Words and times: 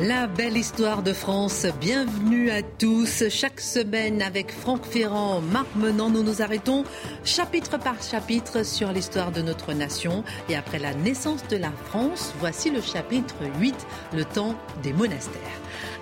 La 0.00 0.28
belle 0.28 0.56
histoire 0.56 1.02
de 1.02 1.12
France, 1.12 1.66
bienvenue 1.80 2.50
à 2.50 2.62
tous. 2.62 3.24
Chaque 3.30 3.60
semaine 3.60 4.22
avec 4.22 4.52
Franck 4.52 4.84
Ferrand, 4.84 5.40
Marc 5.40 5.66
Menant, 5.74 6.08
nous 6.08 6.22
nous 6.22 6.40
arrêtons 6.40 6.84
chapitre 7.24 7.80
par 7.80 8.00
chapitre 8.00 8.64
sur 8.64 8.92
l'histoire 8.92 9.32
de 9.32 9.42
notre 9.42 9.72
nation. 9.72 10.22
Et 10.48 10.54
après 10.54 10.78
la 10.78 10.94
naissance 10.94 11.44
de 11.48 11.56
la 11.56 11.72
France, 11.86 12.32
voici 12.38 12.70
le 12.70 12.80
chapitre 12.80 13.34
8, 13.58 13.74
le 14.14 14.24
temps 14.24 14.54
des 14.84 14.92
monastères. 14.92 15.42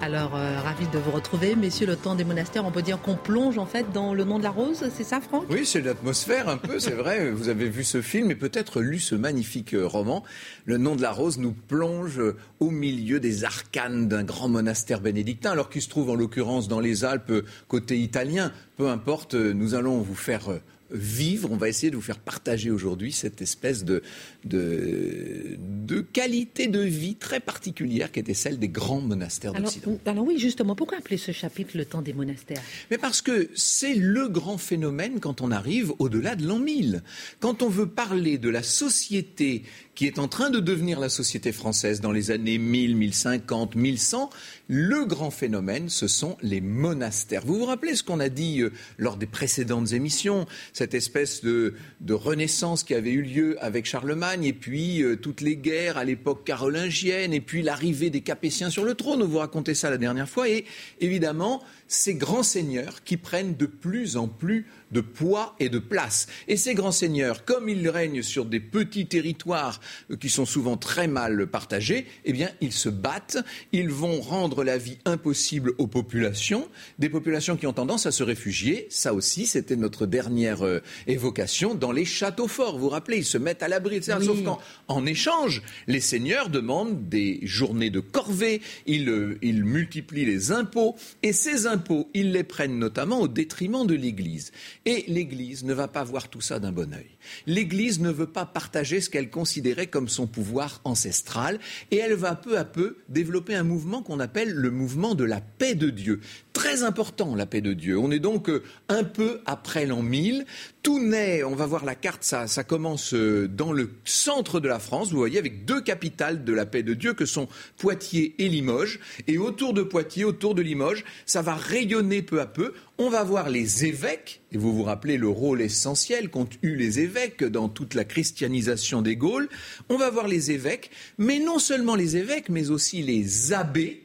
Alors, 0.03 0.35
euh, 0.35 0.61
ravi 0.61 0.87
de 0.89 0.99
vous 0.99 1.11
retrouver, 1.11 1.57
messieurs, 1.57 1.87
le 1.87 1.97
temps 1.97 2.15
des 2.15 2.25
monastères. 2.25 2.65
On 2.65 2.71
peut 2.71 2.83
dire 2.83 3.01
qu'on 3.01 3.17
plonge 3.17 3.59
en 3.59 3.67
fait 3.67 3.87
dans 3.93 4.15
le 4.15 4.25
nom 4.25 4.39
de 4.39 4.45
la 4.45 4.51
rose, 4.51 4.85
c'est 4.95 5.05
ça, 5.05 5.21
Franck? 5.21 5.45
Oui, 5.51 5.65
c'est 5.65 5.81
l'atmosphère 5.81 6.49
un 6.49 6.59
peu, 6.59 6.79
c'est 6.79 6.91
vrai. 6.95 7.31
Vous 7.31 7.49
avez 7.49 7.69
vu 7.69 7.85
ce 7.85 8.03
film 8.03 8.31
et 8.31 8.35
peut-être 8.35 8.81
lu 8.81 8.99
ce 8.99 9.15
magnifique 9.15 9.75
euh, 9.75 9.87
roman. 9.87 10.25
Le 10.65 10.79
nom 10.79 10.97
de 10.97 11.03
la 11.03 11.13
rose 11.13 11.39
nous 11.39 11.53
plonge 11.53 12.21
au 12.61 12.71
milieu 12.71 13.21
des 13.21 13.45
arcanes 13.45 14.09
d'un 14.09 14.25
grand 14.25 14.49
monastère 14.49 15.01
bénédictin, 15.01 15.53
alors 15.53 15.71
qu'il 15.71 15.83
se 15.83 15.89
trouve 15.89 16.11
en 16.11 16.15
l'occurrence 16.15 16.69
dans 16.69 16.81
les 16.81 17.05
Alpes 17.05 17.33
côté 17.69 17.99
italien. 17.99 18.53
Peu 18.77 18.89
importe, 18.89 19.35
nous 19.35 19.75
allons 19.75 20.01
vous 20.01 20.15
faire 20.15 20.51
euh, 20.51 20.61
vivre, 20.91 21.51
on 21.51 21.57
va 21.57 21.69
essayer 21.69 21.91
de 21.91 21.97
vous 21.97 22.03
faire 22.03 22.19
partager 22.19 22.71
aujourd'hui 22.71 23.13
cette 23.13 23.43
espèce 23.43 23.85
de, 23.85 24.03
de, 24.47 25.57
de, 25.59 26.01
qualité 26.01 26.67
de 26.67 26.81
vie 26.81 27.17
très 27.17 27.41
particulière 27.41 28.13
qui 28.13 28.21
était 28.21 28.35
celle 28.35 28.59
des 28.59 28.69
grands 28.69 29.01
monastères 29.01 29.53
d'Occident. 29.53 29.99
Alors 30.07 30.25
oui, 30.27 30.39
justement, 30.39 30.75
pourquoi 30.75 30.99
appeler 30.99 31.17
ce 31.17 31.33
chapitre 31.33 31.77
le 31.77 31.85
temps 31.85 32.03
des 32.03 32.13
monastères? 32.13 32.63
Mais 32.91 32.99
parce 32.99 33.23
que 33.23 33.51
c'est 33.55 33.95
le 33.95 34.29
grand 34.29 34.59
phénomène 34.59 35.21
quand 35.21 35.41
on 35.41 35.51
arrive 35.51 35.93
au-delà 35.99 36.37
de 36.37 36.47
l'an 36.47 36.59
1000. 36.59 37.03
Quand 37.41 37.63
on 37.63 37.69
veut 37.69 37.89
parler 37.89 38.39
de 38.39 38.49
la 38.49 38.63
société 38.63 39.65
qui 39.97 40.07
est 40.07 40.19
en 40.19 40.29
train 40.29 40.51
de 40.51 40.61
devenir 40.61 41.01
la 41.01 41.09
société 41.09 41.53
française 41.53 42.03
dans 42.03 42.13
les 42.13 42.31
années 42.31 42.59
1000, 42.59 42.97
1050, 42.97 43.75
1100, 43.75 44.31
le 44.69 45.07
grand 45.07 45.31
phénomène, 45.31 45.89
ce 45.89 46.07
sont 46.07 46.37
les 46.43 46.61
monastères. 46.61 47.47
Vous 47.47 47.59
vous 47.59 47.65
rappelez 47.65 47.97
ce 47.97 48.05
qu'on 48.05 48.21
a 48.21 48.29
dit 48.29 48.61
euh, 48.61 48.73
lors 48.99 49.17
des 49.17 49.27
précédentes 49.27 49.93
émissions, 49.93 50.47
cette 50.75 50.93
espèce 50.93 51.43
de, 51.43 51.75
de, 52.03 52.15
renaissance 52.15 52.85
qui 52.85 52.95
avait 52.95 53.13
eu 53.13 53.23
lieu 53.23 53.65
avec 53.65 53.87
Charlemagne, 53.87 54.36
et 54.43 54.53
puis 54.53 55.03
euh, 55.03 55.17
toutes 55.17 55.41
les 55.41 55.57
guerres 55.57 55.99
à 55.99 56.05
l'époque 56.05 56.45
carolingienne, 56.45 57.33
et 57.33 57.41
puis 57.41 57.63
l'arrivée 57.63 58.11
des 58.11 58.21
Capétiens 58.21 58.71
sur 58.71 58.85
le 58.85 58.95
trône. 58.95 59.23
On 59.23 59.27
vous 59.27 59.39
racontait 59.39 59.75
ça 59.75 59.91
la 59.91 59.99
dernière 59.99 60.29
fois, 60.29 60.49
et 60.49 60.65
évidemment, 61.01 61.63
ces 61.89 62.15
grands 62.15 62.43
seigneurs 62.43 63.05
qui 63.05 63.17
prennent 63.17 63.57
de 63.57 63.67
plus 63.67 64.17
en 64.17 64.29
plus 64.29 64.67
de 64.91 65.01
poids 65.01 65.55
et 65.59 65.69
de 65.69 65.79
place. 65.79 66.27
Et 66.49 66.57
ces 66.57 66.75
grands 66.75 66.93
seigneurs, 66.93 67.45
comme 67.45 67.69
ils 67.69 67.89
règnent 67.89 68.23
sur 68.23 68.45
des 68.45 68.61
petits 68.61 69.07
territoires 69.07 69.81
qui 70.21 70.29
sont 70.29 70.47
souvent 70.47 70.77
très 70.77 71.09
mal 71.09 71.47
partagés, 71.47 72.07
eh 72.25 72.33
bien, 72.33 72.51
ils 72.61 72.73
se 72.73 72.89
battent, 72.89 73.39
ils 73.73 73.91
vont 73.91 74.21
rendre 74.21 74.65
la 74.65 74.79
vie 74.79 74.99
impossible 75.05 75.73
aux 75.79 75.87
populations, 75.87 76.69
des 76.99 77.09
populations 77.09 77.57
qui 77.57 77.67
ont 77.67 77.73
tendance 77.73 78.07
à 78.07 78.13
se 78.13 78.23
réfugier. 78.23 78.87
Ça 78.91 79.15
aussi, 79.15 79.47
c'était 79.47 79.77
notre 79.77 80.07
dernière 80.07 80.65
euh, 80.65 80.81
évocation 81.07 81.75
dans 81.75 81.93
les 81.93 82.05
châteaux 82.05 82.49
forts. 82.49 82.79
Vous 82.79 82.85
vous 82.85 82.89
rappelez, 82.89 83.19
ils 83.19 83.25
se 83.25 83.39
mettent 83.39 83.63
à 83.63 83.69
l'abri, 83.69 83.97
etc. 83.97 84.19
Sauf 84.23 84.39
qu'en 84.43 85.07
échange, 85.07 85.63
les 85.87 86.01
seigneurs 86.01 86.49
demandent 86.49 87.09
des 87.09 87.41
journées 87.43 87.91
de 87.91 88.01
corvée, 88.01 88.61
ils, 88.87 89.09
euh, 89.09 89.39
ils 89.43 89.65
multiplient 89.65 90.25
les 90.25 90.53
impôts, 90.53 90.97
et 91.23 91.33
ces 91.33 91.67
impôts, 91.67 92.09
ils 92.15 92.33
les 92.33 92.45
prennent 92.45 92.79
notamment 92.79 93.21
au 93.21 93.29
détriment 93.29 93.87
de 93.87 93.95
l'Église. 93.95 94.53
Et 94.87 95.05
l'Église 95.09 95.65
ne 95.65 95.75
va 95.75 95.89
pas 95.89 96.05
voir 96.05 96.29
tout 96.29 96.41
ça 96.41 96.61
d'un 96.61 96.71
bon 96.71 96.95
œil. 96.95 97.11
L'Église 97.47 97.99
ne 97.99 98.11
veut 98.11 98.29
pas 98.29 98.47
partager 98.47 99.01
ce 99.01 99.11
qu'elle 99.11 99.31
considérait 99.31 99.89
comme 99.89 100.09
son 100.09 100.29
pouvoir 100.29 100.81
ancestral 100.85 101.59
et 101.91 101.97
elle 101.97 102.15
va 102.15 102.37
peu 102.37 102.57
à 102.57 102.65
peu 102.65 102.99
développer 103.09 103.57
un 103.57 103.65
mouvement 103.65 104.03
qu'on 104.03 104.21
appelle 104.21 104.53
le 104.53 104.71
mouvement 104.71 105.17
de 105.17 105.25
la 105.25 105.41
paix 105.41 105.75
de 105.75 105.91
Dieu. 105.91 106.21
Très 106.57 106.85
important, 106.85 107.35
la 107.35 107.45
paix 107.45 107.61
de 107.61 107.75
Dieu. 107.75 107.99
On 107.99 108.11
est 108.11 108.19
donc 108.19 108.49
euh, 108.49 108.63
un 108.89 109.05
peu 109.05 109.41
après 109.45 109.85
l'an 109.85 110.01
1000. 110.01 110.47
Tout 110.83 110.99
naît, 110.99 111.45
on 111.45 111.55
va 111.55 111.67
voir 111.67 111.85
la 111.85 111.95
carte, 111.95 112.25
ça, 112.25 112.47
ça 112.47 112.65
commence 112.65 113.13
euh, 113.13 113.47
dans 113.47 113.75
le 113.75 113.91
centre 114.07 114.59
de 114.59 114.67
la 114.67 114.79
France, 114.79 115.11
vous 115.11 115.19
voyez, 115.19 115.39
avec 115.39 115.67
deux 115.67 115.83
capitales 115.83 116.45
de 116.45 116.53
la 116.55 116.65
paix 116.65 116.83
de 116.83 116.95
Dieu 116.95 117.13
que 117.13 117.27
sont 117.27 117.47
Poitiers 117.77 118.35
et 118.39 118.49
Limoges. 118.49 119.01
Et 119.27 119.37
autour 119.37 119.75
de 119.75 119.83
Poitiers, 119.83 120.25
autour 120.25 120.55
de 120.55 120.63
Limoges, 120.63 121.05
ça 121.27 121.43
va 121.43 121.55
rayonner 121.55 122.23
peu 122.23 122.41
à 122.41 122.47
peu. 122.47 122.73
On 122.97 123.11
va 123.11 123.23
voir 123.23 123.51
les 123.51 123.85
évêques, 123.85 124.41
et 124.51 124.57
vous 124.57 124.75
vous 124.75 124.85
rappelez 124.85 125.19
le 125.19 125.29
rôle 125.29 125.61
essentiel 125.61 126.31
qu'ont 126.31 126.49
eu 126.63 126.75
les 126.75 127.01
évêques 127.01 127.45
dans 127.45 127.69
toute 127.69 127.93
la 127.93 128.07
christianisation 128.07 129.03
des 129.03 129.17
Gaules. 129.17 129.51
On 129.91 129.99
va 129.99 130.09
voir 130.09 130.27
les 130.27 130.53
évêques, 130.53 130.91
mais 131.19 131.39
non 131.39 131.59
seulement 131.59 131.97
les 131.97 132.17
évêques, 132.17 132.49
mais 132.49 132.71
aussi 132.71 133.03
les 133.03 133.53
abbés 133.53 134.05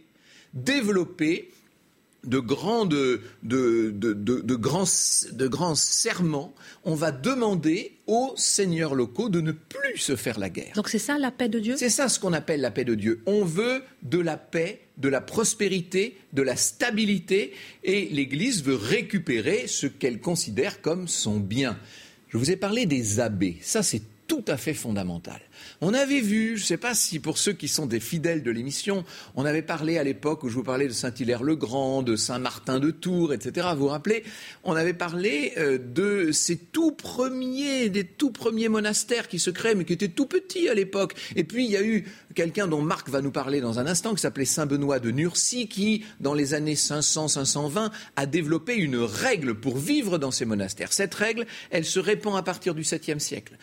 développer 0.53 1.50
de 2.23 2.39
grands, 2.39 2.85
de, 2.85 3.21
de, 3.43 3.91
de, 3.91 4.55
grands, 4.55 4.85
de 5.31 5.47
grands 5.47 5.75
serments, 5.75 6.53
on 6.83 6.93
va 6.93 7.11
demander 7.11 7.93
aux 8.05 8.33
seigneurs 8.35 8.93
locaux 8.93 9.29
de 9.29 9.41
ne 9.41 9.51
plus 9.51 9.97
se 9.97 10.15
faire 10.15 10.39
la 10.39 10.49
guerre. 10.49 10.73
Donc 10.75 10.89
c'est 10.89 10.99
ça 10.99 11.17
la 11.17 11.31
paix 11.31 11.49
de 11.49 11.59
Dieu? 11.59 11.75
C'est 11.77 11.89
ça 11.89 12.09
ce 12.09 12.19
qu'on 12.19 12.33
appelle 12.33 12.61
la 12.61 12.71
paix 12.71 12.85
de 12.85 12.95
Dieu. 12.95 13.21
On 13.25 13.43
veut 13.43 13.81
de 14.03 14.19
la 14.19 14.37
paix, 14.37 14.81
de 14.97 15.09
la 15.09 15.21
prospérité, 15.21 16.17
de 16.33 16.41
la 16.43 16.55
stabilité, 16.55 17.53
et 17.83 18.07
l'Église 18.11 18.63
veut 18.63 18.75
récupérer 18.75 19.65
ce 19.67 19.87
qu'elle 19.87 20.19
considère 20.19 20.81
comme 20.81 21.07
son 21.07 21.39
bien. 21.39 21.77
Je 22.29 22.37
vous 22.37 22.51
ai 22.51 22.55
parlé 22.55 22.85
des 22.85 23.19
abbés. 23.19 23.57
Ça, 23.61 23.83
c'est 23.83 24.03
tout 24.31 24.45
à 24.47 24.55
fait 24.55 24.73
fondamental. 24.73 25.41
On 25.81 25.93
avait 25.93 26.21
vu, 26.21 26.55
je 26.55 26.61
ne 26.61 26.65
sais 26.65 26.77
pas 26.77 26.95
si 26.95 27.19
pour 27.19 27.37
ceux 27.37 27.51
qui 27.51 27.67
sont 27.67 27.85
des 27.85 27.99
fidèles 27.99 28.43
de 28.43 28.49
l'émission, 28.49 29.03
on 29.35 29.43
avait 29.43 29.61
parlé 29.61 29.97
à 29.97 30.05
l'époque 30.05 30.43
où 30.43 30.47
je 30.47 30.55
vous 30.55 30.63
parlais 30.63 30.87
de 30.87 30.93
Saint-Hilaire-le-Grand, 30.93 32.01
de 32.01 32.15
Saint-Martin 32.15 32.79
de 32.79 32.91
Tours, 32.91 33.33
etc. 33.33 33.67
Vous 33.73 33.81
vous 33.81 33.87
rappelez 33.87 34.23
On 34.63 34.73
avait 34.73 34.93
parlé 34.93 35.51
euh, 35.57 35.77
de 35.77 36.31
ces 36.31 36.55
tout 36.55 36.93
premiers, 36.93 37.89
des 37.89 38.05
tout 38.05 38.31
premiers 38.31 38.69
monastères 38.69 39.27
qui 39.27 39.37
se 39.37 39.49
créent, 39.49 39.75
mais 39.75 39.83
qui 39.83 39.91
étaient 39.91 40.07
tout 40.07 40.27
petits 40.27 40.69
à 40.69 40.75
l'époque. 40.75 41.13
Et 41.35 41.43
puis 41.43 41.65
il 41.65 41.71
y 41.71 41.75
a 41.75 41.83
eu 41.83 42.05
quelqu'un 42.33 42.67
dont 42.67 42.81
Marc 42.81 43.09
va 43.09 43.19
nous 43.19 43.31
parler 43.31 43.59
dans 43.59 43.79
un 43.79 43.85
instant, 43.85 44.15
qui 44.15 44.21
s'appelait 44.21 44.45
Saint 44.45 44.65
Benoît 44.65 44.99
de 44.99 45.11
Nursie, 45.11 45.67
qui, 45.67 46.05
dans 46.21 46.33
les 46.33 46.53
années 46.53 46.75
500-520, 46.75 47.91
a 48.15 48.25
développé 48.25 48.75
une 48.75 48.95
règle 48.95 49.55
pour 49.55 49.77
vivre 49.77 50.17
dans 50.17 50.31
ces 50.31 50.45
monastères. 50.45 50.93
Cette 50.93 51.15
règle, 51.15 51.45
elle 51.69 51.83
se 51.83 51.99
répand 51.99 52.37
à 52.37 52.43
partir 52.43 52.75
du 52.75 52.83
7e 52.83 53.19
siècle. 53.19 53.57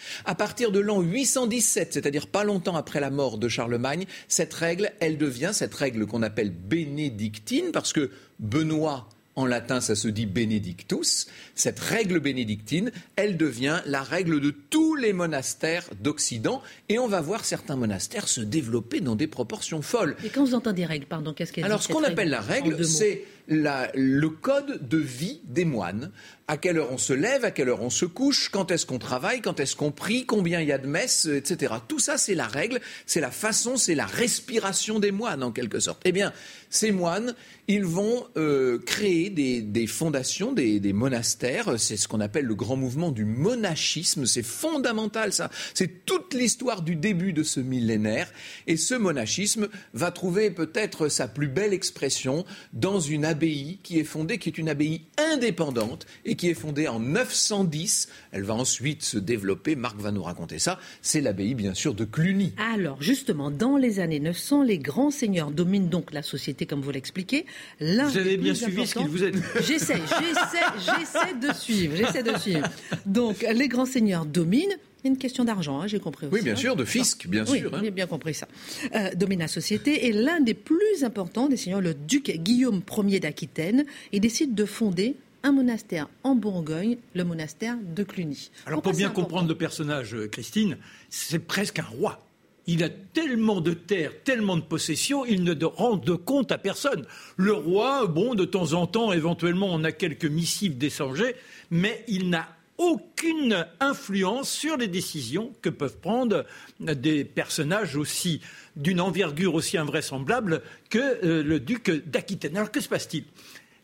De 0.66 0.80
l'an 0.80 1.00
817, 1.00 1.94
c'est-à-dire 1.94 2.26
pas 2.26 2.44
longtemps 2.44 2.76
après 2.76 3.00
la 3.00 3.10
mort 3.10 3.38
de 3.38 3.48
Charlemagne, 3.48 4.06
cette 4.26 4.52
règle, 4.54 4.92
elle 5.00 5.16
devient 5.16 5.50
cette 5.52 5.74
règle 5.74 6.06
qu'on 6.06 6.22
appelle 6.22 6.50
bénédictine, 6.50 7.70
parce 7.72 7.92
que 7.92 8.10
Benoît, 8.40 9.08
en 9.38 9.46
latin, 9.46 9.80
ça 9.80 9.94
se 9.94 10.08
dit 10.08 10.26
benedictus. 10.26 11.28
Cette 11.54 11.78
règle 11.78 12.18
bénédictine, 12.18 12.90
elle 13.14 13.36
devient 13.36 13.80
la 13.86 14.02
règle 14.02 14.40
de 14.40 14.50
tous 14.50 14.96
les 14.96 15.12
monastères 15.12 15.84
d'Occident. 16.02 16.60
Et 16.88 16.98
on 16.98 17.06
va 17.06 17.20
voir 17.20 17.44
certains 17.44 17.76
monastères 17.76 18.26
se 18.26 18.40
développer 18.40 19.00
dans 19.00 19.14
des 19.14 19.28
proportions 19.28 19.80
folles. 19.80 20.16
Et 20.24 20.28
quand 20.28 20.44
vous 20.44 20.56
entendez 20.56 20.84
règle, 20.84 21.06
pardon, 21.06 21.34
qu'est-ce 21.34 21.52
qu'elle 21.52 21.64
Alors, 21.64 21.84
ce 21.84 21.88
qu'on 21.88 22.02
appelle 22.02 22.30
la 22.30 22.40
règle, 22.40 22.84
c'est 22.84 23.26
le 23.46 24.28
code 24.28 24.88
de 24.88 24.98
vie 24.98 25.40
des 25.44 25.64
moines. 25.64 26.10
À 26.50 26.56
quelle 26.56 26.78
heure 26.78 26.90
on 26.90 26.96
se 26.96 27.12
lève, 27.12 27.44
à 27.44 27.50
quelle 27.50 27.68
heure 27.68 27.82
on 27.82 27.90
se 27.90 28.06
couche, 28.06 28.48
quand 28.48 28.70
est-ce 28.70 28.86
qu'on 28.86 28.98
travaille, 28.98 29.42
quand 29.42 29.60
est-ce 29.60 29.76
qu'on 29.76 29.92
prie, 29.92 30.24
combien 30.24 30.62
il 30.62 30.68
y 30.68 30.72
a 30.72 30.78
de 30.78 30.86
messes, 30.86 31.26
etc. 31.26 31.74
Tout 31.86 31.98
ça, 31.98 32.16
c'est 32.16 32.34
la 32.34 32.46
règle, 32.46 32.80
c'est 33.04 33.20
la 33.20 33.30
façon, 33.30 33.76
c'est 33.76 33.94
la 33.94 34.06
respiration 34.06 34.98
des 34.98 35.12
moines, 35.12 35.42
en 35.42 35.52
quelque 35.52 35.78
sorte. 35.78 36.00
Eh 36.06 36.12
bien, 36.12 36.32
ces 36.70 36.90
moines, 36.90 37.34
ils 37.66 37.84
vont 37.84 38.26
euh, 38.38 38.78
créer 38.78 39.28
des, 39.28 39.86
fondations, 39.86 40.52
des, 40.52 40.80
des 40.80 40.94
monastères. 40.94 41.78
C'est 41.78 41.98
ce 41.98 42.08
qu'on 42.08 42.20
appelle 42.20 42.46
le 42.46 42.54
grand 42.54 42.76
mouvement 42.76 43.10
du 43.10 43.26
monachisme. 43.26 44.24
C'est 44.24 44.42
fondamental, 44.42 45.34
ça. 45.34 45.50
C'est 45.74 46.06
toute 46.06 46.32
l'histoire 46.32 46.80
du 46.80 46.96
début 46.96 47.34
de 47.34 47.42
ce 47.42 47.60
millénaire. 47.60 48.32
Et 48.66 48.78
ce 48.78 48.94
monachisme 48.94 49.68
va 49.92 50.10
trouver 50.10 50.50
peut-être 50.50 51.08
sa 51.08 51.28
plus 51.28 51.48
belle 51.48 51.74
expression 51.74 52.46
dans 52.72 53.00
une 53.00 53.26
abbaye 53.26 53.80
qui 53.82 53.98
est 53.98 54.04
fondée, 54.04 54.38
qui 54.38 54.48
est 54.48 54.56
une 54.56 54.70
abbaye 54.70 55.02
indépendante 55.18 56.06
et 56.24 56.36
qui 56.38 56.48
est 56.48 56.54
fondée 56.54 56.88
en 56.88 57.00
910. 57.00 58.08
Elle 58.32 58.44
va 58.44 58.54
ensuite 58.54 59.02
se 59.02 59.18
développer. 59.18 59.76
Marc 59.76 59.98
va 60.00 60.10
nous 60.10 60.22
raconter 60.22 60.58
ça. 60.58 60.78
C'est 61.02 61.20
l'abbaye, 61.20 61.54
bien 61.54 61.74
sûr, 61.74 61.92
de 61.92 62.06
Cluny. 62.06 62.54
Alors, 62.56 63.02
justement, 63.02 63.50
dans 63.50 63.76
les 63.76 64.00
années 64.00 64.20
900, 64.20 64.62
les 64.62 64.78
grands 64.78 65.10
seigneurs 65.10 65.50
dominent 65.50 65.90
donc 65.90 66.12
la 66.12 66.22
société, 66.22 66.64
comme 66.64 66.80
vous 66.80 66.90
l'expliquez. 66.90 67.44
Vous 67.80 68.16
avez 68.16 68.38
bien 68.38 68.54
suivi 68.54 68.86
ce 68.86 68.94
qu'il 68.94 69.08
vous 69.08 69.24
a 69.24 69.30
dit. 69.30 69.42
J'essaie, 69.56 69.98
j'essaie, 69.98 70.98
j'essaie 70.98 71.34
de 71.34 71.52
suivre, 71.52 71.96
j'essaie 71.96 72.22
de 72.22 72.38
suivre. 72.38 72.66
Donc, 73.04 73.44
les 73.52 73.68
grands 73.68 73.86
seigneurs 73.86 74.24
dominent 74.24 74.78
une 75.04 75.16
question 75.16 75.44
d'argent, 75.44 75.80
hein, 75.80 75.86
j'ai 75.86 76.00
compris 76.00 76.26
aussi. 76.26 76.34
Oui, 76.34 76.42
bien 76.42 76.54
hein. 76.54 76.56
sûr, 76.56 76.76
de 76.76 76.84
fisc, 76.84 77.28
bien 77.28 77.46
sûr. 77.46 77.74
Hein. 77.74 77.82
bien 77.90 78.06
compris 78.06 78.34
ça. 78.34 78.48
Euh, 78.94 79.10
domine 79.14 79.40
la 79.40 79.48
société 79.48 80.06
et 80.06 80.12
l'un 80.12 80.40
des 80.40 80.54
plus 80.54 81.04
importants 81.04 81.48
des 81.48 81.56
seigneurs, 81.56 81.80
le 81.80 81.94
duc 81.94 82.30
Guillaume 82.30 82.82
Ier 83.04 83.20
d'Aquitaine, 83.20 83.84
il 84.12 84.20
décide 84.20 84.54
de 84.54 84.64
fonder 84.64 85.16
un 85.42 85.52
monastère 85.52 86.08
en 86.24 86.34
Bourgogne, 86.34 86.98
le 87.14 87.24
monastère 87.24 87.76
de 87.82 88.02
Cluny. 88.02 88.50
Alors 88.66 88.82
pour 88.82 88.92
bien 88.92 89.10
comprendre 89.10 89.48
le 89.48 89.54
personnage, 89.54 90.14
euh, 90.14 90.28
Christine, 90.28 90.78
c'est 91.10 91.38
presque 91.38 91.78
un 91.78 91.84
roi. 91.84 92.18
il 92.66 92.84
a 92.84 92.90
tellement 92.90 93.62
de 93.62 93.72
terres, 93.72 94.12
tellement 94.24 94.56
de 94.56 94.62
possessions, 94.62 95.24
il 95.24 95.42
ne 95.42 95.64
rend 95.64 95.96
de 95.96 96.12
compte 96.14 96.52
à 96.52 96.58
personne. 96.58 97.06
Le 97.36 97.52
roi, 97.52 98.06
bon, 98.06 98.34
de 98.34 98.44
temps 98.44 98.74
en 98.74 98.86
temps, 98.86 99.12
éventuellement, 99.12 99.68
on 99.70 99.84
a 99.84 99.92
quelques 99.92 100.26
missives 100.26 100.76
d'échanger, 100.76 101.34
mais 101.70 102.04
il 102.08 102.28
n'a 102.28 102.46
aucune 102.78 103.66
influence 103.80 104.50
sur 104.50 104.76
les 104.76 104.86
décisions 104.86 105.52
que 105.62 105.68
peuvent 105.68 105.98
prendre 105.98 106.46
des 106.78 107.24
personnages 107.24 107.96
aussi 107.96 108.40
d'une 108.76 109.00
envergure 109.00 109.54
aussi 109.54 109.76
invraisemblable 109.76 110.62
que 110.88 110.98
euh, 110.98 111.42
le 111.42 111.58
duc 111.58 111.90
d'Aquitaine. 112.06 112.56
Alors 112.56 112.70
que 112.70 112.80
se 112.80 112.88
passe-t-il? 112.88 113.24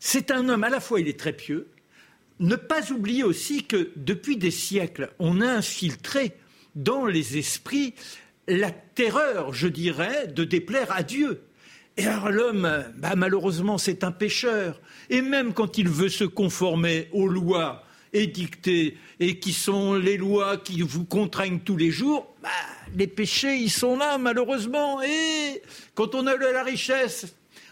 C'est 0.07 0.29
un 0.29 0.49
homme 0.49 0.63
à 0.63 0.69
la 0.69 0.79
fois 0.79 0.99
il 0.99 1.07
est 1.07 1.19
très 1.19 1.33
pieux, 1.33 1.67
ne 2.39 2.55
pas 2.55 2.91
oublier 2.91 3.23
aussi 3.23 3.63
que 3.63 3.89
depuis 3.95 4.37
des 4.37 4.51
siècles, 4.51 5.09
on 5.17 5.41
a 5.41 5.47
infiltré 5.47 6.33
dans 6.75 7.07
les 7.07 7.39
esprits 7.39 7.95
la 8.47 8.69
terreur, 8.69 9.51
je 9.55 9.67
dirais, 9.67 10.27
de 10.27 10.43
déplaire 10.43 10.91
à 10.91 11.01
Dieu. 11.01 11.41
Et 11.97 12.05
alors 12.05 12.29
l'homme, 12.29 12.85
bah, 12.97 13.15
malheureusement, 13.15 13.79
c'est 13.79 14.03
un 14.03 14.11
pécheur. 14.11 14.79
Et 15.09 15.23
même 15.23 15.53
quand 15.53 15.79
il 15.79 15.89
veut 15.89 16.09
se 16.09 16.23
conformer 16.23 17.09
aux 17.11 17.27
lois 17.27 17.83
édictées 18.13 18.99
et 19.19 19.39
qui 19.39 19.53
sont 19.53 19.95
les 19.95 20.17
lois 20.17 20.57
qui 20.57 20.83
vous 20.83 21.05
contraignent 21.05 21.61
tous 21.61 21.77
les 21.77 21.89
jours, 21.89 22.35
bah, 22.43 22.49
les 22.95 23.07
péchés, 23.07 23.55
ils 23.55 23.71
sont 23.71 23.97
là, 23.97 24.19
malheureusement. 24.19 25.01
Et 25.01 25.63
quand 25.95 26.13
on 26.13 26.27
a 26.27 26.35
la 26.37 26.63
richesse, 26.63 27.25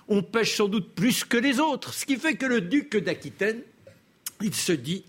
on 0.07 0.21
pêche 0.21 0.55
sans 0.55 0.67
doute 0.67 0.93
plus 0.93 1.23
que 1.23 1.37
les 1.37 1.59
autres. 1.59 1.93
Ce 1.93 2.05
qui 2.05 2.17
fait 2.17 2.35
que 2.35 2.45
le 2.45 2.61
duc 2.61 2.97
d'Aquitaine, 2.97 3.61
il 4.41 4.53
se 4.53 4.71
dit, 4.71 5.03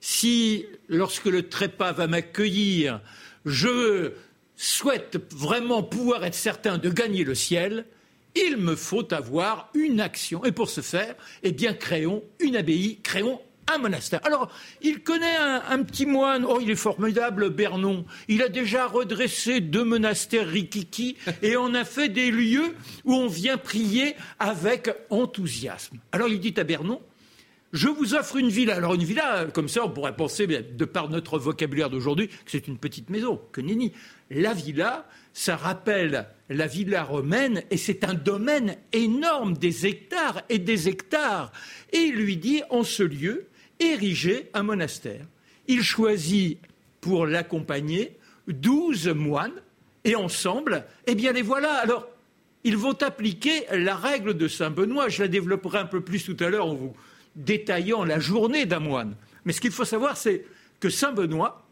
si, 0.00 0.66
lorsque 0.88 1.26
le 1.26 1.48
trépas 1.48 1.92
va 1.92 2.06
m'accueillir, 2.06 3.00
je 3.44 4.12
souhaite 4.56 5.18
vraiment 5.32 5.82
pouvoir 5.82 6.24
être 6.24 6.34
certain 6.34 6.78
de 6.78 6.90
gagner 6.90 7.24
le 7.24 7.34
ciel, 7.34 7.86
il 8.34 8.56
me 8.58 8.76
faut 8.76 9.12
avoir 9.12 9.70
une 9.74 10.00
action. 10.00 10.44
Et 10.44 10.52
pour 10.52 10.68
ce 10.68 10.80
faire, 10.80 11.14
eh 11.42 11.52
bien, 11.52 11.72
créons 11.72 12.22
une 12.38 12.56
abbaye, 12.56 12.98
créons 13.02 13.40
un 13.72 13.78
monastère. 13.78 14.20
Alors, 14.24 14.50
il 14.82 15.02
connaît 15.02 15.36
un, 15.36 15.82
petit 15.82 16.06
moine, 16.06 16.44
oh, 16.48 16.58
il 16.60 16.70
est 16.70 16.76
formidable, 16.76 17.50
Bernon. 17.50 18.04
Il 18.28 18.42
a 18.42 18.48
déjà 18.48 18.86
redressé 18.86 19.60
deux 19.60 19.84
monastères 19.84 20.46
rikiki 20.46 21.16
et 21.42 21.56
on 21.56 21.74
a 21.74 21.84
fait 21.84 22.08
des 22.08 22.30
lieux 22.30 22.74
où 23.04 23.14
on 23.14 23.26
vient 23.26 23.56
prier 23.56 24.14
avec 24.38 24.90
enthousiasme. 25.10 25.98
Alors, 26.12 26.28
il 26.28 26.40
dit 26.40 26.54
à 26.56 26.64
Bernon, 26.64 27.00
je 27.72 27.88
vous 27.88 28.14
offre 28.14 28.36
une 28.36 28.48
villa. 28.48 28.76
Alors 28.76 28.94
une 28.94 29.04
villa, 29.04 29.46
comme 29.52 29.68
ça, 29.68 29.84
on 29.84 29.90
pourrait 29.90 30.16
penser, 30.16 30.46
de 30.46 30.84
par 30.84 31.10
notre 31.10 31.38
vocabulaire 31.38 31.90
d'aujourd'hui, 31.90 32.28
que 32.28 32.34
c'est 32.46 32.68
une 32.68 32.78
petite 32.78 33.10
maison, 33.10 33.40
que 33.52 33.60
nini. 33.60 33.92
La 34.30 34.54
villa, 34.54 35.06
ça 35.32 35.56
rappelle 35.56 36.26
la 36.48 36.66
villa 36.66 37.02
romaine 37.02 37.62
et 37.70 37.76
c'est 37.76 38.04
un 38.04 38.14
domaine 38.14 38.76
énorme, 38.92 39.54
des 39.54 39.86
hectares 39.86 40.42
et 40.48 40.58
des 40.58 40.88
hectares. 40.88 41.52
Et 41.92 41.98
il 41.98 42.14
lui 42.14 42.36
dit, 42.36 42.62
en 42.70 42.82
ce 42.82 43.02
lieu, 43.02 43.46
érigez 43.80 44.50
un 44.54 44.62
monastère. 44.62 45.26
Il 45.68 45.82
choisit 45.82 46.58
pour 47.00 47.26
l'accompagner 47.26 48.16
douze 48.46 49.08
moines 49.08 49.62
et 50.04 50.14
ensemble, 50.14 50.84
eh 51.06 51.14
bien 51.14 51.32
les 51.32 51.42
voilà. 51.42 51.74
Alors, 51.74 52.08
ils 52.64 52.76
vont 52.76 53.00
appliquer 53.02 53.64
la 53.72 53.96
règle 53.96 54.34
de 54.34 54.48
Saint 54.48 54.70
Benoît. 54.70 55.08
Je 55.08 55.22
la 55.22 55.28
développerai 55.28 55.78
un 55.78 55.86
peu 55.86 56.00
plus 56.00 56.24
tout 56.24 56.36
à 56.40 56.48
l'heure 56.48 56.66
en 56.66 56.74
vous 56.74 56.94
détaillant 57.36 58.04
la 58.04 58.18
journée 58.18 58.66
d'un 58.66 58.80
moine. 58.80 59.14
Mais 59.44 59.52
ce 59.52 59.60
qu'il 59.60 59.70
faut 59.70 59.84
savoir, 59.84 60.16
c'est 60.16 60.44
que 60.80 60.88
Saint 60.90 61.12
Benoît, 61.12 61.66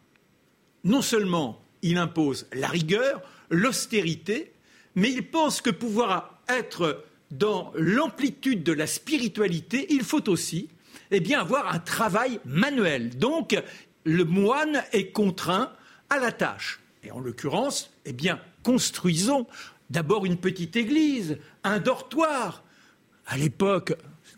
non 0.85 1.03
seulement 1.03 1.61
il 1.83 1.99
impose 1.99 2.47
la 2.53 2.69
rigueur, 2.69 3.23
l'austérité, 3.51 4.53
mais 4.95 5.11
il 5.11 5.27
pense 5.27 5.61
que 5.61 5.71
pouvoir 5.71 6.39
être 6.49 7.05
dans 7.31 7.73
l'amplitude 7.75 8.63
de 8.63 8.73
la 8.73 8.87
spiritualité, 8.87 9.87
il 9.91 10.05
faut 10.05 10.29
aussi 10.29 10.69
eh 11.11 11.21
bien, 11.21 11.41
avoir 11.41 11.73
un 11.73 11.79
travail 11.79 12.41
manuel. 12.45 13.17
Donc, 13.19 13.61
le 14.05 14.25
moine 14.25 14.83
est 14.93 15.11
contraint 15.13 15.73
à 16.11 16.19
la 16.19 16.33
tâche. 16.33 16.81
Et 17.03 17.11
en 17.11 17.21
l'occurrence, 17.21 17.91
eh 18.05 18.13
bien, 18.13 18.41
construisons 18.63 19.47
d'abord 19.91 20.27
une 20.27 20.37
petite 20.37 20.77
église, 20.77 21.39
un 21.63 21.79
dortoir. 21.79 22.65
À 23.27 23.37
l'époque, 23.37 23.95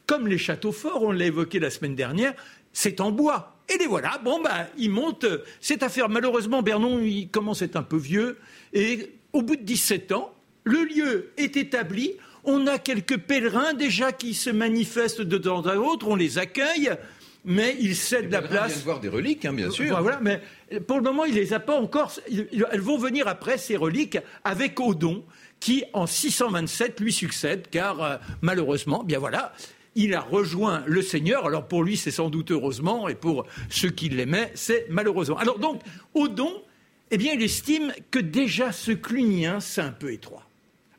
comme 0.06 0.26
les 0.28 0.38
châteaux 0.38 0.72
forts, 0.72 1.02
on 1.02 1.12
l'a 1.12 1.26
évoqué 1.26 1.58
la 1.58 1.70
semaine 1.70 1.94
dernière, 1.94 2.34
c'est 2.72 3.00
en 3.00 3.10
bois. 3.10 3.56
Et 3.68 3.78
les 3.78 3.86
voilà, 3.86 4.18
bon, 4.18 4.40
bah, 4.40 4.68
ils 4.78 4.90
montent 4.90 5.26
cette 5.60 5.82
affaire. 5.82 6.08
Malheureusement, 6.08 6.62
Bernon, 6.62 7.00
il 7.00 7.28
commence 7.28 7.62
à 7.62 7.64
être 7.64 7.76
un 7.76 7.82
peu 7.82 7.96
vieux. 7.96 8.38
Et 8.72 9.12
au 9.32 9.42
bout 9.42 9.56
de 9.56 9.62
17 9.62 10.12
ans, 10.12 10.32
le 10.64 10.84
lieu 10.84 11.32
est 11.36 11.56
établi. 11.56 12.12
On 12.46 12.66
a 12.66 12.78
quelques 12.78 13.18
pèlerins 13.18 13.74
déjà 13.74 14.12
qui 14.12 14.32
se 14.32 14.50
manifestent 14.50 15.20
de 15.20 15.36
temps 15.36 15.66
à 15.66 15.76
autre. 15.76 16.08
On 16.08 16.16
les 16.16 16.38
accueille 16.38 16.90
mais 17.46 17.76
ils 17.78 17.94
cèdent 17.94 18.32
la 18.32 18.42
place. 18.42 18.72
Viennent 18.72 18.84
voir 18.84 19.00
des 19.00 19.08
reliques, 19.08 19.44
hein, 19.44 19.52
bien 19.52 19.70
sûr. 19.70 20.02
Voilà, 20.02 20.18
mais 20.20 20.42
pour 20.86 20.96
le 20.96 21.04
moment, 21.04 21.24
il 21.24 21.34
les 21.34 21.52
a 21.52 21.60
pas 21.60 21.78
encore. 21.80 22.12
Elles 22.28 22.80
vont 22.80 22.98
venir 22.98 23.28
après 23.28 23.56
ces 23.56 23.76
reliques 23.76 24.18
avec 24.42 24.78
Odon, 24.80 25.24
qui 25.60 25.84
en 25.92 26.06
627 26.06 27.00
lui 27.00 27.12
succède, 27.12 27.68
car 27.70 28.02
euh, 28.02 28.16
malheureusement, 28.42 29.04
bien 29.04 29.20
voilà, 29.20 29.52
il 29.94 30.12
a 30.14 30.20
rejoint 30.20 30.82
le 30.86 31.00
Seigneur. 31.02 31.46
Alors 31.46 31.68
pour 31.68 31.84
lui, 31.84 31.96
c'est 31.96 32.10
sans 32.10 32.30
doute 32.30 32.50
heureusement, 32.50 33.08
et 33.08 33.14
pour 33.14 33.46
ceux 33.70 33.90
qui 33.90 34.08
l'aimaient, 34.08 34.50
c'est 34.54 34.86
malheureusement. 34.90 35.38
Alors 35.38 35.60
donc, 35.60 35.82
Odon, 36.14 36.52
eh 37.12 37.16
bien, 37.16 37.32
il 37.32 37.42
estime 37.42 37.92
que 38.10 38.18
déjà 38.18 38.72
ce 38.72 38.90
clunien, 38.90 39.60
c'est 39.60 39.80
un 39.82 39.92
peu 39.92 40.12
étroit. 40.12 40.45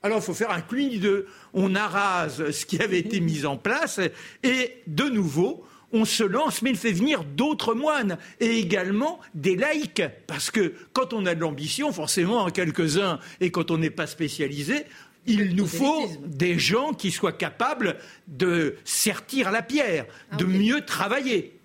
Alors 0.03 0.19
il 0.19 0.23
faut 0.23 0.33
faire 0.33 0.51
un 0.51 0.61
cluny 0.61 0.99
de, 0.99 1.27
on 1.53 1.75
arrase 1.75 2.51
ce 2.51 2.65
qui 2.65 2.79
avait 2.81 2.99
été 2.99 3.19
mis 3.19 3.45
en 3.45 3.57
place, 3.57 3.99
et 4.43 4.77
de 4.87 5.03
nouveau, 5.05 5.65
on 5.93 6.05
se 6.05 6.23
lance, 6.23 6.61
mais 6.61 6.71
il 6.71 6.77
fait 6.77 6.91
venir 6.91 7.23
d'autres 7.23 7.73
moines 7.73 8.17
et 8.39 8.57
également 8.57 9.19
des 9.33 9.55
laïcs. 9.55 10.03
Parce 10.27 10.51
que 10.51 10.73
quand 10.93 11.13
on 11.13 11.25
a 11.25 11.33
de 11.33 11.39
l'ambition, 11.39 11.91
forcément, 11.93 12.49
quelques-uns, 12.49 13.19
et 13.39 13.51
quand 13.51 13.71
on 13.71 13.77
n'est 13.77 13.89
pas 13.89 14.07
spécialisé, 14.07 14.85
il 15.25 15.55
nous 15.55 15.67
faut 15.67 16.07
des 16.25 16.57
gens 16.57 16.93
qui 16.93 17.11
soient 17.11 17.33
capables 17.33 17.97
de 18.27 18.75
sertir 18.85 19.51
la 19.51 19.61
pierre, 19.61 20.05
ah, 20.31 20.37
de 20.37 20.45
mieux 20.45 20.85
travailler. 20.85 21.59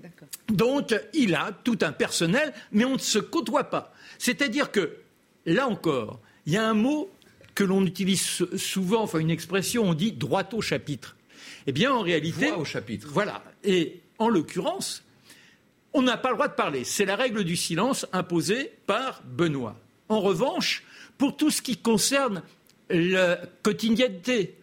Donc, 0.49 0.94
il 1.14 1.35
a 1.35 1.52
tout 1.64 1.78
un 1.82 1.93
personnel, 1.93 2.52
mais 2.73 2.85
on 2.85 2.94
ne 2.94 2.99
se 2.99 3.19
côtoie 3.19 3.64
pas. 3.64 3.94
C'est-à-dire 4.19 4.73
que, 4.73 4.96
là 5.46 5.69
encore, 5.69 6.20
il 6.46 6.55
y 6.55 6.56
a 6.56 6.69
un 6.69 6.75
mot 6.75 7.08
que 7.54 7.64
l'on 7.64 7.84
utilise 7.84 8.44
souvent, 8.56 9.02
enfin 9.02 9.19
une 9.19 9.31
expression, 9.31 9.84
on 9.84 9.94
dit 9.94 10.12
droit 10.12 10.44
au 10.52 10.60
chapitre. 10.60 11.16
Eh 11.66 11.72
bien, 11.72 11.93
en 11.93 12.00
réalité. 12.00 12.47
Droit 12.47 12.62
au 12.62 12.64
chapitre. 12.64 13.09
Voilà. 13.11 13.42
Et 13.64 14.00
en 14.18 14.28
l'occurrence, 14.28 15.04
on 15.92 16.02
n'a 16.02 16.16
pas 16.16 16.30
le 16.30 16.37
droit 16.37 16.49
de 16.49 16.54
parler. 16.54 16.85
C'est 16.85 17.04
la 17.04 17.16
règle 17.16 17.44
du 17.44 17.56
silence 17.56 18.06
imposée 18.12 18.73
par 18.87 19.23
Benoît. 19.25 19.76
En 20.09 20.21
revanche, 20.21 20.82
pour 21.18 21.37
tout 21.37 21.50
ce 21.50 21.62
qui 21.62 21.76
concerne 21.76 22.42
la 22.90 23.37
quotidienneté, 23.62 24.56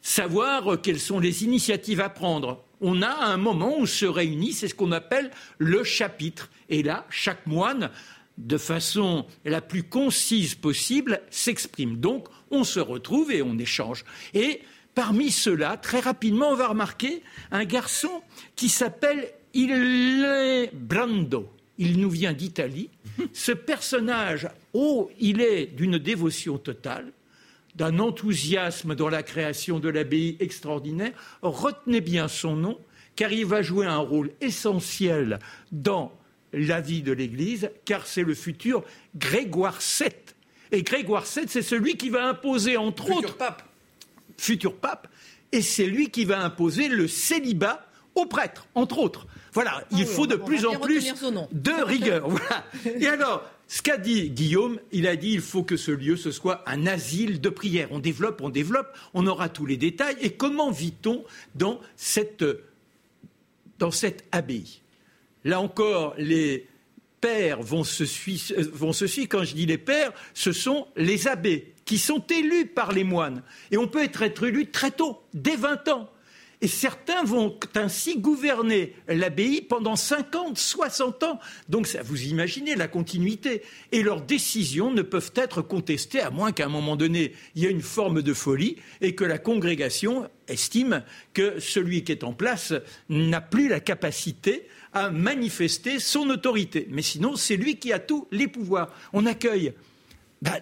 savoir 0.00 0.80
quelles 0.80 1.00
sont 1.00 1.18
les 1.18 1.44
initiatives 1.44 2.00
à 2.00 2.08
prendre. 2.08 2.64
On 2.80 3.02
a 3.02 3.26
un 3.26 3.36
moment 3.36 3.78
où 3.78 3.82
on 3.82 3.86
se 3.86 4.06
réunit, 4.06 4.52
c'est 4.52 4.68
ce 4.68 4.74
qu'on 4.74 4.92
appelle 4.92 5.30
le 5.58 5.82
chapitre. 5.82 6.50
Et 6.68 6.82
là, 6.82 7.06
chaque 7.10 7.46
moine, 7.46 7.90
de 8.38 8.58
façon 8.58 9.26
la 9.44 9.60
plus 9.60 9.82
concise 9.82 10.54
possible, 10.54 11.20
s'exprime. 11.30 11.96
Donc, 11.96 12.28
on 12.50 12.64
se 12.64 12.80
retrouve 12.80 13.32
et 13.32 13.42
on 13.42 13.58
échange. 13.58 14.04
Et 14.34 14.60
parmi 14.94 15.30
ceux-là, 15.30 15.76
très 15.76 16.00
rapidement, 16.00 16.50
on 16.50 16.56
va 16.56 16.68
remarquer 16.68 17.22
un 17.50 17.64
garçon 17.64 18.22
qui 18.54 18.68
s'appelle 18.68 19.28
Il 19.54 20.70
Brando. 20.72 21.50
Il 21.78 22.00
nous 22.00 22.10
vient 22.10 22.32
d'Italie. 22.32 22.90
Ce 23.32 23.52
personnage, 23.52 24.48
oh, 24.72 25.10
il 25.18 25.40
est 25.40 25.66
d'une 25.66 25.98
dévotion 25.98 26.58
totale 26.58 27.12
d'un 27.76 27.98
enthousiasme 27.98 28.94
dans 28.94 29.10
la 29.10 29.22
création 29.22 29.78
de 29.78 29.88
l'abbaye 29.88 30.36
extraordinaire, 30.40 31.12
retenez 31.42 32.00
bien 32.00 32.26
son 32.26 32.56
nom, 32.56 32.78
car 33.16 33.32
il 33.32 33.44
va 33.46 33.62
jouer 33.62 33.86
un 33.86 33.98
rôle 33.98 34.30
essentiel 34.40 35.38
dans 35.72 36.10
la 36.52 36.80
vie 36.80 37.02
de 37.02 37.12
l'Église, 37.12 37.70
car 37.84 38.06
c'est 38.06 38.22
le 38.22 38.34
futur 38.34 38.84
Grégoire 39.16 39.78
VII. 39.80 40.10
Et 40.72 40.82
Grégoire 40.82 41.24
VII, 41.24 41.46
c'est 41.48 41.62
celui 41.62 41.96
qui 41.96 42.10
va 42.10 42.26
imposer, 42.26 42.76
entre 42.76 43.10
autres, 43.10 43.36
pape. 43.36 43.62
futur 44.36 44.74
pape, 44.76 45.08
et 45.52 45.62
c'est 45.62 45.86
lui 45.86 46.10
qui 46.10 46.24
va 46.24 46.42
imposer 46.42 46.88
le 46.88 47.08
célibat 47.08 47.86
aux 48.14 48.26
prêtres, 48.26 48.66
entre 48.74 48.98
autres. 48.98 49.26
Voilà, 49.52 49.84
il 49.90 50.02
ah 50.02 50.06
faut 50.06 50.26
de 50.26 50.36
plus 50.36 50.66
en 50.66 50.78
plus 50.78 51.14
de 51.52 51.70
rigueur. 51.84 52.28
Voilà. 52.28 52.64
Et 52.98 53.06
alors, 53.06 53.42
ce 53.68 53.82
qu'a 53.82 53.96
dit 53.96 54.30
Guillaume, 54.30 54.78
il 54.92 55.06
a 55.06 55.16
dit 55.16 55.32
il 55.32 55.40
faut 55.40 55.62
que 55.62 55.76
ce 55.76 55.90
lieu, 55.90 56.16
ce 56.16 56.30
soit 56.30 56.62
un 56.66 56.86
asile 56.86 57.40
de 57.40 57.48
prière. 57.48 57.88
On 57.90 57.98
développe, 57.98 58.40
on 58.42 58.50
développe, 58.50 58.88
on 59.14 59.26
aura 59.26 59.48
tous 59.48 59.66
les 59.66 59.76
détails. 59.76 60.16
Et 60.20 60.32
comment 60.32 60.70
vit-on 60.70 61.24
dans 61.54 61.80
cette, 61.96 62.44
dans 63.78 63.90
cette 63.90 64.24
abbaye? 64.30 64.82
Là 65.46 65.60
encore, 65.60 66.14
les 66.18 66.66
pères 67.20 67.62
vont 67.62 67.84
se, 67.84 68.04
suivre, 68.04 68.52
vont 68.72 68.92
se 68.92 69.06
suivre. 69.06 69.28
Quand 69.28 69.44
je 69.44 69.54
dis 69.54 69.64
les 69.64 69.78
pères, 69.78 70.12
ce 70.34 70.50
sont 70.50 70.88
les 70.96 71.28
abbés 71.28 71.72
qui 71.84 71.98
sont 71.98 72.22
élus 72.26 72.66
par 72.66 72.90
les 72.90 73.04
moines. 73.04 73.44
Et 73.70 73.76
on 73.76 73.86
peut 73.86 74.02
être, 74.02 74.22
être 74.22 74.44
élu 74.44 74.72
très 74.72 74.90
tôt, 74.90 75.22
dès 75.34 75.54
20 75.54 75.86
ans. 75.88 76.10
Et 76.62 76.68
certains 76.68 77.22
vont 77.22 77.58
ainsi 77.74 78.18
gouverner 78.18 78.94
l'abbaye 79.08 79.60
pendant 79.60 79.96
50, 79.96 80.56
60 80.56 81.22
ans. 81.22 81.38
Donc 81.68 81.86
vous 82.04 82.22
imaginez 82.24 82.74
la 82.74 82.88
continuité. 82.88 83.62
Et 83.92 84.02
leurs 84.02 84.22
décisions 84.22 84.90
ne 84.90 85.02
peuvent 85.02 85.32
être 85.34 85.60
contestées 85.60 86.20
à 86.20 86.30
moins 86.30 86.52
qu'à 86.52 86.66
un 86.66 86.70
moment 86.70 86.96
donné, 86.96 87.34
il 87.54 87.62
y 87.62 87.66
ait 87.66 87.70
une 87.70 87.82
forme 87.82 88.22
de 88.22 88.32
folie 88.32 88.76
et 89.00 89.14
que 89.14 89.24
la 89.24 89.38
congrégation 89.38 90.30
estime 90.48 91.02
que 91.34 91.60
celui 91.60 92.04
qui 92.04 92.12
est 92.12 92.24
en 92.24 92.32
place 92.32 92.72
n'a 93.08 93.40
plus 93.40 93.68
la 93.68 93.80
capacité 93.80 94.66
à 94.92 95.10
manifester 95.10 95.98
son 95.98 96.30
autorité. 96.30 96.86
Mais 96.90 97.02
sinon, 97.02 97.36
c'est 97.36 97.56
lui 97.56 97.76
qui 97.76 97.92
a 97.92 97.98
tous 97.98 98.26
les 98.30 98.48
pouvoirs. 98.48 98.90
On 99.12 99.26
accueille. 99.26 99.74
Bah, 100.42 100.58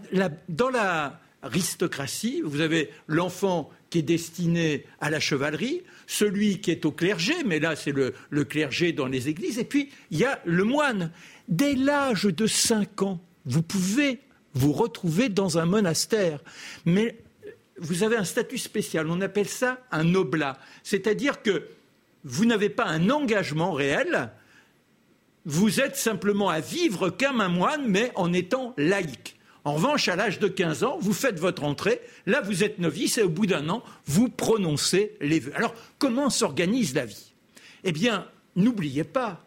dans 0.49 0.71
l'aristocratie, 0.71 2.43
vous 2.45 2.61
avez 2.61 2.91
l'enfant 3.07 3.71
qui 3.95 4.01
est 4.01 4.03
destiné 4.03 4.87
à 5.01 5.09
la 5.09 5.21
chevalerie, 5.21 5.83
celui 6.09 6.61
qui 6.61 6.73
est 6.73 6.85
au 6.85 6.91
clergé, 6.91 7.33
mais 7.47 7.61
là 7.61 7.77
c'est 7.77 7.93
le, 7.93 8.13
clergé 8.43 8.91
dans 8.91 9.07
les 9.07 9.29
églises, 9.29 9.61
et 9.61 9.65
puis 9.65 9.89
il 10.11 10.19
y 10.19 10.25
a 10.25 10.41
le 10.45 10.65
moine. 10.65 11.13
Dès 11.47 11.77
l'âge 11.77 12.25
de 12.25 12.49
5 12.49 13.03
ans, 13.03 13.21
vous 13.47 13.63
pouvez 13.63 14.19
vous 14.53 14.73
retrouver 14.73 15.29
dans 15.29 15.59
un 15.59 15.65
monastère, 15.65 16.41
mais 16.85 17.17
vous 17.79 18.03
avez 18.03 18.17
un 18.17 18.25
statut 18.25 18.59
spécial, 18.59 19.09
on 19.09 19.21
appelle 19.21 19.47
ça 19.47 19.79
un 19.93 20.13
oblat, 20.17 20.59
c'est-à-dire 20.83 21.41
que 21.41 21.69
vous 22.25 22.47
n'avez 22.47 22.71
pas 22.71 22.87
un 22.87 23.11
engagement 23.11 23.71
réel, 23.71 24.33
vous 25.45 25.81
êtes 25.81 25.95
simplement 25.95 26.49
à 26.49 26.59
vivre 26.59 27.11
comme 27.11 27.41
un 27.41 27.49
moine, 27.49 27.87
mais 27.87 28.11
en 28.17 28.33
étant 28.33 28.75
laïque. 28.77 29.37
En 29.65 29.75
revanche, 29.75 30.09
à 30.09 30.17
l'âge 30.17 30.39
de 30.39 30.49
15 30.49 30.85
ans, 30.85 30.99
vous 31.01 31.15
faites 31.15 31.41
votre 31.41 31.65
entrée, 31.65 32.01
là 32.27 32.43
vous 32.43 32.65
êtes 32.65 32.79
novice 32.79 33.17
et 33.19 33.23
au 33.23 33.31
bout 33.31 33.47
d'un 33.47 33.69
an, 33.71 33.83
vous 34.07 34.29
prononcez 34.29 35.17
les 35.21 35.41
vœux. 35.41 35.57
Alors, 35.57 35.75
comment 35.99 36.29
s'organise 36.29 36.95
la 36.95 37.07
vie? 37.07 37.33
Eh 37.83 37.93
bien, 37.93 38.27
n'oubliez 38.57 39.05
pas, 39.05 39.45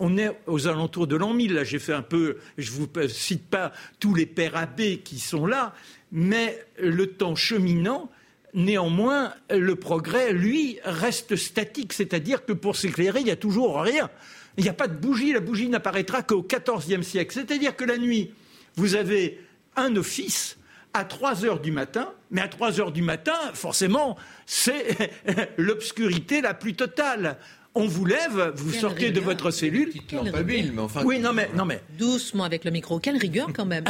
on 0.00 0.16
est 0.16 0.36
aux 0.46 0.66
alentours 0.66 1.06
de 1.06 1.14
l'an 1.14 1.32
1000. 1.32 1.52
Là, 1.54 1.62
j'ai 1.62 1.78
fait 1.78 1.92
un 1.92 2.02
peu, 2.02 2.38
je 2.58 2.72
ne 2.72 2.76
vous 2.76 2.88
cite 3.08 3.46
pas 3.46 3.72
tous 4.00 4.14
les 4.14 4.26
pères 4.26 4.56
abbés 4.56 4.98
qui 4.98 5.20
sont 5.20 5.46
là, 5.46 5.74
mais 6.10 6.58
le 6.80 7.06
temps 7.06 7.36
cheminant, 7.36 8.10
néanmoins, 8.54 9.34
le 9.50 9.76
progrès, 9.76 10.32
lui, 10.32 10.78
reste 10.84 11.36
statique. 11.36 11.92
C'est-à-dire 11.92 12.44
que 12.44 12.52
pour 12.52 12.76
s'éclairer, 12.76 13.20
il 13.20 13.26
n'y 13.26 13.30
a 13.30 13.36
toujours 13.36 13.80
rien. 13.80 14.10
Il 14.56 14.64
n'y 14.64 14.70
a 14.70 14.74
pas 14.74 14.88
de 14.88 14.96
bougie. 14.96 15.32
La 15.32 15.40
bougie 15.40 15.68
n'apparaîtra 15.68 16.22
qu'au 16.22 16.42
XIVe 16.42 17.02
siècle. 17.02 17.32
C'est-à-dire 17.32 17.76
que 17.76 17.84
la 17.84 17.98
nuit, 17.98 18.32
vous 18.76 18.94
avez 18.94 19.40
un 19.76 19.96
office 19.96 20.56
à 20.92 21.04
3 21.04 21.44
heures 21.44 21.60
du 21.60 21.70
matin, 21.70 22.12
mais 22.30 22.40
à 22.40 22.48
3 22.48 22.80
heures 22.80 22.92
du 22.92 23.02
matin, 23.02 23.38
forcément, 23.54 24.16
c'est 24.46 25.12
l'obscurité 25.56 26.40
la 26.40 26.54
plus 26.54 26.74
totale 26.74 27.38
on 27.74 27.86
vous 27.86 28.04
lève, 28.04 28.52
vous 28.56 28.72
sortez 28.72 29.10
de 29.10 29.20
votre 29.20 29.50
cellule. 29.50 29.92
mais 30.12 30.78
enfin. 30.78 31.02
Oui, 31.04 31.20
non 31.20 31.32
mais, 31.32 31.48
non 31.54 31.64
mais. 31.64 31.82
Doucement 31.98 32.44
avec 32.44 32.64
le 32.64 32.70
micro. 32.70 32.98
Quelle 32.98 33.16
rigueur 33.16 33.48
quand 33.54 33.64
même. 33.64 33.84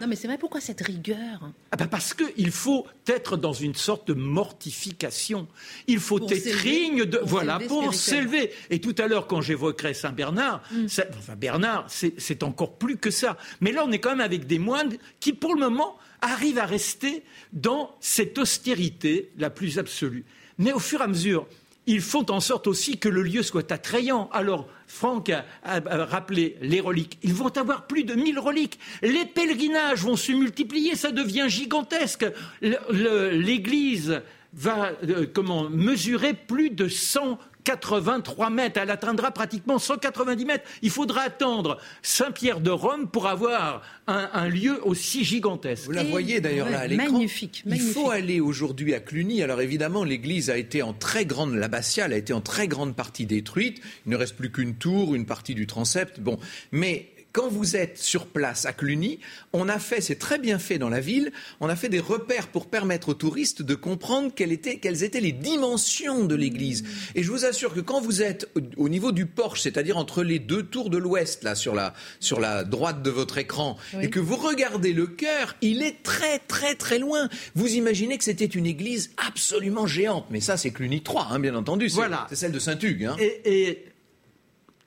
Non 0.00 0.06
mais, 0.06 0.16
c'est 0.16 0.28
vrai, 0.28 0.38
pourquoi 0.38 0.60
cette 0.60 0.80
rigueur 0.80 1.50
ah 1.72 1.76
bah 1.76 1.88
Parce 1.90 2.14
qu'il 2.14 2.50
faut 2.52 2.86
être 3.06 3.36
dans 3.36 3.52
une 3.52 3.74
sorte 3.74 4.06
de 4.08 4.14
mortification. 4.14 5.48
Il 5.88 5.98
faut 5.98 6.20
être 6.30 6.62
rigne 6.62 7.04
de. 7.04 7.20
voilà, 7.24 7.58
pour 7.58 7.94
s'élever. 7.94 8.52
Et 8.70 8.80
tout 8.80 8.94
à 8.98 9.08
l'heure, 9.08 9.26
quand 9.26 9.40
j'évoquerai 9.40 9.92
Saint-Bernard, 9.92 10.62
mm. 10.70 10.86
enfin 11.18 11.36
Bernard, 11.36 11.86
c'est 11.88 12.42
encore 12.44 12.76
plus 12.76 12.96
que 12.96 13.10
ça. 13.10 13.36
Mais 13.60 13.72
là, 13.72 13.84
on 13.84 13.90
est 13.90 13.98
quand 13.98 14.10
même 14.10 14.20
avec 14.20 14.46
des 14.46 14.58
moines 14.58 14.96
qui, 15.18 15.32
pour 15.32 15.54
le 15.54 15.60
moment, 15.60 15.96
arrivent 16.22 16.58
à 16.58 16.66
rester 16.66 17.24
dans 17.52 17.96
cette 18.00 18.38
austérité 18.38 19.30
la 19.38 19.50
plus 19.50 19.78
absolue. 19.78 20.24
Mais 20.58 20.72
au 20.72 20.78
fur 20.78 21.00
et 21.00 21.04
à 21.04 21.06
mesure, 21.08 21.46
ils 21.86 22.00
font 22.00 22.26
en 22.30 22.40
sorte 22.40 22.66
aussi 22.66 22.98
que 22.98 23.08
le 23.08 23.22
lieu 23.22 23.42
soit 23.42 23.72
attrayant. 23.72 24.28
Alors, 24.32 24.68
Franck 24.86 25.30
a, 25.30 25.44
rappelé 25.64 26.56
les 26.60 26.80
reliques. 26.80 27.18
Ils 27.22 27.34
vont 27.34 27.56
avoir 27.56 27.86
plus 27.86 28.04
de 28.04 28.14
1000 28.14 28.38
reliques. 28.38 28.78
Les 29.02 29.24
pèlerinages 29.24 30.04
vont 30.04 30.16
se 30.16 30.32
multiplier, 30.32 30.94
ça 30.94 31.10
devient 31.10 31.46
gigantesque. 31.48 32.26
L'Église 32.60 34.22
va 34.52 34.92
euh, 35.08 35.26
comment 35.32 35.70
mesurer 35.70 36.34
plus 36.34 36.70
de 36.70 36.88
100 36.88 37.38
83 37.64 38.50
mètres. 38.50 38.80
Elle 38.82 38.90
atteindra 38.90 39.30
pratiquement 39.30 39.78
190 39.78 40.44
mètres. 40.44 40.64
Il 40.82 40.90
faudra 40.90 41.22
attendre 41.22 41.78
Saint-Pierre 42.02 42.60
de 42.60 42.70
Rome 42.70 43.08
pour 43.08 43.26
avoir 43.26 43.82
un, 44.06 44.48
lieu 44.48 44.80
aussi 44.84 45.24
gigantesque. 45.24 45.86
Vous 45.86 45.92
la 45.92 46.04
voyez 46.04 46.40
d'ailleurs 46.40 46.68
là 46.68 46.80
à 46.80 46.86
l'écran. 46.86 47.12
Magnifique, 47.12 47.62
Il 47.66 47.80
faut 47.80 48.10
aller 48.10 48.40
aujourd'hui 48.40 48.94
à 48.94 49.00
Cluny. 49.00 49.42
Alors 49.42 49.60
évidemment, 49.60 50.04
l'église 50.04 50.50
a 50.50 50.56
été 50.56 50.82
en 50.82 50.92
très 50.92 51.24
grande, 51.24 51.54
l'abbatiale 51.54 52.12
a 52.12 52.16
été 52.16 52.32
en 52.32 52.40
très 52.40 52.66
grande 52.66 52.96
partie 52.96 53.26
détruite. 53.26 53.80
Il 54.06 54.10
ne 54.10 54.16
reste 54.16 54.36
plus 54.36 54.50
qu'une 54.50 54.74
tour, 54.74 55.14
une 55.14 55.26
partie 55.26 55.54
du 55.54 55.66
transept. 55.66 56.20
Bon, 56.20 56.38
mais 56.72 57.10
quand 57.32 57.48
vous 57.48 57.76
êtes 57.76 57.98
sur 57.98 58.26
place 58.26 58.66
à 58.66 58.72
Cluny, 58.72 59.20
on 59.52 59.68
a 59.68 59.78
fait, 59.78 60.00
c'est 60.00 60.18
très 60.18 60.38
bien 60.38 60.58
fait 60.58 60.78
dans 60.78 60.88
la 60.88 61.00
ville, 61.00 61.32
on 61.60 61.68
a 61.68 61.76
fait 61.76 61.88
des 61.88 62.00
repères 62.00 62.48
pour 62.48 62.66
permettre 62.66 63.10
aux 63.10 63.14
touristes 63.14 63.62
de 63.62 63.74
comprendre 63.74 64.32
quelles 64.34 64.52
étaient, 64.52 65.20
les 65.20 65.32
dimensions 65.32 66.24
de 66.24 66.34
l'église. 66.34 66.84
Et 67.14 67.22
je 67.22 67.30
vous 67.30 67.44
assure 67.44 67.74
que 67.74 67.80
quand 67.80 68.00
vous 68.00 68.22
êtes 68.22 68.48
au 68.76 68.88
niveau 68.88 69.12
du 69.12 69.26
porche, 69.26 69.62
c'est-à-dire 69.62 69.96
entre 69.96 70.22
les 70.22 70.38
deux 70.38 70.64
tours 70.64 70.90
de 70.90 70.98
l'ouest, 70.98 71.44
là, 71.44 71.54
sur 71.54 71.74
la, 71.74 71.94
sur 72.18 72.40
la 72.40 72.64
droite 72.64 73.02
de 73.02 73.10
votre 73.10 73.38
écran, 73.38 73.76
et 74.00 74.10
que 74.10 74.20
vous 74.20 74.36
regardez 74.36 74.92
le 74.92 75.06
cœur, 75.06 75.56
il 75.60 75.82
est 75.82 76.02
très, 76.02 76.38
très, 76.40 76.74
très 76.74 76.98
loin. 76.98 77.28
Vous 77.54 77.74
imaginez 77.74 78.18
que 78.18 78.24
c'était 78.24 78.44
une 78.44 78.66
église 78.66 79.12
absolument 79.16 79.86
géante. 79.86 80.26
Mais 80.30 80.40
ça, 80.40 80.56
c'est 80.56 80.70
Cluny 80.70 81.02
3, 81.02 81.28
hein, 81.30 81.38
bien 81.38 81.54
entendu. 81.54 81.88
Voilà. 81.88 82.26
C'est 82.28 82.36
celle 82.36 82.52
de 82.52 82.58
Saint-Hugues. 82.58 83.04
Hein. 83.04 83.16
Et, 83.18 83.68
et 83.68 83.84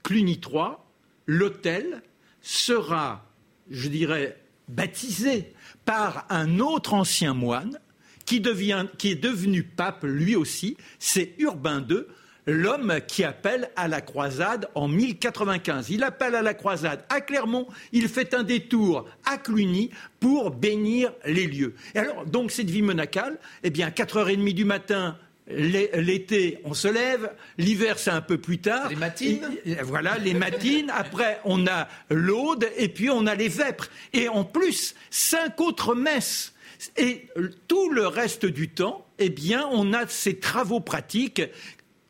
Cluny 0.04 0.40
3, 0.40 0.86
l'hôtel, 1.26 2.02
sera, 2.44 3.26
je 3.72 3.88
dirais, 3.88 4.38
baptisé 4.68 5.54
par 5.86 6.28
un 6.30 6.60
autre 6.60 6.94
ancien 6.94 7.34
moine 7.34 7.80
qui, 8.26 8.40
devient, 8.40 8.86
qui 8.98 9.12
est 9.12 9.16
devenu 9.16 9.64
pape 9.64 10.04
lui 10.04 10.36
aussi, 10.36 10.78
c'est 11.00 11.34
Urbain 11.40 11.86
II, 11.90 12.04
l'homme 12.46 13.00
qui 13.08 13.24
appelle 13.24 13.70
à 13.76 13.88
la 13.88 14.02
croisade 14.02 14.70
en 14.76 14.88
1095. 14.88 15.90
Il 15.90 16.04
appelle 16.04 16.36
à 16.36 16.42
la 16.42 16.54
croisade 16.54 17.04
à 17.10 17.22
Clermont, 17.22 17.68
il 17.92 18.08
fait 18.08 18.34
un 18.34 18.44
détour 18.44 19.06
à 19.26 19.38
Cluny 19.38 19.90
pour 20.20 20.52
bénir 20.52 21.12
les 21.26 21.48
lieux. 21.48 21.76
Et 21.96 22.00
alors, 22.00 22.26
donc, 22.26 22.52
cette 22.52 22.70
vie 22.70 22.82
monacale, 22.82 23.40
eh 23.64 23.70
bien, 23.70 23.88
à 23.88 23.92
4h30 23.92 24.54
du 24.54 24.66
matin, 24.66 25.18
L'été, 25.56 26.60
on 26.64 26.74
se 26.74 26.88
lève. 26.88 27.32
L'hiver, 27.58 28.00
c'est 28.00 28.12
un 28.12 28.22
peu 28.22 28.38
plus 28.38 28.60
tard. 28.60 28.90
Les 28.90 28.96
matines. 28.96 29.58
voilà, 29.84 30.18
les 30.18 30.34
matines. 30.34 30.92
Après, 30.94 31.40
on 31.46 31.68
a 31.68 31.88
l'aude 32.10 32.68
et 32.78 32.90
puis 32.90 33.10
on 33.10 33.26
a 33.28 33.36
les 33.36 33.50
vêpres. 33.50 33.90
Et 34.14 34.28
en 34.28 34.44
plus, 34.44 34.96
cinq 35.10 35.60
autres 35.62 35.96
messes. 35.96 36.54
Et 36.98 37.28
tout 37.68 37.90
le 37.90 38.08
reste 38.08 38.46
du 38.46 38.70
temps, 38.70 39.06
eh 39.20 39.30
bien, 39.30 39.68
on 39.72 39.94
a 39.94 40.08
ces 40.08 40.40
travaux 40.40 40.82
pratiques. 40.82 41.42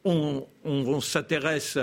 on 0.03 1.01
s'intéresse 1.01 1.77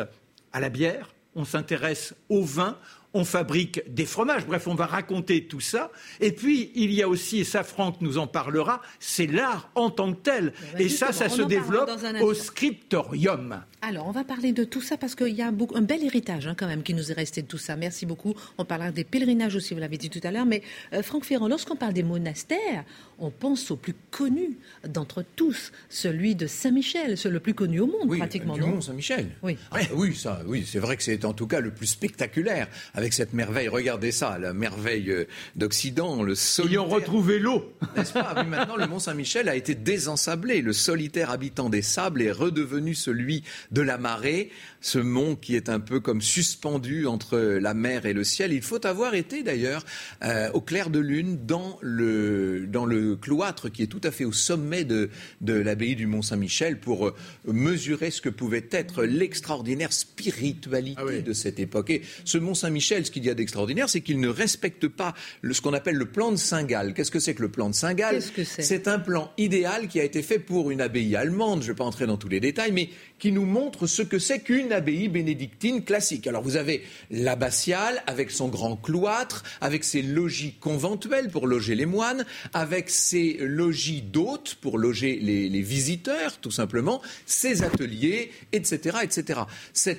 à 0.53 0.61
la 0.61 0.69
bière, 0.69 1.15
on 1.35 1.45
s'intéresse 1.45 2.15
au 2.29 2.43
vin, 2.43 2.77
on 3.15 3.25
fabrique 3.25 3.83
des 3.93 4.07
fromages. 4.07 4.47
Bref, 4.47 4.67
on 4.67 4.75
va 4.75 4.87
raconter 4.87 5.47
tout 5.47 5.61
ça. 5.61 5.91
Et 6.21 6.33
puis, 6.33 6.71
il 6.75 6.93
y 6.93 7.03
a 7.03 7.09
aussi, 7.09 7.41
et 7.41 7.45
ça 7.45 7.63
Franck 7.63 8.01
nous 8.01 8.19
en 8.19 8.27
parlera, 8.27 8.81
c'est 8.99 9.27
l'art 9.27 9.71
en 9.75 9.91
tant 9.91 10.13
que 10.13 10.21
tel. 10.21 10.53
Eh 10.75 10.77
ben, 10.77 10.87
et 10.87 10.89
ça, 10.89 11.13
ça 11.13 11.29
se 11.29 11.43
développe 11.43 11.91
au 12.21 12.35
scriptorium. 12.35 13.63
Alors, 13.83 14.07
on 14.07 14.11
va 14.11 14.25
parler 14.25 14.53
de 14.53 14.63
tout 14.65 14.83
ça 14.83 14.99
parce 14.99 15.15
qu'il 15.15 15.35
y 15.35 15.41
a 15.41 15.47
un 15.49 15.81
bel 15.81 16.05
héritage 16.05 16.47
hein, 16.47 16.55
quand 16.57 16.67
même 16.67 16.83
qui 16.83 16.93
nous 16.93 17.11
est 17.11 17.15
resté 17.15 17.41
de 17.41 17.47
tout 17.47 17.57
ça. 17.57 17.77
Merci 17.77 18.05
beaucoup. 18.05 18.35
On 18.59 18.67
parlera 18.67 18.91
des 18.91 19.05
pèlerinages 19.05 19.57
aussi, 19.57 19.73
vous 19.73 19.81
l'avez 19.81 19.97
dit 19.97 20.11
tout 20.11 20.21
à 20.23 20.31
l'heure. 20.31 20.45
Mais 20.45 20.63
euh, 20.93 21.03
Franck 21.03 21.25
Ferrand, 21.25 21.49
lorsqu'on 21.49 21.77
parle 21.77 21.95
des 21.95 22.03
monastères, 22.03 22.85
on 23.19 23.31
pense 23.31 23.71
au 23.71 23.77
plus 23.77 23.95
connu 24.11 24.59
d'entre 24.87 25.25
tous, 25.35 25.73
celui 25.89 26.35
de 26.35 26.47
Saint-Michel, 26.47 27.17
le 27.25 27.41
plus 27.41 27.55
connu 27.55 27.81
au 27.81 27.87
monde 27.87 28.17
pratiquement. 28.19 28.55
Du 28.55 28.61
Mont 28.61 28.83
Saint-Michel. 28.83 29.29
Oui. 29.43 29.57
Ah, 29.71 29.79
oui, 29.95 30.15
ça, 30.15 30.43
oui, 30.47 30.67
c'est 30.67 30.79
vrai 30.79 30.97
que 30.99 31.03
c'est 31.03 31.25
en 31.25 31.33
tout 31.33 31.47
cas 31.47 31.61
le 31.61 31.71
plus 31.71 31.87
spectaculaire 31.87 32.69
avec 32.93 33.15
cette 33.15 33.33
merveille. 33.33 33.69
Regardez 33.69 34.13
ça, 34.13 34.39
la 34.39 34.53
merveille 34.53 35.11
euh, 35.11 35.25
d'Occident, 35.57 36.23
le 36.23 36.35
solitaire. 36.35 36.83
Ils 36.83 36.85
ont 36.85 36.89
retrouvé 36.89 37.39
l'eau. 37.39 37.73
N'est-ce 37.97 38.13
pas? 38.13 38.35
Ah 38.37 38.45
Maintenant, 38.45 38.77
le 38.77 38.87
Mont 38.87 38.99
Saint-Michel 38.99 39.49
a 39.49 39.57
été 39.57 39.75
désensablé. 39.75 40.61
Le 40.61 40.73
solitaire 40.75 41.31
habitant 41.31 41.71
des 41.71 41.83
sables 41.83 42.23
est 42.23 42.33
redevenu 42.33 42.95
celui 42.95 43.43
de 43.71 43.83
la 43.83 43.99
marée 43.99 44.51
ce 44.81 44.99
mont 44.99 45.37
qui 45.37 45.57
est 45.57 45.69
un 45.69 45.81
peu 45.81 46.01
comme 46.01 46.23
suspendu 46.23 47.07
entre 47.07 47.39
la 47.39 47.75
mer 47.75 48.07
et 48.07 48.13
le 48.13 48.25
ciel. 48.25 48.53
Il 48.53 48.63
faut 48.63 48.85
avoir 48.87 49.15
été 49.15 49.43
d'ailleurs 49.43 49.85
euh, 50.25 50.51
au 50.53 50.61
clair 50.61 50.91
de 50.91 50.99
lune 50.99 51.39
dans 51.47 51.79
le, 51.83 52.67
dans 52.67 52.87
le 52.87 53.17
cloître 53.17 53.71
qui 53.71 53.83
est 53.83 53.87
tout 53.87 54.01
à 54.05 54.11
fait 54.11 54.25
au 54.25 54.33
sommet 54.33 54.85
de, 54.85 55.11
de 55.41 55.53
l'abbaye 55.53 55.97
du 55.97 56.07
Mont 56.07 56.23
Saint-Michel 56.23 56.81
pour 56.81 57.09
euh, 57.09 57.15
mesurer 57.47 58.11
ce 58.11 58.21
que 58.21 58.29
pouvait 58.29 58.67
être 58.71 59.05
l'extraordinaire 59.05 59.93
spiritualité 59.93 60.97
ah 60.97 61.21
de 61.21 61.33
cette 61.33 61.61
époque. 61.61 61.91
Et 61.91 62.03
ce 62.25 62.39
Mont 62.39 62.55
Saint-Michel, 62.55 63.05
ce 63.05 63.11
qu'il 63.11 63.25
y 63.25 63.31
a 63.31 63.35
d'extraordinaire, 63.35 63.89
c'est 63.89 64.01
qu'il 64.01 64.21
ne 64.21 64.29
respecte 64.29 64.89
pas 64.89 65.15
le, 65.43 65.53
ce 65.53 65.61
qu'on 65.61 65.75
appelle 65.75 65.97
le 65.97 66.07
plan 66.07 66.31
de 66.31 66.37
Saint-Gall. 66.37 66.95
Qu'est-ce 66.95 67.11
que 67.11 67.21
c'est 67.21 67.35
que 67.35 67.43
le 67.43 67.51
plan 67.51 67.69
de 67.69 67.75
Saint-Gall? 67.75 68.21
C'est 68.45 68.89
un 68.89 68.99
plan 68.99 69.31
idéal 69.37 69.89
qui 69.89 70.01
a 70.01 70.05
été 70.05 70.23
fait 70.23 70.39
pour 70.39 70.71
une 70.71 70.81
abbaye 70.81 71.17
allemande. 71.17 71.61
Je 71.61 71.69
ne 71.69 71.73
vais 71.73 71.77
pas 71.77 71.85
entrer 71.85 72.07
dans 72.07 72.17
tous 72.17 72.29
les 72.29 72.41
détails, 72.41 72.73
mais 72.73 72.89
qui 73.21 73.31
nous 73.31 73.45
montre 73.45 73.87
ce 73.87 74.03
que 74.03 74.19
c'est 74.19 74.41
qu'une 74.41 74.73
abbaye 74.73 75.09
bénédictine 75.09 75.85
classique. 75.85 76.27
Alors 76.27 76.43
vous 76.43 76.57
avez 76.57 76.83
l'abbatiale 77.11 78.03
avec 78.07 78.31
son 78.31 78.49
grand 78.49 78.77
cloître, 78.77 79.45
avec 79.61 79.85
ses 79.85 80.03
logis 80.03 80.55
conventuels 80.55 81.29
pour 81.31 81.47
loger 81.47 81.75
les 81.77 81.87
moines, 81.87 82.25
avec 82.53 82.91
ses 82.91 83.37
logis 83.41 84.03
d'hôtes 84.03 84.57
pour 84.61 84.79
loger 84.79 85.19
les, 85.21 85.61
visiteurs, 85.61 86.39
tout 86.39 86.51
simplement, 86.51 87.03
ses 87.27 87.63
ateliers, 87.63 88.31
etc. 88.53 88.99
etc. 89.03 89.41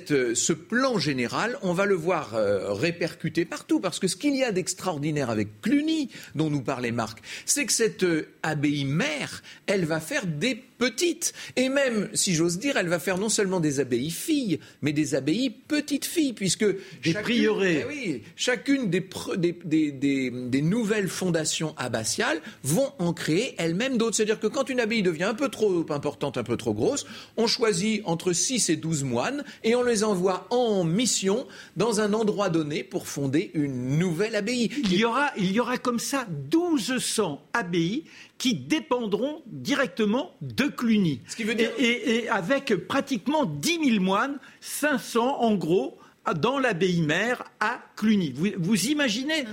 Euh, 0.09 0.33
ce 0.33 0.53
plan 0.53 0.97
général, 0.97 1.57
on 1.61 1.73
va 1.73 1.85
le 1.85 1.93
voir 1.93 2.33
euh, 2.33 2.73
répercuté 2.73 3.45
partout, 3.45 3.79
parce 3.79 3.99
que 3.99 4.07
ce 4.07 4.15
qu'il 4.15 4.35
y 4.35 4.43
a 4.43 4.51
d'extraordinaire 4.51 5.29
avec 5.29 5.61
Cluny, 5.61 6.09
dont 6.33 6.49
nous 6.49 6.61
parlait 6.61 6.91
Marc, 6.91 7.19
c'est 7.45 7.65
que 7.65 7.73
cette 7.73 8.03
euh, 8.03 8.27
abbaye 8.41 8.85
mère, 8.85 9.43
elle 9.67 9.85
va 9.85 9.99
faire 9.99 10.25
des 10.25 10.55
petites. 10.81 11.33
Et 11.57 11.69
même, 11.69 12.09
si 12.15 12.33
j'ose 12.33 12.57
dire, 12.57 12.75
elle 12.75 12.87
va 12.87 12.97
faire 12.97 13.19
non 13.19 13.29
seulement 13.29 13.59
des 13.59 13.79
abbayes 13.79 14.09
filles, 14.09 14.59
mais 14.81 14.93
des 14.93 15.13
abbayes 15.13 15.51
petites 15.51 16.05
filles, 16.05 16.33
puisque 16.33 16.65
des 17.03 17.13
prieurés. 17.13 17.85
Eh 17.85 17.87
oui, 17.87 18.23
chacune 18.35 18.89
des, 18.89 19.07
des, 19.37 19.53
des, 19.63 20.31
des, 20.31 20.61
nouvelles 20.63 21.07
fondations 21.07 21.75
abbatiales 21.77 22.41
vont 22.63 22.93
en 22.97 23.13
créer 23.13 23.53
elles-mêmes 23.59 23.97
d'autres. 23.97 24.15
C'est-à-dire 24.15 24.39
que 24.39 24.47
quand 24.47 24.69
une 24.69 24.79
abbaye 24.79 25.03
devient 25.03 25.25
un 25.25 25.35
peu 25.35 25.49
trop 25.49 25.85
importante, 25.91 26.39
un 26.39 26.43
peu 26.43 26.57
trop 26.57 26.73
grosse, 26.73 27.05
on 27.37 27.45
choisit 27.45 28.01
entre 28.05 28.33
6 28.33 28.71
et 28.71 28.75
12 28.75 29.03
moines 29.03 29.43
et 29.63 29.75
on 29.75 29.83
les 29.83 30.03
envoie 30.03 30.47
en 30.49 30.83
mission 30.83 31.45
dans 31.75 32.01
un 32.01 32.11
endroit 32.13 32.49
donné 32.49 32.83
pour 32.83 33.07
fonder 33.07 33.51
une 33.53 33.99
nouvelle 33.99 34.35
abbaye. 34.35 34.71
Il 34.85 34.95
y 34.95 35.05
aura, 35.05 35.29
il 35.37 35.51
y 35.51 35.59
aura 35.59 35.77
comme 35.77 35.99
ça 35.99 36.25
1200 36.51 37.39
abbayes 37.53 38.05
qui 38.41 38.55
dépendront 38.55 39.43
directement 39.45 40.35
de 40.41 40.63
Cluny. 40.63 41.21
Ce 41.27 41.35
qui 41.35 41.43
veut 41.43 41.53
dire... 41.53 41.69
et, 41.77 42.27
avec 42.27 42.73
pratiquement 42.87 43.45
10 43.45 43.91
000 43.91 44.03
moines, 44.03 44.39
500 44.61 45.41
en 45.41 45.53
gros, 45.53 45.99
dans 46.39 46.57
l'abbaye 46.57 47.01
mère 47.01 47.43
à 47.59 47.79
Cluny. 47.95 48.33
Vous, 48.57 48.87
imaginez 48.87 49.45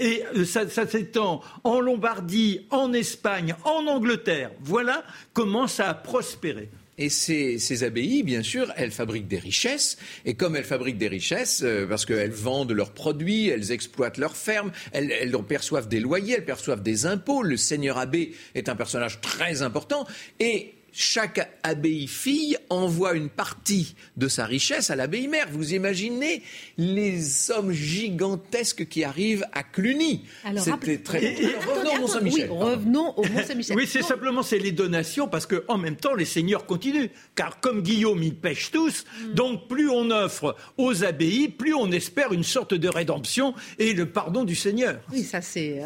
Et 0.00 0.24
euh, 0.34 0.44
ça, 0.44 0.68
ça 0.68 0.84
s'étend 0.84 1.42
en 1.62 1.78
Lombardie, 1.78 2.66
en 2.70 2.92
Espagne, 2.92 3.54
en 3.64 3.86
Angleterre. 3.86 4.50
Voilà 4.60 5.04
comment 5.32 5.68
ça 5.68 5.90
a 5.90 5.94
prospéré. 5.94 6.70
Et 6.98 7.08
ces, 7.08 7.84
abbayes, 7.84 8.22
bien 8.22 8.42
sûr, 8.42 8.72
elles 8.76 8.90
fabriquent 8.90 9.28
des 9.28 9.38
richesses. 9.38 9.96
Et 10.24 10.34
comme 10.34 10.54
elles 10.56 10.64
fabriquent 10.64 10.98
des 10.98 11.08
richesses, 11.08 11.62
euh, 11.64 11.86
parce 11.86 12.06
qu'elles 12.06 12.30
vendent 12.30 12.72
leurs 12.72 12.92
produits, 12.92 13.48
elles 13.48 13.72
exploitent 13.72 14.18
leurs 14.18 14.36
fermes, 14.36 14.70
elles, 14.92 15.10
elles, 15.10 15.32
perçoivent 15.48 15.88
des 15.88 16.00
loyers, 16.00 16.34
elles 16.34 16.44
perçoivent 16.44 16.82
des 16.82 17.06
impôts. 17.06 17.42
Le 17.42 17.56
seigneur 17.56 17.98
abbé 17.98 18.34
est 18.54 18.68
un 18.68 18.76
personnage 18.76 19.20
très 19.20 19.62
important. 19.62 20.06
Et 20.38 20.73
chaque 20.94 21.58
abbaye 21.64 22.06
fille 22.06 22.56
envoie 22.70 23.14
une 23.14 23.28
partie 23.28 23.96
de 24.16 24.28
sa 24.28 24.46
richesse 24.46 24.90
à 24.90 24.96
l'abbaye 24.96 25.26
mère. 25.26 25.48
Vous 25.50 25.74
imaginez 25.74 26.42
les 26.78 27.20
sommes 27.20 27.72
gigantesques 27.72 28.86
qui 28.88 29.02
arrivent 29.02 29.44
à 29.52 29.64
Cluny. 29.64 30.24
C'était 30.56 30.98
très. 30.98 31.34
revenons 31.66 31.96
au 31.96 32.00
Mont 32.00 32.06
Saint-Michel. 32.06 32.50
Oui, 32.50 32.58
revenons 32.58 33.14
au 33.16 33.22
Mont 33.24 33.44
Saint-Michel. 33.44 33.76
oui, 33.76 33.86
c'est 33.88 34.02
simplement 34.02 34.42
c'est 34.42 34.58
les 34.58 34.72
donations 34.72 35.26
parce 35.26 35.46
qu'en 35.46 35.78
même 35.78 35.96
temps 35.96 36.14
les 36.14 36.24
seigneurs 36.24 36.64
continuent. 36.64 37.08
Car 37.34 37.58
comme 37.60 37.82
Guillaume, 37.82 38.22
ils 38.22 38.36
pêchent 38.36 38.70
tous. 38.70 39.04
Hmm. 39.20 39.34
Donc 39.34 39.68
plus 39.68 39.90
on 39.90 40.10
offre 40.10 40.54
aux 40.76 41.04
abbayes, 41.04 41.48
plus 41.48 41.74
on 41.74 41.90
espère 41.90 42.32
une 42.32 42.44
sorte 42.44 42.72
de 42.72 42.88
rédemption 42.88 43.54
et 43.80 43.94
le 43.94 44.06
pardon 44.06 44.44
du 44.44 44.54
Seigneur. 44.54 45.00
Oui, 45.10 45.24
ça 45.24 45.40
c'est. 45.40 45.82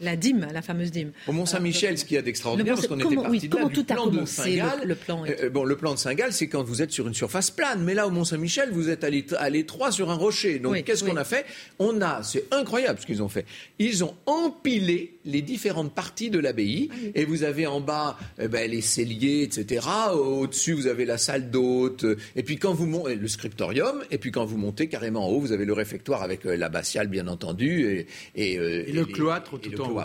Euh, 0.00 0.04
la 0.04 0.16
dîme, 0.16 0.46
la 0.52 0.62
fameuse 0.62 0.90
dîme. 0.90 1.12
Au 1.26 1.32
Mont-Saint-Michel, 1.32 1.98
ce 1.98 2.04
qu'il 2.04 2.14
y 2.16 2.18
a 2.18 2.22
d'extraordinaire, 2.22 2.74
parce 2.74 2.86
qu'on 2.86 2.98
était 2.98 3.14
parti 3.14 3.48
là, 3.48 3.64
du 3.68 3.84
plan 3.84 4.06
de 4.06 4.24
Saint-Gall. 4.24 4.80
Le, 4.84 4.94
plan 4.94 5.24
euh, 5.26 5.50
bon, 5.50 5.64
le 5.64 5.76
plan 5.76 5.94
de 5.94 5.98
Saint-Gall, 5.98 6.32
c'est 6.32 6.48
quand 6.48 6.62
vous 6.62 6.82
êtes 6.82 6.90
sur 6.90 7.06
une 7.06 7.14
surface 7.14 7.50
plane. 7.50 7.82
Mais 7.82 7.94
là, 7.94 8.06
au 8.06 8.10
Mont-Saint-Michel, 8.10 8.70
vous 8.72 8.88
êtes 8.90 9.04
à 9.04 9.50
l'étroit 9.50 9.92
sur 9.92 10.10
un 10.10 10.14
rocher. 10.14 10.58
Donc, 10.58 10.82
qu'est-ce 10.84 11.04
qu'on 11.04 11.16
a 11.16 11.24
fait? 11.24 11.46
On 11.78 12.00
a, 12.00 12.22
c'est 12.22 12.44
incroyable 12.50 13.00
ce 13.00 13.06
qu'ils 13.06 13.22
ont 13.22 13.28
fait. 13.28 13.44
Ils 13.78 14.04
ont 14.04 14.14
empilé 14.26 15.18
les 15.24 15.42
différentes 15.42 15.94
parties 15.94 16.30
de 16.30 16.38
l'abbaye. 16.38 16.88
Ah 16.92 16.96
et 17.14 17.24
vous 17.24 17.42
avez 17.42 17.66
en 17.66 17.80
bas 17.80 18.18
eh 18.38 18.48
ben, 18.48 18.70
les 18.70 18.80
celliers, 18.80 19.42
etc. 19.42 19.86
Au-dessus, 20.12 20.72
vous 20.72 20.86
avez 20.86 21.04
la 21.04 21.18
salle 21.18 21.50
d'hôte. 21.50 22.04
Et 22.36 22.42
puis 22.42 22.56
quand 22.56 22.72
vous 22.72 22.86
montez 22.86 23.14
le 23.14 23.28
scriptorium. 23.28 24.02
Et 24.10 24.18
puis 24.18 24.30
quand 24.30 24.44
vous 24.44 24.56
montez 24.56 24.88
carrément 24.88 25.26
en 25.26 25.30
haut, 25.30 25.40
vous 25.40 25.52
avez 25.52 25.64
le 25.64 25.72
réfectoire 25.72 26.22
avec 26.22 26.46
euh, 26.46 26.56
l'abbatiale, 26.56 27.08
bien 27.08 27.28
entendu. 27.28 28.06
Et, 28.34 28.58
euh, 28.58 28.84
le 28.92 29.04
cloître 29.04 29.58
tout 29.58 29.80
en 29.80 29.90
haut. 29.90 30.00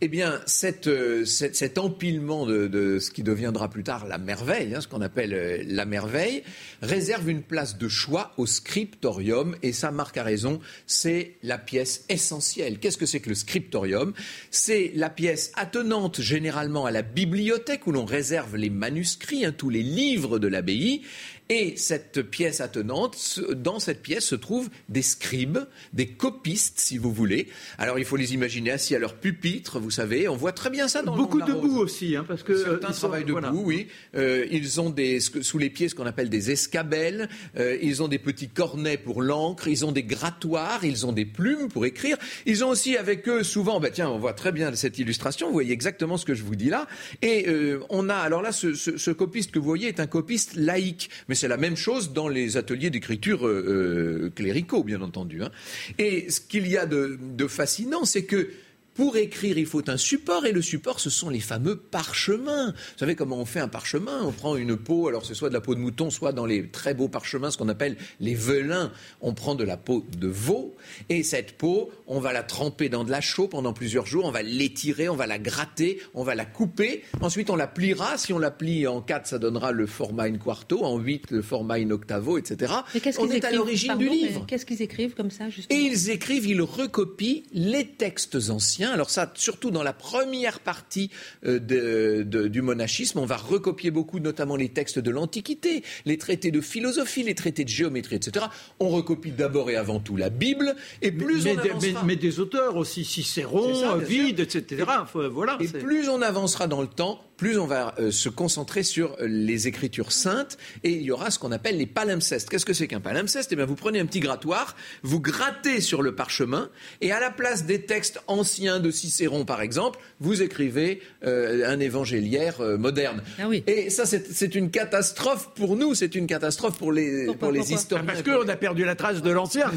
Eh 0.00 0.08
bien, 0.08 0.40
euh, 0.86 1.24
cet 1.24 1.78
empilement 1.78 2.46
de, 2.46 2.98
ce 2.98 3.10
qui 3.10 3.22
deviendra 3.22 3.68
plus 3.68 3.82
tard 3.82 4.06
la 4.06 4.18
merveille, 4.18 4.74
hein, 4.74 4.80
ce 4.80 4.88
qu'on 4.88 5.00
appelle 5.00 5.64
la 5.68 5.84
merveille, 5.84 6.42
réserve 6.82 7.28
une 7.28 7.42
place 7.42 7.78
de 7.78 7.88
choix 7.88 8.32
au 8.36 8.46
scriptorium. 8.46 9.56
Et 9.62 9.72
ça, 9.72 9.90
Marc 9.90 10.16
a 10.16 10.22
raison, 10.22 10.60
c'est 10.86 11.34
la 11.42 11.58
pièce 11.58 12.04
essentielle. 12.08 12.78
Qu'est-ce 12.78 12.98
que 12.98 13.06
c'est 13.06 13.20
que 13.20 13.28
le 13.28 13.34
scriptorium? 13.34 14.12
C'est 14.56 14.90
la 14.94 15.10
pièce 15.10 15.52
attenante 15.54 16.20
généralement 16.20 16.86
à 16.86 16.90
la 16.90 17.02
bibliothèque 17.02 17.86
où 17.86 17.92
l'on 17.92 18.06
réserve 18.06 18.56
les 18.56 18.70
manuscrits, 18.70 19.44
hein, 19.44 19.52
tous 19.56 19.68
les 19.68 19.82
livres 19.82 20.38
de 20.38 20.48
l'abbaye. 20.48 21.02
Et 21.48 21.76
cette 21.76 22.22
pièce 22.22 22.60
attenante, 22.60 23.40
dans 23.54 23.78
cette 23.78 24.02
pièce 24.02 24.24
se 24.24 24.34
trouvent 24.34 24.68
des 24.88 25.02
scribes, 25.02 25.58
des 25.92 26.08
copistes, 26.08 26.80
si 26.80 26.98
vous 26.98 27.12
voulez. 27.12 27.46
Alors 27.78 28.00
il 28.00 28.04
faut 28.04 28.16
les 28.16 28.34
imaginer 28.34 28.72
assis 28.72 28.96
à 28.96 28.98
leur 28.98 29.14
pupitre, 29.14 29.78
vous 29.78 29.92
savez. 29.92 30.28
On 30.28 30.34
voit 30.34 30.50
très 30.50 30.70
bien 30.70 30.88
ça 30.88 31.02
dans 31.02 31.14
beaucoup 31.14 31.40
debout 31.40 31.78
aussi, 31.78 32.16
hein, 32.16 32.24
parce 32.26 32.42
que 32.42 32.56
certains 32.56 32.90
travaillent 32.90 33.24
debout, 33.24 33.62
oui. 33.64 33.86
Euh, 34.16 34.44
ils 34.50 34.80
ont 34.80 34.90
des 34.90 35.20
sous 35.20 35.58
les 35.58 35.70
pieds 35.70 35.88
ce 35.88 35.94
qu'on 35.94 36.06
appelle 36.06 36.30
des 36.30 36.50
escabelles. 36.50 37.28
Euh, 37.56 37.78
ils 37.80 38.02
ont 38.02 38.08
des 38.08 38.18
petits 38.18 38.48
cornets 38.48 38.98
pour 38.98 39.22
l'encre. 39.22 39.68
Ils 39.68 39.84
ont 39.84 39.92
des 39.92 40.02
grattoirs. 40.02 40.84
Ils 40.84 41.06
ont 41.06 41.12
des 41.12 41.26
plumes 41.26 41.68
pour 41.68 41.86
écrire. 41.86 42.16
Ils 42.44 42.64
ont 42.64 42.70
aussi 42.70 42.96
avec 42.96 43.28
eux 43.28 43.44
souvent, 43.44 43.78
bah 43.78 43.90
tiens, 43.90 44.08
on 44.08 44.18
voit 44.18 44.32
très 44.32 44.50
bien 44.50 44.74
cette 44.74 44.98
illustration. 44.98 45.46
Vous 45.46 45.52
voyez 45.52 45.72
exactement 45.72 46.16
ce 46.16 46.24
que 46.24 46.34
je 46.34 46.42
vous 46.42 46.56
dis 46.56 46.70
là. 46.70 46.88
Et 47.22 47.48
euh, 47.48 47.78
on 47.88 48.08
a 48.08 48.16
alors 48.16 48.42
là 48.42 48.50
ce, 48.50 48.74
ce, 48.74 48.96
ce, 48.96 49.10
copiste 49.12 49.52
que 49.52 49.60
vous 49.60 49.64
voyez 49.64 49.86
est 49.86 50.00
un 50.00 50.06
copiste 50.08 50.56
laïque, 50.56 51.10
mais 51.28 51.35
c'est 51.36 51.48
la 51.48 51.56
même 51.56 51.76
chose 51.76 52.12
dans 52.12 52.28
les 52.28 52.56
ateliers 52.56 52.90
d'écriture 52.90 53.46
euh, 53.46 54.24
euh, 54.26 54.30
cléricaux, 54.34 54.82
bien 54.82 55.00
entendu. 55.02 55.42
Hein. 55.42 55.50
Et 55.98 56.30
ce 56.30 56.40
qu'il 56.40 56.66
y 56.66 56.76
a 56.76 56.86
de 56.86 57.46
fascinant, 57.46 58.04
c'est 58.04 58.24
que 58.24 58.50
pour 58.96 59.16
écrire, 59.16 59.58
il 59.58 59.66
faut 59.66 59.88
un 59.90 59.96
support, 59.96 60.46
et 60.46 60.52
le 60.52 60.62
support, 60.62 61.00
ce 61.00 61.10
sont 61.10 61.28
les 61.28 61.40
fameux 61.40 61.76
parchemins. 61.76 62.68
Vous 62.72 62.98
savez 62.98 63.14
comment 63.14 63.38
on 63.38 63.44
fait 63.44 63.60
un 63.60 63.68
parchemin? 63.68 64.22
On 64.24 64.32
prend 64.32 64.56
une 64.56 64.76
peau, 64.76 65.08
alors 65.08 65.26
c'est 65.26 65.34
soit 65.34 65.48
de 65.48 65.54
la 65.54 65.60
peau 65.60 65.74
de 65.74 65.80
mouton, 65.80 66.10
soit 66.10 66.32
dans 66.32 66.46
les 66.46 66.68
très 66.68 66.94
beaux 66.94 67.08
parchemins, 67.08 67.50
ce 67.50 67.58
qu'on 67.58 67.68
appelle 67.68 67.96
les 68.20 68.34
velins, 68.34 68.90
on 69.20 69.34
prend 69.34 69.54
de 69.54 69.64
la 69.64 69.76
peau 69.76 70.04
de 70.16 70.28
veau, 70.28 70.76
et 71.08 71.22
cette 71.22 71.52
peau, 71.52 71.90
on 72.06 72.20
va 72.20 72.32
la 72.32 72.42
tremper 72.42 72.88
dans 72.88 73.04
de 73.04 73.10
la 73.10 73.20
chaux 73.20 73.48
pendant 73.48 73.72
plusieurs 73.72 74.06
jours, 74.06 74.24
on 74.24 74.30
va 74.30 74.42
l'étirer, 74.42 75.08
on 75.08 75.16
va 75.16 75.26
la 75.26 75.38
gratter, 75.38 76.00
on 76.14 76.22
va 76.24 76.34
la 76.34 76.46
couper, 76.46 77.04
ensuite 77.20 77.50
on 77.50 77.56
la 77.56 77.66
pliera, 77.66 78.16
si 78.16 78.32
on 78.32 78.38
la 78.38 78.50
plie 78.50 78.86
en 78.86 79.02
4, 79.02 79.26
ça 79.26 79.38
donnera 79.38 79.72
le 79.72 79.86
format 79.86 80.24
in 80.24 80.38
quarto, 80.38 80.84
en 80.84 80.98
8, 80.98 81.30
le 81.32 81.42
format 81.42 81.74
in 81.74 81.90
octavo, 81.90 82.38
etc. 82.38 82.72
on 83.18 83.30
est 83.30 83.44
à 83.44 83.52
l'origine 83.52 83.96
du 83.98 84.08
livre. 84.08 84.44
Qu'est-ce 84.46 84.64
qu'ils 84.64 84.80
écrivent 84.80 85.14
comme 85.14 85.30
ça, 85.30 85.50
justement? 85.50 85.78
Et 85.78 85.82
ils 85.82 86.10
écrivent, 86.10 86.46
ils 86.46 86.62
recopient 86.62 87.42
les 87.52 87.86
textes 87.86 88.38
anciens 88.48 88.85
alors 88.92 89.10
ça, 89.10 89.30
surtout 89.34 89.70
dans 89.70 89.82
la 89.82 89.92
première 89.92 90.60
partie 90.60 91.10
euh, 91.44 92.24
du 92.24 92.62
monachisme, 92.62 93.18
on 93.18 93.26
va 93.26 93.36
recopier 93.36 93.90
beaucoup, 93.90 94.20
notamment 94.20 94.56
les 94.56 94.68
textes 94.68 94.98
de 94.98 95.10
l'Antiquité, 95.10 95.82
les 96.04 96.18
traités 96.18 96.50
de 96.50 96.60
philosophie, 96.60 97.22
les 97.22 97.34
traités 97.34 97.64
de 97.64 97.68
géométrie, 97.68 98.16
etc. 98.16 98.46
On 98.80 98.88
recopie 98.88 99.30
d'abord 99.30 99.70
et 99.70 99.76
avant 99.76 100.00
tout 100.00 100.16
la 100.16 100.30
Bible, 100.30 100.74
et 101.02 101.12
plus 101.12 101.44
mais, 101.44 101.56
on 101.56 101.58
avancera... 101.58 102.04
mais, 102.04 102.16
des 102.16 102.40
auteurs 102.40 102.76
aussi, 102.76 103.04
Cicéron, 103.04 103.96
Vide, 103.98 104.40
etc. 104.40 104.84
voilà, 105.30 105.58
et 105.60 105.68
plus 105.68 106.08
on 106.08 106.22
avancera 106.22 106.66
dans 106.66 106.80
le 106.80 106.88
temps, 106.88 107.20
plus 107.36 107.58
on 107.58 107.66
va 107.66 107.94
euh, 107.98 108.10
se 108.10 108.28
concentrer 108.28 108.82
sur 108.82 109.16
les 109.20 109.68
écritures 109.68 110.12
saintes 110.12 110.56
et 110.84 110.90
il 110.90 111.02
y 111.02 111.10
aura 111.10 111.30
ce 111.30 111.38
qu'on 111.38 111.52
appelle 111.52 111.76
les 111.76 111.86
palimpsestes. 111.86 112.48
Qu'est-ce 112.48 112.64
que 112.64 112.72
c'est 112.72 112.88
qu'un 112.88 113.00
palimpseste? 113.00 113.50
Eh 113.52 113.56
bien, 113.56 113.66
vous 113.66 113.74
prenez 113.74 114.00
un 114.00 114.06
petit 114.06 114.20
grattoir, 114.20 114.74
vous 115.02 115.20
grattez 115.20 115.80
sur 115.80 116.02
le 116.02 116.14
parchemin 116.14 116.70
et 117.00 117.12
à 117.12 117.20
la 117.20 117.30
place 117.30 117.64
des 117.66 117.82
textes 117.82 118.20
anciens 118.26 118.80
de 118.80 118.90
Cicéron, 118.90 119.44
par 119.44 119.60
exemple, 119.60 119.98
vous 120.20 120.42
écrivez 120.42 121.02
euh, 121.24 121.68
un 121.70 121.78
évangéliaire 121.80 122.60
euh, 122.60 122.76
moderne. 122.78 123.22
Ah 123.38 123.48
oui. 123.48 123.62
Et 123.66 123.90
ça, 123.90 124.04
c'est 124.06 124.54
une 124.54 124.70
catastrophe 124.70 125.50
pour 125.54 125.76
nous, 125.76 125.94
c'est 125.94 126.14
une 126.14 126.26
catastrophe 126.26 126.78
pour 126.78 126.92
les, 126.92 127.26
Pourquoi, 127.26 127.48
pour 127.48 127.52
les 127.52 127.72
historiens. 127.72 128.06
Parce 128.06 128.22
qu'on 128.22 128.48
a 128.48 128.56
perdu 128.56 128.84
la 128.84 128.94
trace 128.94 129.22
de 129.22 129.30
l'ancien. 129.30 129.70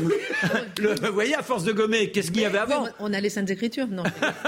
Le- 0.79 0.95
vous 1.07 1.13
voyez, 1.13 1.35
à 1.35 1.43
force 1.43 1.63
de 1.63 1.71
gommer, 1.73 2.11
qu'est-ce 2.11 2.31
qu'il 2.31 2.41
y 2.41 2.45
avait 2.45 2.57
avant? 2.57 2.87
on 2.99 3.13
a 3.13 3.19
les 3.19 3.29
Saintes 3.29 3.49
Écritures, 3.49 3.87
non 3.87 4.03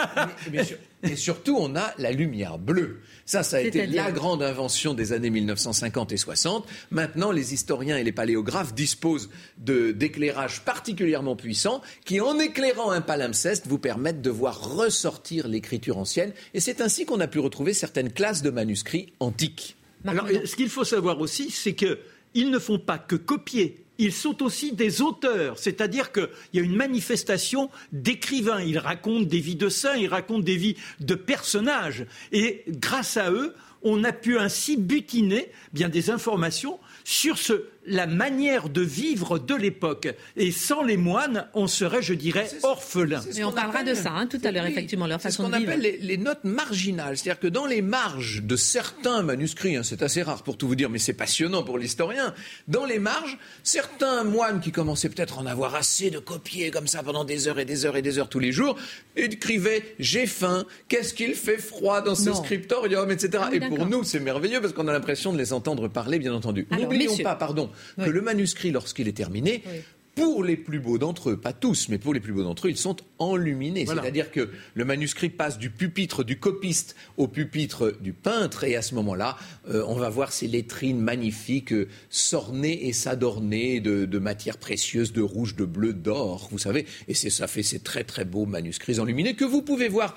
bien 0.51 0.63
sûr- 0.63 0.77
et 1.03 1.15
surtout, 1.15 1.55
on 1.59 1.75
a 1.75 1.93
la 1.97 2.11
lumière 2.11 2.57
bleue. 2.57 2.99
Ça, 3.25 3.43
ça 3.43 3.57
a 3.57 3.61
été 3.61 3.85
la 3.87 4.11
grande 4.11 4.43
invention 4.43 4.93
des 4.93 5.13
années 5.13 5.29
1950 5.29 6.11
et 6.11 6.17
60. 6.17 6.67
Maintenant, 6.91 7.31
les 7.31 7.53
historiens 7.53 7.97
et 7.97 8.03
les 8.03 8.11
paléographes 8.11 8.73
disposent 8.73 9.29
de- 9.57 9.91
d'éclairages 9.91 10.61
particulièrement 10.61 11.35
puissants 11.35 11.81
qui, 12.05 12.19
en 12.19 12.37
éclairant 12.39 12.91
un 12.91 13.01
palimpseste, 13.01 13.67
vous 13.67 13.79
permettent 13.79 14.21
de 14.21 14.29
voir 14.29 14.75
ressortir 14.75 15.47
l'écriture 15.47 15.97
ancienne. 15.97 16.33
Et 16.53 16.59
c'est 16.59 16.81
ainsi 16.81 17.05
qu'on 17.05 17.19
a 17.19 17.27
pu 17.27 17.39
retrouver 17.39 17.73
certaines 17.73 18.11
classes 18.11 18.41
de 18.41 18.49
manuscrits 18.49 19.13
antiques. 19.19 19.77
Alors, 20.05 20.27
ce 20.45 20.55
qu'il 20.55 20.69
faut 20.69 20.83
savoir 20.83 21.19
aussi, 21.21 21.51
c'est 21.51 21.73
qu'ils 21.75 22.49
ne 22.49 22.59
font 22.59 22.79
pas 22.79 22.97
que 22.97 23.15
copier. 23.15 23.80
Ils 24.01 24.13
sont 24.13 24.41
aussi 24.41 24.71
des 24.71 25.03
auteurs, 25.03 25.59
c'est-à-dire 25.59 26.11
qu'il 26.11 26.27
y 26.53 26.59
a 26.59 26.63
une 26.63 26.75
manifestation 26.75 27.69
d'écrivains. 27.91 28.59
Ils 28.59 28.79
racontent 28.79 29.27
des 29.27 29.39
vies 29.39 29.55
de 29.55 29.69
saints, 29.69 29.95
ils 29.95 30.07
racontent 30.07 30.41
des 30.41 30.55
vies 30.55 30.75
de 31.01 31.13
personnages. 31.13 32.07
Et 32.31 32.63
grâce 32.67 33.15
à 33.17 33.29
eux, 33.29 33.53
on 33.83 34.03
a 34.03 34.11
pu 34.11 34.37
ainsi 34.37 34.77
butiner 34.77 35.51
bien 35.73 35.89
des 35.89 36.09
informations 36.09 36.79
sur 37.03 37.37
ce, 37.39 37.65
la 37.87 38.05
manière 38.05 38.69
de 38.69 38.81
vivre 38.81 39.39
de 39.39 39.55
l'époque. 39.55 40.07
Et 40.37 40.51
sans 40.51 40.83
les 40.83 40.97
moines, 40.97 41.47
on 41.55 41.65
serait, 41.65 42.03
je 42.03 42.13
dirais, 42.13 42.47
orphelin. 42.61 43.21
Et 43.35 43.43
on 43.43 43.49
qu'on 43.49 43.55
parlera 43.55 43.79
appelle- 43.79 43.95
de 43.95 43.99
ça, 43.99 44.11
hein, 44.11 44.27
tout 44.27 44.39
à 44.43 44.51
l'heure, 44.51 44.65
Oui, 44.65 44.71
effectivement, 44.71 45.07
leur 45.07 45.19
c'est 45.19 45.29
façon 45.29 45.43
ce 45.45 45.47
de 45.47 45.53
qu'on 45.53 45.59
vivre. 45.59 45.71
appelle 45.71 45.81
les, 45.81 45.97
les 45.97 46.17
notes 46.17 46.43
marginales. 46.43 47.17
C'est-à-dire 47.17 47.39
que 47.39 47.47
dans 47.47 47.65
les 47.65 47.81
marges 47.81 48.43
de 48.43 48.55
certains 48.55 49.23
manuscrits, 49.23 49.77
hein, 49.77 49.81
c'est 49.83 50.03
assez 50.03 50.21
rare 50.21 50.43
pour 50.43 50.57
tout 50.57 50.67
vous 50.67 50.75
dire, 50.75 50.91
mais 50.91 50.99
c'est 50.99 51.13
passionnant 51.13 51.63
pour 51.63 51.79
l'historien, 51.79 52.35
dans 52.67 52.85
les 52.85 52.99
marges, 52.99 53.39
certains 53.63 54.23
moines 54.23 54.59
qui 54.61 54.71
commençaient 54.71 55.09
peut-être 55.09 55.39
à 55.39 55.41
en 55.41 55.45
avoir 55.47 55.73
assez 55.73 56.11
de 56.11 56.19
copier 56.19 56.69
comme 56.69 56.85
ça 56.87 57.01
pendant 57.01 57.23
des 57.25 57.47
heures 57.47 57.59
et 57.59 57.65
des 57.65 57.85
heures 57.87 57.97
et 57.97 58.03
des 58.03 58.19
heures 58.19 58.29
tous 58.29 58.39
les 58.39 58.51
jours, 58.51 58.77
écrivaient 59.15 59.83
«J'ai 59.99 60.27
faim, 60.27 60.65
qu'est-ce 60.87 61.13
qu'il 61.15 61.33
fait 61.33 61.57
froid 61.57 62.01
dans 62.01 62.15
ce 62.15 62.29
Non. 62.29 62.35
scriptorium, 62.35 63.09
etc. 63.11 63.29
Ah 63.41 63.47
oui, 63.51 63.57
et 63.57 63.59
pour 63.75 63.85
nous, 63.87 64.03
c'est 64.03 64.19
merveilleux 64.19 64.61
parce 64.61 64.73
qu'on 64.73 64.87
a 64.87 64.91
l'impression 64.93 65.33
de 65.33 65.37
les 65.37 65.53
entendre 65.53 65.87
parler, 65.87 66.19
bien 66.19 66.33
entendu. 66.33 66.67
N'oublions 66.71 67.17
pas, 67.17 67.35
pardon, 67.35 67.69
Oui. 67.97 68.05
que 68.05 68.09
le 68.09 68.21
manuscrit, 68.21 68.71
lorsqu'il 68.71 69.07
est 69.07 69.13
terminé, 69.17 69.63
Oui. 69.65 69.79
Pour 70.15 70.43
les 70.43 70.57
plus 70.57 70.79
beaux 70.79 70.97
d'entre 70.97 71.31
eux, 71.31 71.37
pas 71.37 71.53
tous, 71.53 71.87
mais 71.89 71.97
pour 71.97 72.13
les 72.13 72.19
plus 72.19 72.33
beaux 72.33 72.43
d'entre 72.43 72.67
eux, 72.67 72.69
ils 72.69 72.77
sont 72.77 72.97
enluminés. 73.17 73.85
Voilà. 73.85 74.01
C'est-à-dire 74.01 74.31
que 74.31 74.49
le 74.73 74.85
manuscrit 74.85 75.29
passe 75.29 75.57
du 75.57 75.69
pupitre 75.69 76.23
du 76.23 76.37
copiste 76.37 76.95
au 77.17 77.27
pupitre 77.27 77.95
du 78.01 78.11
peintre, 78.13 78.63
et 78.65 78.75
à 78.75 78.81
ce 78.81 78.93
moment-là, 78.95 79.37
euh, 79.69 79.83
on 79.87 79.95
va 79.95 80.09
voir 80.09 80.31
ces 80.33 80.47
lettrines 80.47 80.99
magnifiques 80.99 81.71
euh, 81.71 81.87
s'orner 82.09 82.87
et 82.87 82.93
s'adorner 82.93 83.79
de, 83.79 84.05
de 84.05 84.19
matières 84.19 84.57
précieuses, 84.57 85.13
de 85.13 85.21
rouge, 85.21 85.55
de 85.55 85.65
bleu, 85.65 85.93
d'or, 85.93 86.49
vous 86.51 86.57
savez. 86.59 86.85
Et 87.07 87.13
c'est 87.13 87.29
ça 87.29 87.47
fait 87.47 87.63
ces 87.63 87.79
très 87.79 88.03
très 88.03 88.25
beaux 88.25 88.45
manuscrits 88.45 88.99
enluminés 88.99 89.35
que 89.35 89.45
vous 89.45 89.61
pouvez 89.61 89.87
voir, 89.87 90.15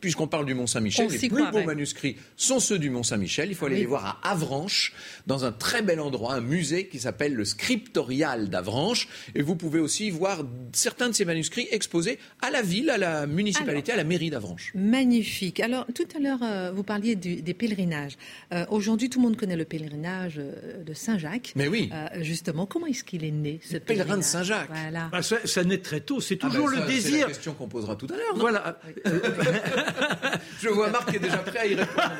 puisqu'on 0.00 0.28
parle 0.28 0.46
du 0.46 0.54
Mont 0.54 0.66
Saint-Michel, 0.68 1.06
On 1.08 1.12
les 1.12 1.28
plus 1.28 1.50
beaux 1.50 1.64
manuscrits 1.64 2.16
sont 2.36 2.60
ceux 2.60 2.78
du 2.78 2.90
Mont 2.90 3.02
Saint-Michel. 3.02 3.48
Il 3.48 3.54
faut 3.54 3.66
aller 3.66 3.74
Oui. 3.76 3.80
les 3.80 3.86
voir 3.86 4.20
à 4.22 4.30
Avranches, 4.30 4.92
dans 5.26 5.44
un 5.44 5.52
très 5.52 5.82
bel 5.82 5.98
endroit, 6.00 6.34
un 6.34 6.40
musée 6.40 6.86
qui 6.86 7.00
s'appelle 7.00 7.34
le 7.34 7.44
Scriptorial 7.44 8.48
d'Avranches. 8.48 9.08
Et 9.34 9.42
vous 9.42 9.56
pouvez 9.56 9.80
aussi 9.80 10.10
voir 10.10 10.44
certains 10.72 11.08
de 11.08 11.14
ces 11.14 11.24
manuscrits 11.24 11.66
exposés 11.70 12.18
à 12.40 12.50
la 12.50 12.62
ville, 12.62 12.90
à 12.90 12.98
la 12.98 13.26
municipalité, 13.26 13.92
à 13.92 13.96
la 13.96 14.04
mairie 14.04 14.30
d'Avranches. 14.30 14.72
Magnifique. 14.74 15.60
Alors, 15.60 15.86
tout 15.94 16.06
à 16.16 16.20
l'heure, 16.20 16.38
euh, 16.42 16.70
vous 16.74 16.82
parliez 16.84 17.16
du- 17.16 17.42
des 17.42 17.54
pèlerinages. 17.54 18.16
Euh, 18.52 18.64
Aujourd'hui, 18.70 19.08
tout 19.10 19.18
le 19.20 19.24
monde 19.24 19.36
connaît 19.36 19.56
le 19.56 19.64
pèlerinage 19.64 20.34
euh, 20.38 20.82
de 20.84 20.94
Saint-Jacques. 20.94 21.52
Mais 21.56 21.68
oui. 21.68 21.90
Euh, 21.92 22.06
justement, 22.22 22.66
comment 22.66 22.86
est-ce 22.86 23.04
qu'il 23.04 23.24
est 23.24 23.30
né, 23.30 23.60
ce 23.64 23.76
pèlerin 23.76 24.16
de 24.18 24.22
Saint-Jacques. 24.22 24.68
Voilà. 24.72 25.10
Ah, 25.12 25.22
ça, 25.22 25.36
ça 25.44 25.64
naît 25.64 25.78
très 25.78 26.00
tôt, 26.00 26.20
c'est 26.20 26.38
Ah 26.42 26.46
toujours 26.48 26.68
ben 26.70 26.76
ça, 26.76 26.80
le 26.80 26.86
C'est 26.92 26.94
la 26.96 27.10
désir. 27.10 27.26
question 27.28 27.54
qu'on 27.54 27.68
posera 27.68 27.96
tout 27.96 28.06
à 28.12 28.16
l'heure. 28.16 28.36
Voilà. 28.36 28.78
Je 30.60 30.68
vois 30.68 30.90
Marc 30.90 31.10
qui 31.10 31.16
est 31.16 31.20
déjà 31.20 31.38
prêt 31.38 31.58
à 31.58 31.66
y 31.66 31.74
répondre. 31.74 32.10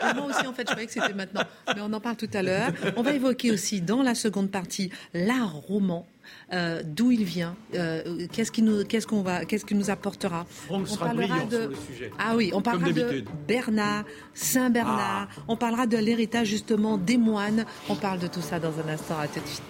Ah, 0.00 0.14
Moi 0.14 0.26
aussi, 0.26 0.46
en 0.46 0.52
fait, 0.52 0.62
je 0.62 0.70
croyais 0.72 0.86
que 0.86 0.92
c'était 0.92 1.12
maintenant. 1.14 1.42
Mais 1.74 1.80
on 1.82 1.92
en 1.92 2.00
parle 2.00 2.16
tout 2.16 2.28
à 2.32 2.42
l'heure. 2.42 2.70
On 2.96 3.02
va 3.02 3.12
évoquer 3.14 3.50
aussi, 3.50 3.80
dans 3.80 4.02
la 4.02 4.14
seconde 4.14 4.50
partie, 4.50 4.90
l'art 5.14 5.56
roman. 5.76 6.06
euh, 6.52 6.82
D'où 6.84 7.10
il 7.12 7.24
vient, 7.24 7.54
euh, 7.74 8.26
qu'est-ce 8.32 8.50
qui 8.50 8.62
nous, 8.62 8.84
qu'est-ce 8.84 9.06
qu'on 9.06 9.22
va, 9.22 9.44
qu'est-ce 9.44 9.64
qui 9.64 9.74
nous 9.74 9.90
apportera. 9.90 10.44
Franck 10.66 10.88
sera 10.88 11.14
brillant 11.14 11.48
sur 11.48 11.68
le 11.68 11.76
sujet. 11.88 12.10
Ah 12.18 12.34
oui, 12.36 12.50
on 12.52 12.62
parlera 12.62 12.90
de. 12.92 13.24
Bernard, 13.46 14.04
Saint 14.34 14.70
Bernard. 14.70 15.28
On 15.48 15.56
parlera 15.56 15.86
de 15.86 15.96
l'héritage 15.98 16.48
justement 16.48 16.98
des 16.98 17.18
moines. 17.18 17.64
On 17.88 17.94
parle 17.94 18.18
de 18.18 18.26
tout 18.26 18.42
ça 18.42 18.58
dans 18.58 18.74
un 18.82 18.88
instant. 18.92 19.18
À 19.18 19.28
tout 19.28 19.40
de 19.40 19.46
suite. 19.46 19.62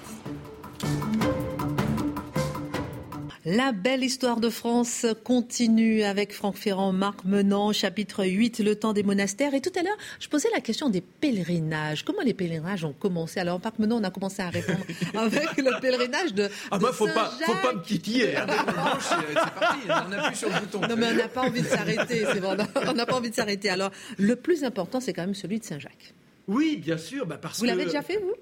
La 3.48 3.70
belle 3.70 4.02
histoire 4.02 4.40
de 4.40 4.48
France 4.50 5.06
continue 5.22 6.02
avec 6.02 6.32
Franck 6.32 6.56
Ferrand, 6.56 6.92
Marc 6.92 7.24
Menant, 7.24 7.72
chapitre 7.72 8.24
8, 8.26 8.58
le 8.58 8.74
temps 8.74 8.92
des 8.92 9.04
monastères. 9.04 9.54
Et 9.54 9.60
tout 9.60 9.70
à 9.78 9.84
l'heure, 9.84 9.96
je 10.18 10.26
posais 10.26 10.48
la 10.52 10.60
question 10.60 10.90
des 10.90 11.00
pèlerinages. 11.00 12.04
Comment 12.04 12.22
les 12.22 12.34
pèlerinages 12.34 12.84
ont 12.84 12.92
commencé? 12.92 13.38
Alors, 13.38 13.60
Marc 13.62 13.78
Menant, 13.78 14.00
on 14.00 14.02
a 14.02 14.10
commencé 14.10 14.42
à 14.42 14.50
répondre 14.50 14.80
avec 15.14 15.56
le 15.58 15.80
pèlerinage 15.80 16.34
de. 16.34 16.48
Ah 16.72 16.78
de 16.78 16.82
bah 16.82 16.90
faut 16.92 17.06
pas, 17.06 17.30
faut 17.44 17.52
pas 17.62 17.72
me 17.74 17.82
titiller. 17.82 18.34
hein. 18.36 18.46
C'est 18.98 19.36
parti. 19.54 19.78
On 19.88 20.12
appuie 20.12 20.36
sur 20.36 20.48
le 20.48 20.60
bouton. 20.60 20.80
Non, 20.80 20.96
mais 20.96 21.06
on 21.12 21.14
n'a 21.14 21.28
pas 21.28 21.42
envie 21.42 21.62
de 21.62 21.68
s'arrêter, 21.68 22.26
c'est 22.32 22.40
bon. 22.40 22.56
On 22.88 22.92
n'a 22.94 23.06
pas 23.06 23.14
envie 23.14 23.30
de 23.30 23.34
s'arrêter. 23.36 23.68
Alors, 23.70 23.92
le 24.18 24.34
plus 24.34 24.64
important, 24.64 24.98
c'est 24.98 25.12
quand 25.12 25.22
même 25.22 25.36
celui 25.36 25.60
de 25.60 25.64
Saint-Jacques. 25.64 26.14
Oui, 26.48 26.78
bien 26.78 26.98
sûr, 26.98 27.24
bah 27.26 27.38
parce 27.40 27.58
Vous 27.60 27.64
que. 27.64 27.70
l'avez 27.70 27.84
déjà 27.84 28.02
fait, 28.02 28.16
vous? 28.18 28.34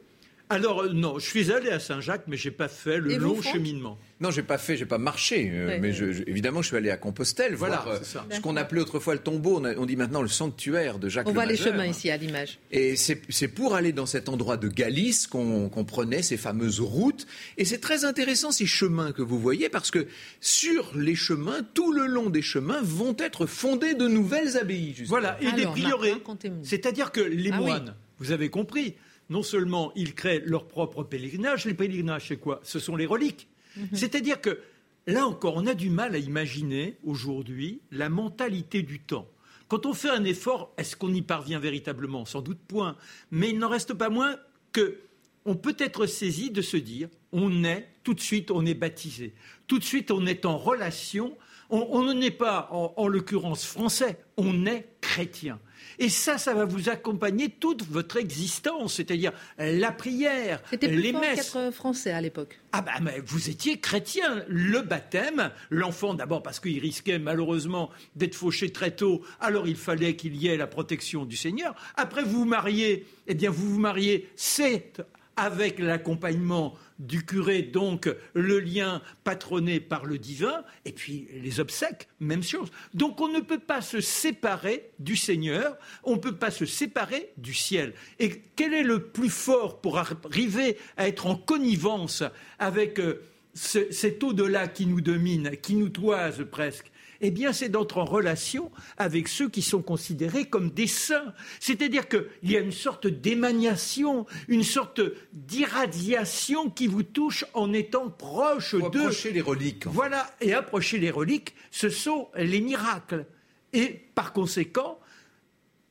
Alors 0.51 0.83
euh, 0.83 0.93
non, 0.93 1.19
je 1.19 1.27
suis 1.27 1.51
allé 1.51 1.71
à 1.71 1.81
Saint-Jacques, 1.81 2.25
mais 2.27 2.37
j'ai 2.37 2.51
pas 2.51 2.69
fait 2.69 2.99
le 2.99 3.13
Et 3.13 3.19
long 3.19 3.41
cheminement. 3.41 3.97
Non, 4.25 4.31
j'ai 4.31 4.43
pas 4.43 4.57
fait, 4.59 4.77
j'ai 4.79 4.87
pas 4.87 4.97
marché, 4.99 5.51
euh, 5.53 5.79
mais 5.81 5.93
je- 5.93 6.11
je- 6.13 6.23
évidemment, 6.27 6.63
je 6.63 6.69
suis 6.69 6.77
allé 6.79 6.89
à 6.91 6.97
Compostelle 6.97 7.55
Voilà, 7.55 7.83
voir 7.85 7.97
euh, 7.97 7.99
ce 8.31 8.41
qu'on 8.41 8.57
appelait 8.57 8.81
autrefois 8.81 9.13
le 9.15 9.21
tombeau. 9.21 9.59
On, 9.61 9.65
a- 9.65 9.75
on 9.77 9.85
dit 9.85 9.97
maintenant 9.97 10.23
le 10.23 10.29
sanctuaire 10.29 10.99
de 10.99 11.09
Jacques 11.11 11.27
On 11.27 11.31
le 11.31 11.35
voit 11.35 11.45
les 11.45 11.57
chemins 11.57 11.85
ici 11.87 12.09
à 12.11 12.17
l'image. 12.17 12.59
Et 12.73 12.97
c'est 12.97 13.49
pour 13.49 13.75
aller 13.75 13.93
dans 13.93 14.07
cet 14.07 14.29
endroit 14.31 14.57
de 14.57 14.69
Galice 14.69 15.27
qu'on 15.27 15.69
prenait 15.87 16.23
ces 16.23 16.37
fameuses 16.39 16.81
routes. 16.81 17.27
Et 17.59 17.65
c'est 17.67 17.79
très 17.81 18.05
intéressant 18.07 18.51
ces 18.51 18.67
chemins 18.67 19.13
que 19.13 19.21
vous 19.23 19.39
voyez 19.39 19.69
parce 19.69 19.91
que 19.91 20.07
sur 20.41 20.93
les 20.97 21.15
chemins, 21.15 21.61
tout 21.75 21.93
le 21.93 22.07
long 22.07 22.31
des 22.31 22.43
chemins, 22.43 22.81
vont 22.83 23.15
être 23.19 23.45
fondées 23.47 23.95
de 23.95 24.09
nouvelles 24.09 24.57
abbayes. 24.57 24.89
justement. 24.97 25.09
Voilà, 25.21 25.37
et 25.43 25.53
des 25.53 25.67
prieurés. 25.67 26.15
C'est-à-dire 26.63 27.13
que 27.13 27.21
les 27.21 27.51
Ah 27.53 27.59
oui. 27.61 27.67
moines, 27.67 27.95
vous 28.19 28.33
avez 28.33 28.49
compris, 28.49 28.95
non 29.29 29.43
seulement 29.43 29.93
ils 29.97 30.15
créent 30.15 30.43
leur 30.47 30.67
propre 30.67 31.03
pèlerinage, 31.03 31.67
les 31.67 31.75
pèlerinages, 31.75 32.27
c'est 32.29 32.37
quoi? 32.37 32.61
Ce 32.63 32.79
sont 32.79 32.97
les 32.97 33.07
reliques. 33.07 33.49
Mhm. 33.77 33.89
C'est-à-dire 33.93 34.41
que 34.41 34.61
là 35.07 35.27
encore, 35.27 35.57
on 35.57 35.67
a 35.67 35.75
du 35.75 35.91
mal 35.91 36.15
à 36.15 36.19
imaginer 36.19 36.97
aujourd'hui 37.05 37.81
la 37.91 38.09
mentalité 38.09 38.83
du 38.83 39.01
temps. 39.01 39.29
Quand 39.69 39.87
on 39.87 39.95
fait 39.95 40.11
un 40.11 40.25
effort, 40.25 40.73
est-ce 40.77 40.97
qu'on 40.97 41.13
y 41.13 41.23
parvient 41.23 41.59
véritablement? 41.59 42.25
Sans 42.25 42.43
doute 42.43 42.61
point. 42.69 42.97
Mais 43.31 43.51
il 43.51 43.59
n'en 43.59 43.69
reste 43.69 43.95
pas 43.95 44.11
moins 44.11 44.37
que 44.73 45.01
on 45.47 45.57
peut 45.57 45.77
être 45.79 46.07
saisi 46.07 46.51
de 46.51 46.63
se 46.63 46.77
dire, 46.77 47.09
on 47.33 47.65
est, 47.65 47.89
tout 48.03 48.15
de 48.15 48.21
suite, 48.21 48.51
on 48.51 48.65
est 48.65 48.75
baptisé. 48.75 49.35
Tout 49.67 49.79
de 49.79 49.85
suite, 49.85 50.11
on 50.11 50.27
est 50.27 50.47
en 50.47 50.57
relation. 50.57 51.37
On 51.71 52.13
n'est 52.15 52.31
pas, 52.31 52.69
en, 52.71 52.93
en 52.97 53.09
l'occurrence, 53.09 53.65
français, 53.65 54.19
on 54.37 54.67
est 54.67 54.87
chrétien. 55.01 55.59
Et 55.99 56.09
ça, 56.09 56.39
ça 56.39 56.55
va 56.55 56.65
vous 56.65 56.89
accompagner 56.89 57.49
toute 57.49 57.85
votre 57.89 58.17
existence, 58.17 58.95
c'est-à-dire 58.95 59.33
la 59.59 59.93
prière, 59.93 60.61
C'était 60.71 60.89
plus 60.89 61.01
les 61.01 61.13
fort 61.13 61.21
messes. 61.21 61.51
qu'être 61.53 61.71
français 61.73 62.11
à 62.11 62.21
l'époque. 62.21 62.59
Ah 62.73 62.81
bah 62.83 62.93
mais 63.01 63.21
vous 63.25 63.49
étiez 63.49 63.79
chrétien. 63.79 64.45
Le 64.49 64.81
baptême, 64.81 65.51
l'enfant 65.71 66.15
d'abord 66.15 66.43
parce 66.43 66.59
qu'il 66.59 66.79
risquait 66.81 67.19
malheureusement 67.21 67.91
d'être 68.17 68.35
fauché 68.35 68.71
très 68.73 68.91
tôt, 68.91 69.23
alors 69.41 69.69
il 69.69 69.77
fallait 69.77 70.17
qu'il 70.17 70.35
y 70.37 70.49
ait 70.49 70.57
la 70.57 70.67
protection 70.67 71.25
du 71.25 71.37
Seigneur. 71.37 71.75
Après 71.97 72.25
vous 72.25 72.41
vous 72.41 72.45
mariez, 72.45 73.07
eh 73.29 73.35
bien 73.35 73.51
vous 73.51 73.71
vous 73.75 73.81
mariez, 73.81 74.29
c'est 74.35 74.95
avec 75.37 75.79
l'accompagnement 75.79 76.75
du 77.01 77.25
curé, 77.27 77.63
donc 77.63 78.09
le 78.35 78.61
lien 78.61 79.03
patronné 79.25 79.81
par 79.81 80.05
le 80.05 80.17
divin, 80.19 80.63
et 80.85 80.93
puis 80.93 81.27
les 81.43 81.59
obsèques, 81.59 82.09
même 82.21 82.43
chose. 82.45 82.71
Donc 82.95 83.21
on 83.21 83.29
ne 83.29 83.41
peut 83.41 83.59
pas 83.59 83.81
se 83.81 84.01
séparer 84.01 84.91
du 85.01 85.17
Seigneur, 85.17 85.77
on 86.05 86.13
ne 86.13 86.21
peut 86.21 86.37
pas 86.37 86.53
se 86.53 86.67
séparer 86.67 87.31
du 87.37 87.53
ciel. 87.53 87.95
Et 88.21 88.43
quel 88.55 88.73
est 88.75 88.85
le 88.85 89.01
plus 89.09 89.31
fort 89.31 89.81
pour 89.81 89.99
arriver 89.99 90.77
à 90.97 91.09
être 91.09 91.27
en 91.27 91.35
connivence 91.35 92.23
avec 92.61 93.01
euh, 93.01 93.23
ce- 93.55 93.91
cet 93.91 94.23
au-delà 94.23 94.69
qui 94.69 94.87
nous 94.87 95.01
domine, 95.01 95.57
qui 95.61 95.75
nous 95.75 95.89
toise 95.89 96.45
presque? 96.51 96.93
Eh 97.21 97.31
bien, 97.31 97.53
c'est 97.53 97.69
d'entrer 97.69 98.01
en 98.01 98.05
relation 98.05 98.71
avec 98.97 99.29
ceux 99.29 99.49
qui 99.49 99.63
sont 99.63 99.83
considérés 99.83 100.45
comme 100.47 100.71
des 100.71 100.87
saints. 100.87 101.33
C'est-à-dire 101.61 102.09
qu'il 102.09 102.27
y 102.43 102.57
a 102.57 102.61
une 102.61 102.73
sorte 102.73 103.07
d'émaniation, 103.07 104.27
une 104.49 104.65
sorte 104.65 105.01
d'irradiation 105.33 106.71
qui 106.71 106.87
vous 106.87 107.03
touche 107.03 107.45
en 107.55 107.73
étant 107.73 108.11
proche 108.11 108.75
d'eux. 108.75 109.01
Approcher 109.01 109.33
les 109.33 109.41
reliques. 109.41 109.87
Voilà, 109.87 110.31
et 110.41 110.55
approcher 110.55 110.99
les 110.99 111.11
reliques, 111.11 111.55
ce 111.71 111.89
sont 111.89 112.29
les 112.37 112.61
miracles. 112.61 113.27
Et 113.73 113.89
par 114.15 114.33
conséquent, 114.33 114.99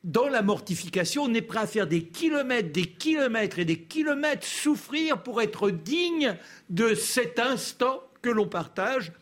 dans 0.04 0.28
la 0.28 0.42
mortification, 0.42 1.24
on 1.24 1.34
est 1.34 1.42
prêt 1.42 1.60
à 1.60 1.66
faire 1.66 1.86
des 1.86 2.04
kilomètres, 2.04 2.72
des 2.72 2.84
kilomètres 2.86 3.58
et 3.58 3.64
des 3.64 3.80
kilomètres 3.80 4.46
souffrir 4.46 5.22
pour 5.22 5.40
être 5.40 5.70
digne 5.70 6.36
de 6.68 6.94
cet 6.94 7.38
instant 7.38 8.02
que 8.20 8.28
l'on 8.28 8.46
partage 8.46 9.12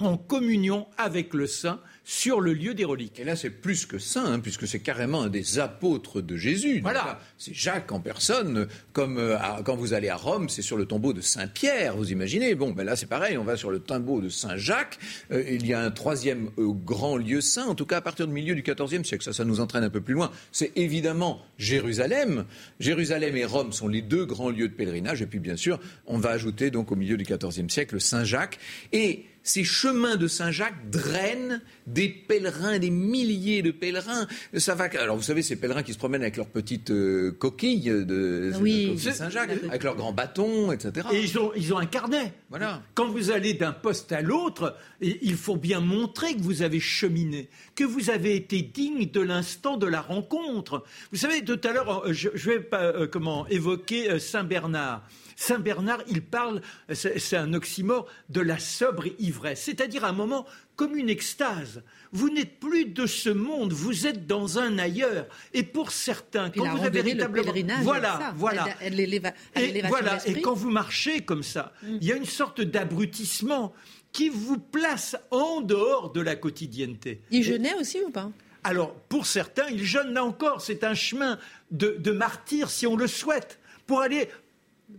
en 0.00 0.16
communion 0.16 0.86
avec 0.98 1.34
le 1.34 1.46
Saint 1.46 1.80
sur 2.10 2.40
le 2.40 2.54
lieu 2.54 2.74
des 2.74 2.84
reliques. 2.84 3.20
Et 3.20 3.24
là, 3.24 3.36
c'est 3.36 3.50
plus 3.50 3.86
que 3.86 3.98
saint, 3.98 4.24
hein, 4.24 4.40
puisque 4.40 4.66
c'est 4.66 4.80
carrément 4.80 5.22
un 5.22 5.28
des 5.28 5.60
apôtres 5.60 6.20
de 6.20 6.36
Jésus. 6.36 6.80
Voilà. 6.80 7.20
C'est 7.38 7.54
Jacques 7.54 7.92
en 7.92 8.00
personne, 8.00 8.66
comme 8.92 9.16
euh, 9.16 9.38
quand 9.64 9.76
vous 9.76 9.92
allez 9.92 10.08
à 10.08 10.16
Rome, 10.16 10.48
c'est 10.48 10.60
sur 10.60 10.76
le 10.76 10.86
tombeau 10.86 11.12
de 11.12 11.20
Saint 11.20 11.46
Pierre, 11.46 11.96
vous 11.96 12.10
imaginez. 12.10 12.56
Bon, 12.56 12.72
ben 12.72 12.84
là, 12.84 12.96
c'est 12.96 13.06
pareil, 13.06 13.38
on 13.38 13.44
va 13.44 13.56
sur 13.56 13.70
le 13.70 13.78
tombeau 13.78 14.20
de 14.20 14.28
Saint 14.28 14.56
Jacques. 14.56 14.98
Euh, 15.30 15.44
il 15.48 15.64
y 15.68 15.72
a 15.72 15.80
un 15.80 15.92
troisième 15.92 16.50
euh, 16.58 16.72
grand 16.72 17.16
lieu 17.16 17.40
saint, 17.40 17.66
en 17.66 17.76
tout 17.76 17.86
cas 17.86 17.98
à 17.98 18.00
partir 18.00 18.26
du 18.26 18.32
milieu 18.32 18.56
du 18.56 18.62
XIVe 18.62 19.04
siècle. 19.04 19.22
Ça, 19.22 19.32
ça 19.32 19.44
nous 19.44 19.60
entraîne 19.60 19.84
un 19.84 19.90
peu 19.90 20.00
plus 20.00 20.14
loin. 20.14 20.32
C'est 20.50 20.72
évidemment 20.76 21.40
Jérusalem. 21.58 22.44
Jérusalem 22.80 23.36
et 23.36 23.44
Rome 23.44 23.72
sont 23.72 23.86
les 23.86 24.02
deux 24.02 24.24
grands 24.26 24.50
lieux 24.50 24.68
de 24.68 24.74
pèlerinage. 24.74 25.22
Et 25.22 25.26
puis, 25.26 25.38
bien 25.38 25.56
sûr, 25.56 25.78
on 26.06 26.18
va 26.18 26.30
ajouter 26.30 26.72
donc 26.72 26.90
au 26.90 26.96
milieu 26.96 27.16
du 27.16 27.24
XIVe 27.24 27.68
siècle 27.68 28.00
Saint 28.00 28.24
Jacques. 28.24 28.58
Et 28.92 29.26
ces 29.42 29.64
chemins 29.64 30.16
de 30.16 30.26
Saint-Jacques 30.26 30.90
drainent 30.90 31.60
des 31.86 32.08
pèlerins, 32.08 32.78
des 32.78 32.90
milliers 32.90 33.62
de 33.62 33.70
pèlerins. 33.70 34.26
Ça 34.56 34.74
va. 34.74 34.84
Alors 34.98 35.16
vous 35.16 35.22
savez, 35.22 35.42
ces 35.42 35.56
pèlerins 35.56 35.82
qui 35.82 35.92
se 35.92 35.98
promènent 35.98 36.22
avec 36.22 36.36
leurs 36.36 36.48
petites 36.48 36.90
euh, 36.90 37.32
coquilles 37.32 37.90
de, 37.90 38.52
Saint-Jacques, 38.96 39.50
avec 39.68 39.82
leurs 39.82 39.96
grands 39.96 40.12
bâtons, 40.12 40.72
etc. 40.72 41.06
Et 41.12 41.22
ils 41.22 41.38
ont, 41.38 41.52
ils 41.56 41.72
ont 41.72 41.78
un 41.78 41.86
carnet. 41.86 42.32
Voilà. 42.50 42.82
Quand 42.94 43.08
vous 43.08 43.30
allez 43.30 43.54
d'un 43.54 43.72
poste 43.72 44.12
à 44.12 44.20
l'autre, 44.20 44.76
il 45.00 45.36
faut 45.36 45.56
bien 45.56 45.80
montrer 45.80 46.34
que 46.34 46.42
vous 46.42 46.62
avez 46.62 46.80
cheminé, 46.80 47.48
que 47.74 47.84
vous 47.84 48.10
avez 48.10 48.36
été 48.36 48.62
digne 48.62 49.10
de 49.10 49.20
l'instant 49.20 49.76
de 49.76 49.86
la 49.86 50.00
rencontre. 50.00 50.84
Vous 51.12 51.18
savez, 51.18 51.44
tout 51.44 51.60
à 51.64 51.72
l'heure, 51.72 52.12
je, 52.12 52.28
je 52.34 52.50
vais 52.50 52.60
pas 52.60 52.82
euh, 52.82 53.06
comment 53.06 53.46
évoquer 53.48 54.10
euh, 54.10 54.18
Saint 54.18 54.44
Bernard. 54.44 55.02
Saint 55.40 55.58
Bernard, 55.58 56.02
il 56.06 56.20
parle, 56.20 56.60
c'est 56.92 57.34
un 57.36 57.54
oxymore, 57.54 58.06
de 58.28 58.42
la 58.42 58.58
sobre 58.58 59.06
ivresse, 59.18 59.62
c'est-à-dire 59.62 60.04
un 60.04 60.12
moment 60.12 60.44
comme 60.76 60.94
une 60.94 61.08
extase. 61.08 61.82
Vous 62.12 62.28
n'êtes 62.28 62.60
plus 62.60 62.84
de 62.84 63.06
ce 63.06 63.30
monde, 63.30 63.72
vous 63.72 64.06
êtes 64.06 64.26
dans 64.26 64.58
un 64.58 64.78
ailleurs. 64.78 65.26
Et 65.54 65.62
pour 65.62 65.92
certains, 65.92 66.50
quand 66.50 66.76
vous 66.76 66.84
avez 66.84 67.02
véritablement, 67.02 67.54
voilà, 67.80 68.34
voilà, 68.36 68.68
et, 68.84 69.82
voilà, 69.88 70.18
et 70.26 70.42
quand 70.42 70.52
vous 70.52 70.70
marchez 70.70 71.22
comme 71.22 71.42
ça, 71.42 71.72
mm. 71.82 71.96
il 72.02 72.04
y 72.06 72.12
a 72.12 72.16
une 72.16 72.26
sorte 72.26 72.60
d'abrutissement 72.60 73.72
qui 74.12 74.28
vous 74.28 74.58
place 74.58 75.16
en 75.30 75.62
dehors 75.62 76.12
de 76.12 76.20
la 76.20 76.36
quotidienneté. 76.36 77.22
Il 77.30 77.44
jeûnait 77.44 77.74
aussi 77.76 77.98
ou 78.06 78.10
pas? 78.10 78.30
Alors, 78.62 78.92
pour 79.08 79.24
certains, 79.24 79.68
il 79.70 79.84
jeûne 79.84 80.12
là 80.12 80.22
encore. 80.22 80.60
C'est 80.60 80.84
un 80.84 80.92
chemin 80.92 81.38
de, 81.70 81.96
de 81.98 82.10
martyr, 82.10 82.68
si 82.68 82.86
on 82.86 82.94
le 82.94 83.06
souhaite, 83.06 83.58
pour 83.86 84.02
aller 84.02 84.28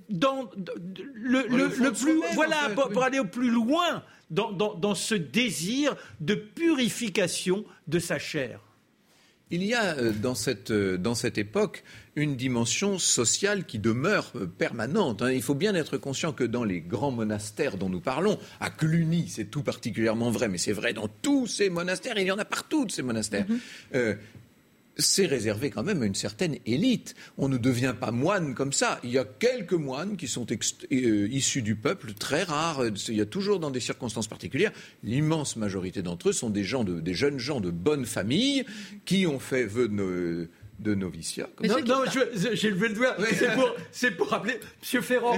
dans 0.09 0.49
le, 0.55 1.91
plus, 1.91 2.21
voilà, 2.33 2.69
pour, 2.75 3.03
aller 3.03 3.19
au 3.19 3.25
plus 3.25 3.49
loin 3.49 4.03
dans, 4.29 4.51
dans, 4.51 4.95
ce 4.95 5.15
désir 5.15 5.95
de 6.19 6.35
purification 6.35 7.65
de 7.87 7.99
sa 7.99 8.19
chair. 8.19 8.59
Il 9.53 9.63
y 9.63 9.73
a 9.73 9.97
euh, 9.97 10.13
dans 10.13 10.33
cette, 10.33 10.71
euh, 10.71 10.97
dans 10.97 11.13
cette 11.13 11.37
époque 11.37 11.83
une 12.15 12.37
dimension 12.37 12.97
sociale 12.97 13.65
qui 13.65 13.79
demeure 13.79 14.31
euh, 14.35 14.45
permanente. 14.45 15.21
Hein. 15.21 15.31
Il 15.33 15.41
faut 15.41 15.55
bien 15.55 15.75
être 15.75 15.97
conscient 15.97 16.31
que 16.31 16.45
dans 16.45 16.63
les 16.63 16.79
grands 16.79 17.11
monastères 17.11 17.75
dont 17.75 17.89
nous 17.89 17.99
parlons, 17.99 18.39
à 18.61 18.69
Cluny, 18.69 19.27
c'est 19.27 19.51
tout 19.51 19.61
particulièrement 19.61 20.31
vrai, 20.31 20.47
mais 20.47 20.57
c'est 20.57 20.71
vrai 20.71 20.93
dans 20.93 21.09
tous 21.21 21.47
ces 21.47 21.69
monastères, 21.69 22.17
il 22.17 22.27
y 22.27 22.31
en 22.31 22.39
a 22.39 22.45
partout 22.45 22.85
de 22.85 22.91
ces 22.91 23.01
monastères. 23.01 23.45
Mm-hmm 23.93 24.17
c'est 24.97 25.25
réservé 25.25 25.69
quand 25.69 25.83
même 25.83 26.01
à 26.01 26.05
une 26.05 26.15
certaine 26.15 26.57
élite. 26.65 27.15
On 27.37 27.49
ne 27.49 27.57
devient 27.57 27.95
pas 27.99 28.11
moine 28.11 28.53
comme 28.55 28.73
ça. 28.73 28.99
Il 29.03 29.11
y 29.11 29.17
a 29.17 29.25
quelques 29.25 29.73
moines 29.73 30.17
qui 30.17 30.27
sont 30.27 30.45
euh, 30.51 31.27
issus 31.31 31.61
du 31.61 31.75
peuple, 31.75 32.13
très 32.13 32.43
rares. 32.43 32.83
Il 33.07 33.15
y 33.15 33.21
a 33.21 33.25
toujours 33.25 33.59
dans 33.59 33.71
des 33.71 33.79
circonstances 33.79 34.27
particulières. 34.27 34.71
L'immense 35.03 35.55
majorité 35.55 36.01
d'entre 36.01 36.29
eux 36.29 36.33
sont 36.33 36.49
des, 36.49 36.63
gens 36.63 36.83
des 36.83 37.13
jeunes 37.13 37.39
gens 37.39 37.61
de 37.61 37.71
bonne 37.71 38.05
famille 38.05 38.65
qui 39.05 39.27
ont 39.27 39.39
fait 39.39 39.63
vœu 39.63 39.87
de 39.87 40.95
noviciat. 40.95 41.49
Non, 41.63 41.79
non 41.85 42.03
j'ai 42.53 42.71
levé 42.71 42.89
le 42.89 42.95
doigt. 42.95 43.15
C'est 43.91 44.11
pour, 44.11 44.27
rappeler, 44.29 44.59
Monsieur 44.81 45.01
Ferrand, 45.01 45.37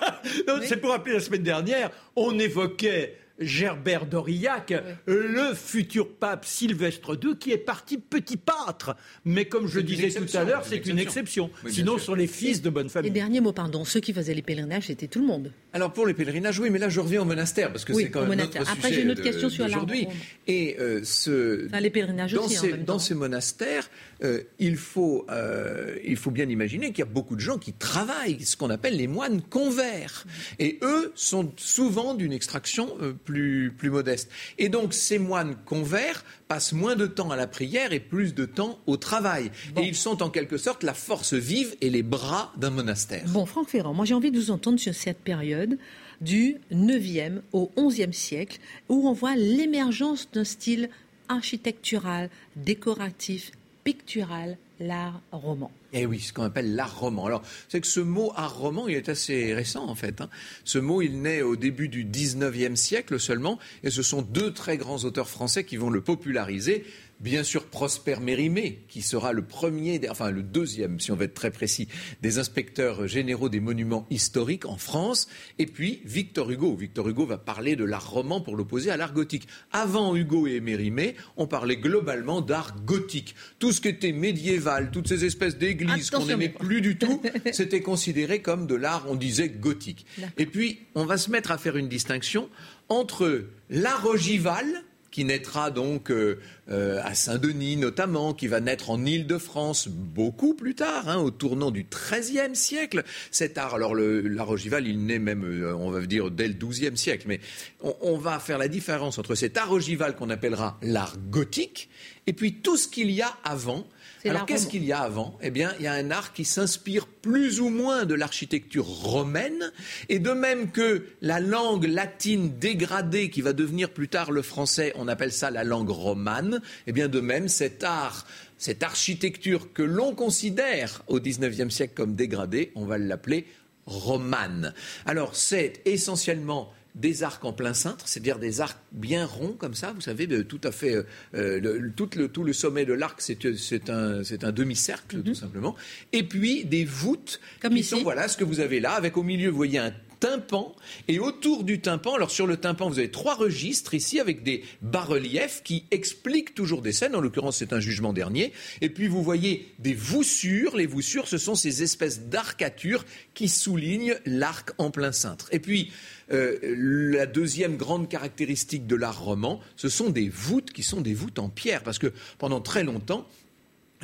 c'est 0.62 0.76
pour 0.80 0.90
rappeler 0.90 1.14
la 1.14 1.20
semaine 1.20 1.42
dernière, 1.42 1.90
on 2.16 2.38
évoquait 2.38 3.18
Gerbert 3.38 4.06
d'Aurillac, 4.06 4.72
le 5.06 5.54
futur 5.54 6.08
pape 6.08 6.44
Sylvestre 6.44 7.18
II, 7.22 7.36
qui 7.36 7.52
est 7.52 7.58
parti 7.58 7.98
petit 7.98 8.36
pâtre. 8.36 8.96
Mais 9.24 9.46
comme 9.46 9.66
je 9.66 9.80
disais 9.80 10.10
tout 10.10 10.36
à 10.36 10.44
l'heure, 10.44 10.64
c'est 10.64 10.86
une 10.86 10.98
exception. 10.98 11.50
Sinon, 11.68 11.98
ce 11.98 12.06
sont 12.06 12.14
les 12.14 12.26
fils 12.26 12.62
de 12.62 12.70
bonne 12.70 12.88
famille. 12.88 13.10
Et 13.10 13.14
dernier 13.14 13.40
mot, 13.40 13.52
pardon, 13.52 13.84
ceux 13.84 14.00
qui 14.00 14.12
faisaient 14.12 14.34
les 14.34 14.42
pèlerinages, 14.42 14.84
c'était 14.86 15.08
tout 15.08 15.20
le 15.20 15.26
monde. 15.26 15.52
Alors 15.72 15.92
pour 15.92 16.06
les 16.06 16.14
pèlerinages, 16.14 16.58
oui, 16.60 16.70
mais 16.70 16.78
là 16.78 16.88
je 16.88 17.00
reviens 17.00 17.22
au 17.22 17.24
monastère 17.24 17.72
parce 17.72 17.84
que 17.84 17.92
c'est 17.94 18.10
quand 18.10 18.26
même 18.26 18.38
notre 18.38 18.70
Après, 18.70 18.92
j'ai 18.92 19.02
une 19.02 19.10
autre 19.10 19.22
question 19.22 19.48
sur 19.48 19.64
aujourd'hui. 19.64 20.06
Et 20.46 20.76
euh, 20.78 21.00
ce, 21.02 21.68
les 21.80 21.90
pèlerinages 21.90 22.32
dans 22.32 22.44
aussi, 22.44 22.54
ces, 22.54 22.68
en 22.68 22.76
même 22.76 22.84
dans 22.84 22.98
ces 22.98 23.14
monastères, 23.14 23.90
euh, 24.24 24.42
il 24.58 24.76
faut 24.76 25.26
euh, 25.30 25.96
il 26.04 26.16
faut 26.16 26.30
bien 26.30 26.48
imaginer 26.48 26.88
qu'il 26.88 27.00
y 27.00 27.02
a 27.02 27.10
beaucoup 27.10 27.36
de 27.36 27.40
gens 27.40 27.58
qui 27.58 27.72
travaillent, 27.72 28.42
ce 28.44 28.56
qu'on 28.56 28.70
appelle 28.70 28.96
les 28.96 29.06
moines 29.06 29.42
convers, 29.42 30.26
et 30.58 30.78
eux 30.82 31.12
sont 31.14 31.52
souvent 31.56 32.14
d'une 32.14 32.32
extraction 32.32 32.96
plus 33.24 33.72
plus 33.76 33.90
modeste. 33.90 34.30
Et 34.58 34.68
donc 34.68 34.94
ces 34.94 35.18
moines 35.18 35.56
convers 35.64 36.24
passent 36.48 36.72
moins 36.72 36.96
de 36.96 37.06
temps 37.06 37.30
à 37.30 37.36
la 37.36 37.46
prière 37.46 37.92
et 37.92 38.00
plus 38.00 38.34
de 38.34 38.44
temps 38.44 38.78
au 38.86 38.96
travail. 38.96 39.50
Et 39.76 39.82
ils 39.82 39.96
sont 39.96 40.22
en 40.22 40.30
quelque 40.30 40.56
sorte 40.56 40.82
la 40.82 40.94
force 40.94 41.34
vive 41.34 41.76
et 41.80 41.90
les 41.90 42.02
bras 42.02 42.52
d'un 42.56 42.70
monastère. 42.70 43.24
Bon, 43.28 43.46
Franck 43.46 43.68
Ferrand, 43.68 43.94
moi 43.94 44.04
j'ai 44.04 44.14
envie 44.14 44.30
de 44.30 44.38
vous 44.38 44.50
entendre 44.50 44.78
sur 44.78 44.94
cette 44.94 45.18
période 45.18 45.78
du 46.20 46.56
9e 46.72 47.40
au 47.52 47.70
11e 47.76 48.12
siècle, 48.12 48.58
où 48.88 49.08
on 49.08 49.12
voit 49.12 49.36
l'émergence 49.36 50.28
d'un 50.32 50.44
style 50.44 50.88
architectural, 51.28 52.30
décoratif, 52.56 53.52
pictural, 53.84 54.56
l'art 54.80 55.20
roman. 55.30 55.70
Eh 55.92 56.06
oui, 56.06 56.18
ce 56.18 56.32
qu'on 56.32 56.42
appelle 56.42 56.74
l'art 56.74 56.98
roman. 56.98 57.26
Alors, 57.26 57.42
c'est 57.68 57.80
que 57.80 57.86
ce 57.86 58.00
mot 58.00 58.32
art 58.34 58.58
roman, 58.58 58.88
il 58.88 58.96
est 58.96 59.08
assez 59.08 59.54
récent 59.54 59.86
en 59.86 59.94
fait. 59.94 60.20
Hein. 60.20 60.28
Ce 60.64 60.78
mot, 60.78 61.02
il 61.02 61.22
naît 61.22 61.42
au 61.42 61.54
début 61.54 61.88
du 61.88 62.04
19e 62.04 62.74
siècle 62.74 63.20
seulement, 63.20 63.58
et 63.84 63.90
ce 63.90 64.02
sont 64.02 64.22
deux 64.22 64.52
très 64.52 64.76
grands 64.76 65.04
auteurs 65.04 65.28
français 65.28 65.64
qui 65.64 65.76
vont 65.76 65.90
le 65.90 66.00
populariser. 66.00 66.84
Bien 67.24 67.42
sûr, 67.42 67.64
Prosper 67.64 68.16
Mérimée, 68.20 68.84
qui 68.86 69.00
sera 69.00 69.32
le 69.32 69.40
premier, 69.40 69.98
enfin 70.10 70.30
le 70.30 70.42
deuxième, 70.42 71.00
si 71.00 71.10
on 71.10 71.16
veut 71.16 71.24
être 71.24 71.32
très 71.32 71.50
précis, 71.50 71.88
des 72.20 72.38
inspecteurs 72.38 73.08
généraux 73.08 73.48
des 73.48 73.60
monuments 73.60 74.06
historiques 74.10 74.66
en 74.66 74.76
France. 74.76 75.26
Et 75.58 75.64
puis 75.64 76.02
Victor 76.04 76.50
Hugo. 76.50 76.76
Victor 76.76 77.08
Hugo 77.08 77.24
va 77.24 77.38
parler 77.38 77.76
de 77.76 77.84
l'art 77.84 78.10
roman 78.10 78.42
pour 78.42 78.56
l'opposer 78.56 78.90
à 78.90 78.98
l'art 78.98 79.14
gothique. 79.14 79.48
Avant 79.72 80.14
Hugo 80.14 80.46
et 80.46 80.60
Mérimée, 80.60 81.16
on 81.38 81.46
parlait 81.46 81.78
globalement 81.78 82.42
d'art 82.42 82.76
gothique. 82.84 83.34
Tout 83.58 83.72
ce 83.72 83.80
qui 83.80 83.88
était 83.88 84.12
médiéval, 84.12 84.90
toutes 84.90 85.08
ces 85.08 85.24
espèces 85.24 85.56
d'églises 85.56 86.10
qu'on 86.10 86.26
n'aimait 86.26 86.50
plus 86.50 86.82
du 86.82 86.98
tout, 86.98 87.22
c'était 87.52 87.80
considéré 87.80 88.42
comme 88.42 88.66
de 88.66 88.74
l'art, 88.74 89.06
on 89.08 89.14
disait, 89.14 89.48
gothique. 89.48 90.04
Et 90.36 90.44
puis, 90.44 90.80
on 90.94 91.06
va 91.06 91.16
se 91.16 91.30
mettre 91.30 91.52
à 91.52 91.56
faire 91.56 91.78
une 91.78 91.88
distinction 91.88 92.50
entre 92.90 93.46
l'art 93.70 94.04
ogival, 94.04 94.66
qui 95.14 95.24
naîtra 95.24 95.70
donc 95.70 96.10
euh, 96.10 96.40
euh, 96.68 97.00
à 97.04 97.14
Saint-Denis 97.14 97.76
notamment, 97.76 98.34
qui 98.34 98.48
va 98.48 98.58
naître 98.58 98.90
en 98.90 99.04
Île-de-France 99.04 99.86
beaucoup 99.86 100.54
plus 100.54 100.74
tard, 100.74 101.08
hein, 101.08 101.18
au 101.18 101.30
tournant 101.30 101.70
du 101.70 101.86
XIIIe 101.88 102.56
siècle. 102.56 103.04
Cet 103.30 103.56
art, 103.56 103.76
alors 103.76 103.94
l'art 103.94 104.50
ogival, 104.50 104.88
il 104.88 105.06
naît 105.06 105.20
même, 105.20 105.44
euh, 105.44 105.72
on 105.76 105.92
va 105.92 106.00
dire, 106.00 106.32
dès 106.32 106.48
le 106.48 106.54
XIIe 106.54 106.96
siècle, 106.96 107.26
mais 107.28 107.38
on, 107.80 107.94
on, 108.00 108.18
va 108.18 108.40
faire 108.40 108.58
la 108.58 108.66
différence 108.66 109.16
entre 109.20 109.36
cet 109.36 109.56
art 109.56 109.70
ogival 109.70 110.16
qu'on 110.16 110.30
appellera 110.30 110.80
l'art 110.82 111.16
gothique 111.30 111.88
et 112.26 112.32
puis 112.32 112.54
tout 112.54 112.76
ce 112.76 112.88
qu'il 112.88 113.10
y 113.10 113.22
a 113.22 113.32
avant, 113.44 113.86
alors 114.24 114.46
qu'est-ce 114.46 114.66
qu'il 114.66 114.84
y 114.84 114.92
a 114.92 115.00
avant? 115.00 115.38
Eh 115.42 115.50
bien, 115.50 115.74
il 115.78 115.84
y 115.84 115.86
a 115.86 115.92
un 115.92 116.10
art 116.10 116.32
qui 116.32 116.46
s'inspire 116.46 117.06
plus 117.06 117.60
ou 117.60 117.68
moins 117.68 118.06
de 118.06 118.14
l'architecture 118.14 118.86
romaine, 118.86 119.70
et 120.08 120.18
de 120.18 120.30
même 120.30 120.70
que 120.70 121.04
la 121.20 121.40
langue 121.40 121.84
latine 121.84 122.58
dégradée 122.58 123.28
qui 123.28 123.42
va 123.42 123.52
devenir 123.52 123.90
plus 123.90 124.08
tard 124.08 124.30
le 124.32 124.40
français, 124.40 124.92
on 124.96 125.08
appelle 125.08 125.32
ça 125.32 125.50
la 125.50 125.64
langue 125.64 125.90
romane, 125.90 126.62
eh 126.86 126.92
bien 126.92 127.08
de 127.08 127.20
même 127.20 127.48
cet 127.48 127.84
art 127.84 128.26
cette 128.56 128.82
architecture 128.82 129.74
que 129.74 129.82
l'on 129.82 130.14
considère 130.14 131.02
au 131.08 131.20
XIXe 131.20 131.68
siècle 131.68 131.92
comme 131.94 132.14
dégradée, 132.14 132.72
on 132.74 132.86
va 132.86 132.96
l'appeler 132.96 133.46
romane. 133.84 134.72
Alors 135.04 135.36
c'est 135.36 135.82
essentiellement 135.84 136.72
des 136.94 137.22
arcs 137.22 137.44
en 137.44 137.52
plein 137.52 137.74
cintre, 137.74 138.06
c'est-à-dire 138.06 138.38
des 138.38 138.60
arcs 138.60 138.78
bien 138.92 139.26
ronds 139.26 139.52
comme 139.52 139.74
ça, 139.74 139.92
vous 139.92 140.00
savez, 140.00 140.28
tout 140.44 140.60
à 140.62 140.70
fait, 140.70 141.04
le, 141.32 141.90
tout, 141.90 142.08
le, 142.16 142.28
tout, 142.28 142.44
le, 142.44 142.52
sommet 142.52 142.84
de 142.84 142.92
l'arc, 142.92 143.20
c'est 143.20 143.90
un, 143.90 144.22
un 144.42 144.52
demi-cercle, 144.52 145.22
tout 145.22 145.28
mhm. 145.30 145.34
simplement. 145.34 145.74
Et 146.12 146.22
puis 146.22 146.64
des 146.64 146.84
voûtes 146.84 147.40
comme 147.60 147.74
qui 147.74 147.80
ici. 147.80 147.90
sont, 147.90 148.02
voilà, 148.02 148.28
ce 148.28 148.36
que 148.36 148.44
vous 148.44 148.60
avez 148.60 148.80
là, 148.80 148.92
avec 148.92 149.16
au 149.16 149.22
milieu, 149.22 149.50
vous 149.50 149.56
voyez 149.56 149.78
un 149.78 149.92
tympan. 150.24 150.74
Et 151.06 151.18
autour 151.18 151.64
du 151.64 151.80
tympan, 151.80 152.14
alors 152.14 152.30
sur 152.30 152.46
le 152.46 152.56
tympan, 152.56 152.88
vous 152.88 152.98
avez 152.98 153.10
trois 153.10 153.34
registres 153.34 153.92
ici 153.92 154.20
avec 154.20 154.42
des 154.42 154.64
bas-reliefs 154.80 155.62
qui 155.62 155.84
expliquent 155.90 156.54
toujours 156.54 156.80
des 156.80 156.92
scènes. 156.92 157.14
En 157.14 157.20
l'occurrence, 157.20 157.58
c'est 157.58 157.74
un 157.74 157.80
jugement 157.80 158.14
dernier. 158.14 158.54
Et 158.80 158.88
puis 158.88 159.06
vous 159.06 159.22
voyez 159.22 159.74
des 159.80 159.92
voussures. 159.92 160.76
Les 160.76 160.86
voussures, 160.86 161.28
ce 161.28 161.36
sont 161.36 161.54
ces 161.54 161.82
espèces 161.82 162.22
d'arcatures 162.22 163.04
qui 163.34 163.48
soulignent 163.48 164.16
l'arc 164.24 164.72
en 164.78 164.90
plein 164.90 165.12
cintre. 165.12 165.48
Et 165.52 165.58
puis, 165.58 165.92
euh, 166.32 166.56
la 166.62 167.26
deuxième 167.26 167.76
grande 167.76 168.08
caractéristique 168.08 168.86
de 168.86 168.96
l'art 168.96 169.22
roman, 169.22 169.60
ce 169.76 169.90
sont 169.90 170.08
des 170.08 170.30
voûtes 170.30 170.72
qui 170.72 170.82
sont 170.82 171.02
des 171.02 171.12
voûtes 171.12 171.38
en 171.38 171.50
pierre. 171.50 171.82
Parce 171.82 171.98
que 171.98 172.14
pendant 172.38 172.62
très 172.62 172.82
longtemps, 172.82 173.28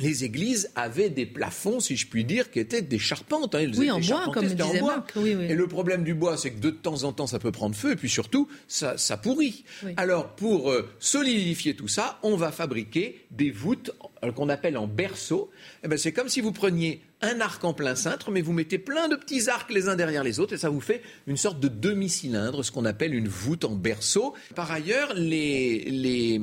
les 0.01 0.23
églises 0.23 0.71
avaient 0.75 1.09
des 1.09 1.25
plafonds, 1.25 1.79
si 1.79 1.95
je 1.95 2.07
puis 2.07 2.25
dire, 2.25 2.51
qui 2.51 2.59
étaient 2.59 2.81
des 2.81 2.99
charpentes. 2.99 3.55
Hein. 3.55 3.71
oui, 3.77 3.91
en 3.91 3.99
bois, 3.99 4.31
comme 4.33 4.47
disait 4.47 4.81
Marc. 4.81 5.15
Et 5.15 5.55
le 5.55 5.67
problème 5.67 6.03
du 6.03 6.13
bois, 6.13 6.37
c'est 6.37 6.51
que 6.51 6.59
de 6.59 6.71
temps 6.71 7.03
en 7.03 7.13
temps, 7.13 7.27
ça 7.27 7.39
peut 7.39 7.51
prendre 7.51 7.75
feu, 7.75 7.91
et 7.91 7.95
puis 7.95 8.09
surtout, 8.09 8.47
ça, 8.67 8.95
pourrit. 9.17 9.63
Alors, 9.97 10.35
pour 10.35 10.71
euh, 10.71 10.89
solidifier 10.99 11.75
tout 11.75 11.87
ça, 11.87 12.19
on 12.23 12.35
va 12.35 12.51
fabriquer 12.51 13.25
des 13.31 13.51
voûtes 13.51 13.91
euh, 14.23 14.31
qu'on 14.31 14.49
appelle 14.49 14.77
en 14.77 14.87
berceau. 14.87 15.51
Eh 15.83 15.87
ben, 15.87 15.97
c'est 15.97 16.11
comme 16.11 16.29
si 16.29 16.41
vous 16.41 16.51
preniez 16.51 17.01
un 17.21 17.39
arc 17.39 17.63
en 17.63 17.73
plein 17.73 17.95
cintre, 17.95 18.31
mais 18.31 18.41
vous 18.41 18.53
mettez 18.53 18.77
plein 18.77 19.07
de 19.07 19.15
petits 19.15 19.49
arcs 19.49 19.71
les 19.71 19.87
uns 19.87 19.95
derrière 19.95 20.23
les 20.23 20.39
autres, 20.39 20.53
et 20.53 20.57
ça 20.57 20.69
vous 20.69 20.81
fait 20.81 21.01
une 21.27 21.37
sorte 21.37 21.59
de 21.59 21.67
demi-cylindre, 21.67 22.63
ce 22.63 22.71
qu'on 22.71 22.85
appelle 22.85 23.13
une 23.13 23.27
voûte 23.27 23.65
en 23.65 23.75
berceau. 23.75 24.33
Par 24.55 24.71
ailleurs, 24.71 25.13
les, 25.13 26.39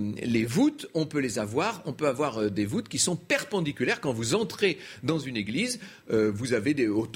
voûtes, 0.49 0.87
on 0.95 1.07
peut 1.07 1.19
les 1.19 1.38
avoir, 1.38 1.83
on 1.87 1.93
peut 1.93 2.07
avoir 2.07 2.38
euh, 2.38 2.51
des 2.51 2.64
voûtes 2.64 2.88
qui 2.88 2.99
sont 2.99 3.17
perpendiculaires. 3.17 4.01
Quand 4.01 4.12
vous 4.12 4.35
entrez 4.35 4.79
dans 5.03 5.19
une 5.19 5.37
église, 5.37 5.81
euh, 6.11 6.31
vous 6.33 6.53
avez 6.53 6.75
des, 6.75 6.88
au, 6.88 7.07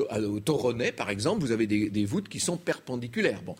par 0.97 1.11
exemple, 1.11 1.41
vous 1.41 1.53
avez 1.53 1.67
des, 1.67 1.91
des 1.91 2.05
voûtes 2.05 2.29
qui 2.29 2.41
sont 2.41 2.57
perpendiculaires. 2.57 3.43
Bon. 3.43 3.57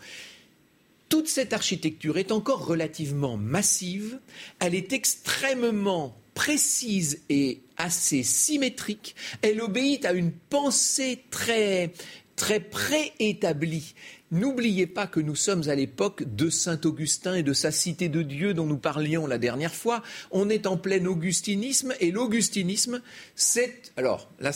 Toute 1.09 1.27
cette 1.27 1.53
architecture 1.53 2.17
est 2.17 2.31
encore 2.31 2.65
relativement 2.65 3.37
massive, 3.37 4.19
elle 4.59 4.73
est 4.73 4.93
extrêmement 4.93 6.17
précise 6.33 7.21
et 7.29 7.61
assez 7.77 8.23
symétrique. 8.23 9.15
Elle 9.41 9.61
obéit 9.61 10.05
à 10.05 10.13
une 10.13 10.31
pensée 10.31 11.23
très, 11.29 11.91
très 12.35 12.59
préétablie. 12.59 13.95
N'oubliez 14.33 14.87
pas 14.87 15.05
que 15.05 15.19
nous 15.19 15.35
sommes 15.35 15.69
à 15.69 15.75
l'époque 15.75 16.23
de 16.23 16.49
Saint 16.49 16.81
Augustin 16.85 17.35
et 17.35 17.43
de 17.43 17.53
sa 17.53 17.69
cité 17.69 18.09
de 18.09 18.23
Dieu 18.23 18.55
dont 18.55 18.65
nous 18.65 18.79
parlions 18.79 19.27
la 19.27 19.37
dernière 19.37 19.75
fois. 19.75 20.01
On 20.31 20.49
est 20.49 20.65
en 20.65 20.75
plein 20.75 21.05
augustinisme 21.05 21.93
et 21.99 22.09
l'augustinisme, 22.09 23.03
c'est... 23.35 23.93
Alors 23.95 24.27
là, 24.39 24.51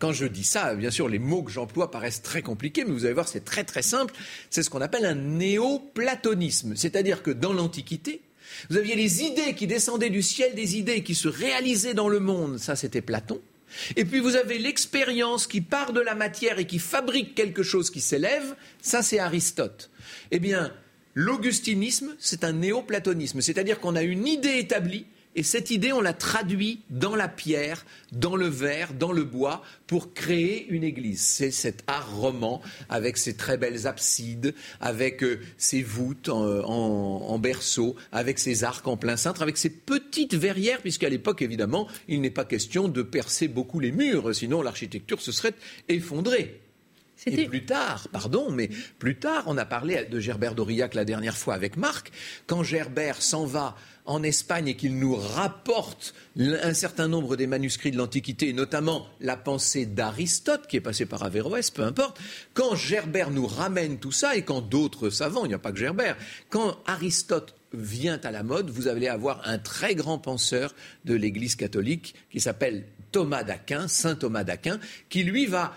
quand 0.00 0.12
je 0.12 0.26
dis 0.26 0.42
ça, 0.42 0.74
bien 0.74 0.90
sûr, 0.90 1.08
les 1.08 1.20
mots 1.20 1.44
que 1.44 1.52
j'emploie 1.52 1.92
paraissent 1.92 2.22
très 2.22 2.42
compliqués, 2.42 2.82
mais 2.84 2.90
vous 2.90 3.04
allez 3.04 3.14
voir, 3.14 3.28
c'est 3.28 3.44
très 3.44 3.62
très 3.62 3.82
simple. 3.82 4.14
C'est 4.50 4.64
ce 4.64 4.70
qu'on 4.70 4.80
appelle 4.80 5.06
un 5.06 5.14
néoplatonisme. 5.14 6.74
C'est-à-dire 6.74 7.22
que 7.22 7.30
dans 7.30 7.52
l'Antiquité, 7.52 8.22
vous 8.68 8.76
aviez 8.76 8.94
les 8.94 9.22
idées 9.22 9.54
qui 9.54 9.66
descendaient 9.66 10.10
du 10.10 10.22
ciel, 10.22 10.54
des 10.54 10.76
idées 10.76 11.02
qui 11.02 11.14
se 11.14 11.28
réalisaient 11.28 11.94
dans 11.94 12.08
le 12.08 12.20
monde, 12.20 12.58
ça 12.58 12.76
c'était 12.76 13.00
Platon. 13.00 13.40
Et 13.96 14.04
puis 14.04 14.20
vous 14.20 14.36
avez 14.36 14.58
l'expérience 14.58 15.46
qui 15.46 15.60
part 15.60 15.92
de 15.92 16.00
la 16.00 16.14
matière 16.14 16.58
et 16.58 16.66
qui 16.66 16.78
fabrique 16.78 17.34
quelque 17.34 17.62
chose 17.62 17.90
qui 17.90 18.00
s'élève, 18.00 18.56
ça 18.82 19.02
c'est 19.02 19.18
Aristote. 19.18 19.90
Eh 20.30 20.38
bien, 20.38 20.72
l'augustinisme, 21.14 22.16
c'est 22.18 22.44
un 22.44 22.52
néoplatonisme, 22.52 23.40
c'est-à-dire 23.40 23.80
qu'on 23.80 23.96
a 23.96 24.02
une 24.02 24.26
idée 24.26 24.58
établie 24.58 25.06
et 25.36 25.44
cette 25.44 25.70
idée, 25.70 25.92
on 25.92 26.00
l'a 26.00 26.12
traduit 26.12 26.80
dans 26.90 27.14
la 27.14 27.28
pierre, 27.28 27.86
dans 28.10 28.34
le 28.34 28.46
verre, 28.46 28.92
dans 28.94 29.12
le 29.12 29.22
bois, 29.22 29.62
pour 29.86 30.12
créer 30.12 30.66
une 30.68 30.82
église. 30.82 31.20
C'est 31.20 31.52
cet 31.52 31.84
art 31.86 32.16
roman, 32.16 32.60
avec 32.88 33.16
ses 33.16 33.36
très 33.36 33.56
belles 33.56 33.86
absides, 33.86 34.54
avec 34.80 35.22
euh, 35.22 35.38
ses 35.56 35.82
voûtes 35.82 36.28
en, 36.28 37.38
berceau, 37.38 37.94
avec 38.10 38.40
ses 38.40 38.64
arcs 38.64 38.88
en 38.88 38.96
plein 38.96 39.16
cintre, 39.16 39.42
avec 39.42 39.56
ses 39.56 39.70
petites 39.70 40.34
verrières, 40.34 40.80
puisqu'à 40.80 41.08
l'époque, 41.08 41.42
évidemment, 41.42 41.86
il 42.08 42.20
n'est 42.20 42.30
pas 42.30 42.44
question 42.44 42.88
de 42.88 43.02
percer 43.02 43.46
beaucoup 43.46 43.78
les 43.78 43.92
murs, 43.92 44.34
sinon 44.34 44.62
l'architecture 44.62 45.20
se 45.20 45.30
serait 45.30 45.54
effondrée. 45.88 46.60
Et 47.26 47.46
plus 47.46 47.64
tard, 47.64 48.08
pardon, 48.12 48.50
mais 48.50 48.70
plus 48.98 49.16
tard, 49.16 49.44
on 49.46 49.58
a 49.58 49.64
parlé 49.64 50.04
de 50.04 50.20
Gerbert 50.20 50.54
d'Aurillac 50.54 50.94
la 50.94 51.04
dernière 51.04 51.36
fois 51.36 51.54
avec 51.54 51.76
Marc, 51.76 52.10
quand 52.46 52.62
Gerbert 52.62 53.20
s'en 53.20 53.44
va 53.44 53.76
en 54.06 54.22
Espagne 54.22 54.68
et 54.68 54.76
qu'il 54.76 54.98
nous 54.98 55.14
rapporte 55.14 56.14
un 56.38 56.74
certain 56.74 57.08
nombre 57.08 57.36
des 57.36 57.46
manuscrits 57.46 57.90
de 57.90 57.98
l'Antiquité, 57.98 58.52
notamment 58.52 59.06
la 59.20 59.36
pensée 59.36 59.86
d'Aristote, 59.86 60.66
qui 60.66 60.76
est 60.76 60.80
passée 60.80 61.06
par 61.06 61.22
Averroès, 61.22 61.70
peu 61.70 61.82
importe, 61.82 62.18
quand 62.54 62.74
Gerbert 62.74 63.30
nous 63.30 63.46
ramène 63.46 63.98
tout 63.98 64.12
ça, 64.12 64.36
et 64.36 64.42
quand 64.42 64.62
d'autres 64.62 65.10
savants, 65.10 65.44
il 65.44 65.48
n'y 65.48 65.54
a 65.54 65.58
pas 65.58 65.72
que 65.72 65.78
Gerbert, 65.78 66.16
quand 66.48 66.78
Aristote 66.86 67.54
vient 67.72 68.20
à 68.24 68.30
la 68.30 68.42
mode, 68.42 68.70
vous 68.70 68.88
allez 68.88 69.06
avoir 69.06 69.46
un 69.46 69.58
très 69.58 69.94
grand 69.94 70.18
penseur 70.18 70.74
de 71.04 71.14
l'Église 71.14 71.54
catholique 71.54 72.14
qui 72.30 72.40
s'appelle 72.40 72.84
Thomas 73.12 73.44
d'Aquin, 73.44 73.86
saint 73.86 74.16
Thomas 74.16 74.44
d'Aquin, 74.44 74.80
qui 75.08 75.22
lui 75.22 75.46
va 75.46 75.74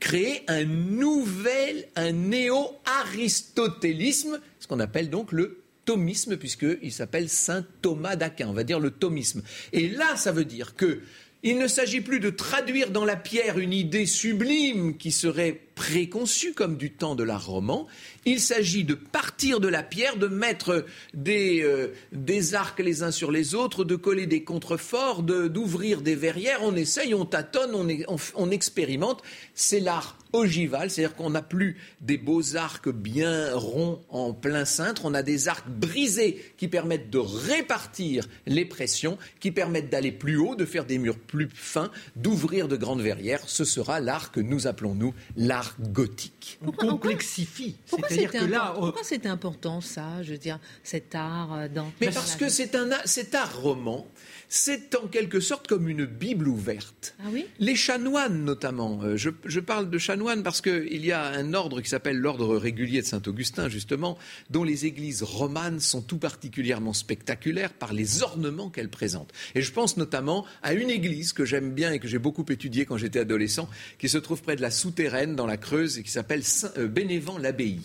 créer 0.00 0.42
un 0.48 0.64
nouvel, 0.64 1.86
un 1.96 2.12
néo-aristotélisme, 2.12 4.40
ce 4.60 4.66
qu'on 4.66 4.80
appelle 4.80 5.10
donc 5.10 5.32
le 5.32 5.62
thomisme, 5.84 6.36
puisqu'il 6.36 6.92
s'appelle 6.92 7.28
saint 7.28 7.64
Thomas 7.80 8.16
d'Aquin, 8.16 8.48
on 8.48 8.52
va 8.52 8.64
dire 8.64 8.80
le 8.80 8.90
thomisme. 8.90 9.42
Et 9.72 9.88
là, 9.88 10.16
ça 10.16 10.32
veut 10.32 10.44
dire 10.44 10.74
que 10.74 11.00
il 11.42 11.58
ne 11.58 11.68
s'agit 11.68 12.00
plus 12.00 12.18
de 12.18 12.30
traduire 12.30 12.90
dans 12.90 13.04
la 13.04 13.16
pierre 13.16 13.58
une 13.58 13.72
idée 13.72 14.06
sublime 14.06 14.96
qui 14.96 15.12
serait 15.12 15.60
préconçue 15.76 16.54
comme 16.54 16.76
du 16.76 16.90
temps 16.90 17.14
de 17.14 17.22
l'art 17.22 17.46
roman. 17.46 17.86
Il 18.24 18.40
s'agit 18.40 18.82
de 18.82 18.94
partir 18.94 19.60
de 19.60 19.68
la 19.68 19.84
pierre, 19.84 20.16
de 20.16 20.26
mettre 20.26 20.86
des, 21.14 21.62
euh, 21.62 22.54
arcs 22.54 22.80
les 22.80 23.04
uns 23.04 23.12
sur 23.12 23.30
les 23.30 23.54
autres, 23.54 23.84
de 23.84 23.94
coller 23.94 24.26
des 24.26 24.42
contreforts, 24.42 25.22
d'ouvrir 25.22 26.00
des 26.00 26.16
verrières. 26.16 26.60
On 26.62 26.74
essaye, 26.74 27.14
on 27.14 27.26
tâtonne, 27.26 27.74
on, 28.08 28.16
on 28.34 28.50
expérimente. 28.50 29.22
C'est 29.54 29.80
l'art 29.80 30.18
ogival, 30.32 30.90
c'est-à-dire 30.90 31.16
qu'on 31.16 31.30
n'a 31.30 31.42
plus 31.42 31.76
des 32.00 32.18
beaux 32.18 32.56
arcs 32.56 32.88
bien 32.88 33.54
ronds 33.54 34.00
en 34.08 34.32
plein 34.32 34.64
cintre, 34.64 35.04
on 35.04 35.14
a 35.14 35.22
des 35.22 35.48
arcs 35.48 35.68
brisés 35.68 36.52
qui 36.56 36.68
permettent 36.68 37.10
de 37.10 37.18
répartir 37.18 38.26
les 38.46 38.64
pressions, 38.64 39.18
qui 39.40 39.50
permettent 39.50 39.90
d'aller 39.90 40.12
plus 40.12 40.36
haut, 40.36 40.54
de 40.54 40.64
faire 40.64 40.84
des 40.84 40.98
murs 40.98 41.18
plus 41.18 41.48
fins, 41.52 41.90
d'ouvrir 42.16 42.68
de 42.68 42.76
grandes 42.76 43.02
verrières. 43.02 43.42
Ce 43.46 43.64
sera 43.64 44.00
l'art 44.00 44.30
que 44.30 44.40
nous 44.40 44.66
appelons, 44.66 44.94
nous, 44.94 45.14
l'art 45.36 45.65
gothique. 45.80 46.58
On 46.66 46.72
complexifie. 46.72 47.76
C'est-à-dire 47.86 48.30
que 48.30 48.44
là. 48.44 48.72
Pourquoi 48.74 49.02
c'était 49.02 49.28
important, 49.28 49.80
ça, 49.80 50.22
je 50.22 50.32
veux 50.32 50.38
dire, 50.38 50.58
cet 50.82 51.14
art 51.14 51.54
euh, 51.54 51.68
dans. 51.68 51.92
Mais 52.00 52.10
parce 52.10 52.36
que 52.36 52.48
c'est 52.48 52.74
un 52.74 52.90
art 52.90 53.60
roman 53.60 54.06
c'est 54.48 54.94
en 54.94 55.08
quelque 55.08 55.40
sorte 55.40 55.66
comme 55.66 55.88
une 55.88 56.04
Bible 56.04 56.48
ouverte. 56.48 57.14
Ah 57.20 57.28
oui? 57.32 57.46
Les 57.58 57.74
chanoines, 57.74 58.44
notamment. 58.44 59.00
Euh, 59.02 59.16
je, 59.16 59.60
parle 59.60 59.90
de 59.90 59.98
chanoines 59.98 60.42
parce 60.42 60.60
qu'il 60.60 61.04
y 61.04 61.12
a 61.12 61.24
un 61.24 61.54
ordre 61.54 61.80
qui 61.80 61.88
s'appelle 61.88 62.18
l'ordre 62.18 62.56
régulier 62.56 63.02
de 63.02 63.06
Saint-Augustin, 63.06 63.68
justement, 63.68 64.18
dont 64.50 64.64
les 64.64 64.86
églises 64.86 65.22
romanes 65.22 65.80
sont 65.80 66.02
tout 66.02 66.18
particulièrement 66.18 66.92
spectaculaires 66.92 67.72
par 67.72 67.92
les 67.92 68.22
ornements 68.22 68.70
qu'elles 68.70 68.88
présentent. 68.88 69.32
Et 69.54 69.62
je 69.62 69.72
pense 69.72 69.96
notamment 69.96 70.46
à 70.62 70.74
une 70.74 70.90
église 70.90 71.32
que 71.32 71.44
j'aime 71.44 71.72
bien 71.72 71.92
et 71.92 71.98
que 71.98 72.08
j'ai 72.08 72.18
beaucoup 72.18 72.44
étudiée 72.48 72.86
quand 72.86 72.96
j'étais 72.96 73.20
adolescent, 73.20 73.68
qui 73.98 74.08
se 74.08 74.18
trouve 74.18 74.42
près 74.42 74.56
de 74.56 74.62
la 74.62 74.70
Souterraine, 74.70 75.36
dans 75.36 75.46
la 75.46 75.56
Creuse, 75.56 75.98
et 75.98 76.02
qui 76.02 76.10
s'appelle 76.10 76.42
euh, 76.78 76.86
Bénévent-l'Abbaye. 76.86 77.80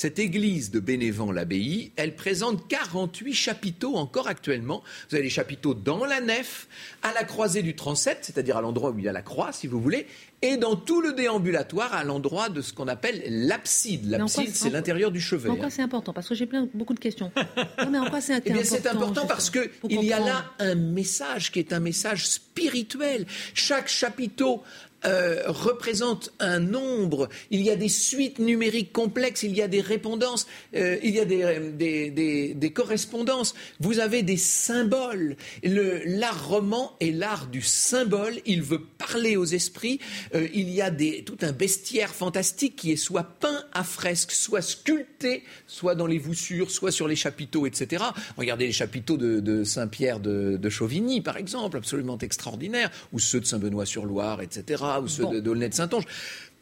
Cette 0.00 0.18
église 0.18 0.70
de 0.70 0.80
Bénévent-l'Abbaye, 0.80 1.92
elle 1.96 2.16
présente 2.16 2.66
48 2.68 3.34
chapiteaux 3.34 3.96
encore 3.96 4.28
actuellement. 4.28 4.82
Vous 5.10 5.16
avez 5.16 5.24
les 5.24 5.28
chapiteaux 5.28 5.74
dans 5.74 6.06
la 6.06 6.22
nef, 6.22 6.68
à 7.02 7.12
la 7.12 7.22
croisée 7.22 7.60
du 7.60 7.76
transept, 7.76 8.24
c'est-à-dire 8.24 8.56
à, 8.56 8.62
l'endroit 8.62 8.92
où 8.92 8.98
il 8.98 9.04
y 9.04 9.08
a 9.08 9.12
la 9.12 9.20
croix, 9.20 9.52
si 9.52 9.66
vous 9.66 9.78
voulez, 9.78 10.06
et 10.40 10.56
dans 10.56 10.74
tout 10.74 11.02
le 11.02 11.12
déambulatoire 11.12 11.92
à 11.92 12.02
l'endroit 12.02 12.48
de 12.48 12.62
ce 12.62 12.72
qu'on 12.72 12.88
appelle 12.88 13.22
l'abside. 13.28 14.08
L'abside, 14.08 14.54
c'est 14.54 14.70
l'intérieur 14.70 15.10
du 15.10 15.20
chevet. 15.20 15.50
En 15.50 15.56
quoi 15.56 15.68
c'est 15.68 15.82
important? 15.82 16.14
Parce 16.14 16.30
que 16.30 16.34
j'ai 16.34 16.46
plein, 16.46 16.66
beaucoup 16.72 16.94
de 16.94 16.98
questions. 16.98 17.30
Non, 17.36 17.90
mais 17.90 17.98
en 17.98 18.08
quoi 18.08 18.22
c'est 18.22 18.32
important 18.32 18.54
Eh 18.58 18.62
bien, 18.62 18.64
c'est 18.64 18.86
important 18.86 19.26
parce 19.26 19.50
qu'il 19.50 20.02
y 20.02 20.14
a 20.14 20.20
là 20.20 20.46
un 20.60 20.76
message 20.76 21.52
qui 21.52 21.58
est 21.58 21.74
un 21.74 21.80
message 21.80 22.26
spirituel. 22.26 23.26
Chaque 23.52 23.88
chapiteau 23.88 24.62
euh, 25.06 25.42
représente 25.46 26.32
un 26.40 26.58
nombre, 26.58 27.28
il 27.50 27.62
y 27.62 27.70
a 27.70 27.76
des 27.76 27.88
suites 27.88 28.38
numériques 28.38 28.92
complexes, 28.92 29.42
il 29.42 29.56
y 29.56 29.62
a 29.62 29.68
des 29.68 29.80
répondances, 29.80 30.46
euh, 30.74 30.98
il 31.02 31.14
y 31.14 31.20
a 31.20 31.24
des, 31.24 32.54
des, 32.54 32.70
correspondances, 32.70 33.54
vous 33.80 33.98
avez 33.98 34.22
des 34.22 34.36
symboles. 34.36 35.36
L'art 35.62 36.48
roman 36.48 36.96
est 37.00 37.12
l'art 37.12 37.46
du 37.46 37.62
symbole, 37.62 38.34
il 38.44 38.62
veut 38.62 38.82
parler 38.98 39.36
aux 39.36 39.46
esprits, 39.46 40.00
euh, 40.34 40.48
il 40.52 40.68
y 40.68 40.82
a 40.82 40.90
tout 41.24 41.38
un 41.40 41.52
bestiaire 41.52 42.14
fantastique 42.14 42.76
qui 42.76 42.92
est 42.92 42.96
soit 42.96 43.24
peint 43.24 43.64
à 43.72 43.84
fresque, 43.84 44.32
soit 44.32 44.62
sculpté, 44.62 45.44
soit 45.66 45.94
dans 45.94 46.06
les 46.06 46.18
voussures, 46.18 46.70
soit 46.70 46.92
sur 46.92 47.08
les 47.08 47.16
chapiteaux, 47.16 47.66
etc. 47.66 48.04
Regardez 48.36 48.66
les 48.66 48.72
chapiteaux 48.72 49.16
de, 49.16 49.64
Saint-Pierre 49.64 50.20
de, 50.20 50.58
de 50.58 50.68
Chauvigny, 50.68 51.22
par 51.22 51.38
exemple, 51.38 51.78
absolument 51.78 52.18
extraordinaires, 52.18 52.90
ou 53.12 53.18
ceux 53.18 53.40
de 53.40 53.46
Saint-Benoît-sur-Loire, 53.46 54.42
etc 54.42 54.89
ou 54.98 55.08
ceux 55.08 55.26
de 55.26 55.40
d'Aulnay-de-Saintonge. 55.40 56.04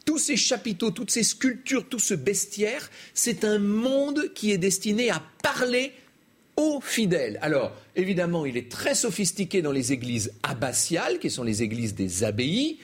Tous 0.04 0.18
ces 0.18 0.36
chapiteaux, 0.36 0.90
toutes 0.90 1.10
ces 1.10 1.22
sculptures, 1.22 1.88
tout 1.88 1.98
ce 1.98 2.14
bestiaire, 2.14 2.90
c'est 3.14 3.44
un 3.44 3.58
monde 3.58 4.32
qui 4.34 4.52
est 4.52 4.58
destiné 4.58 5.10
à 5.10 5.22
parler 5.42 5.92
aux 6.56 6.80
fidèles. 6.80 7.38
Alors, 7.40 7.72
évidemment, 7.94 8.44
il 8.44 8.56
est 8.56 8.70
très 8.70 8.94
sophistiqué 8.94 9.62
dans 9.62 9.72
les 9.72 9.92
églises 9.92 10.32
abbatiales, 10.42 11.18
qui 11.18 11.30
sont 11.30 11.44
les 11.44 11.62
églises 11.62 11.94
des 11.94 12.24
abbayes. 12.24 12.78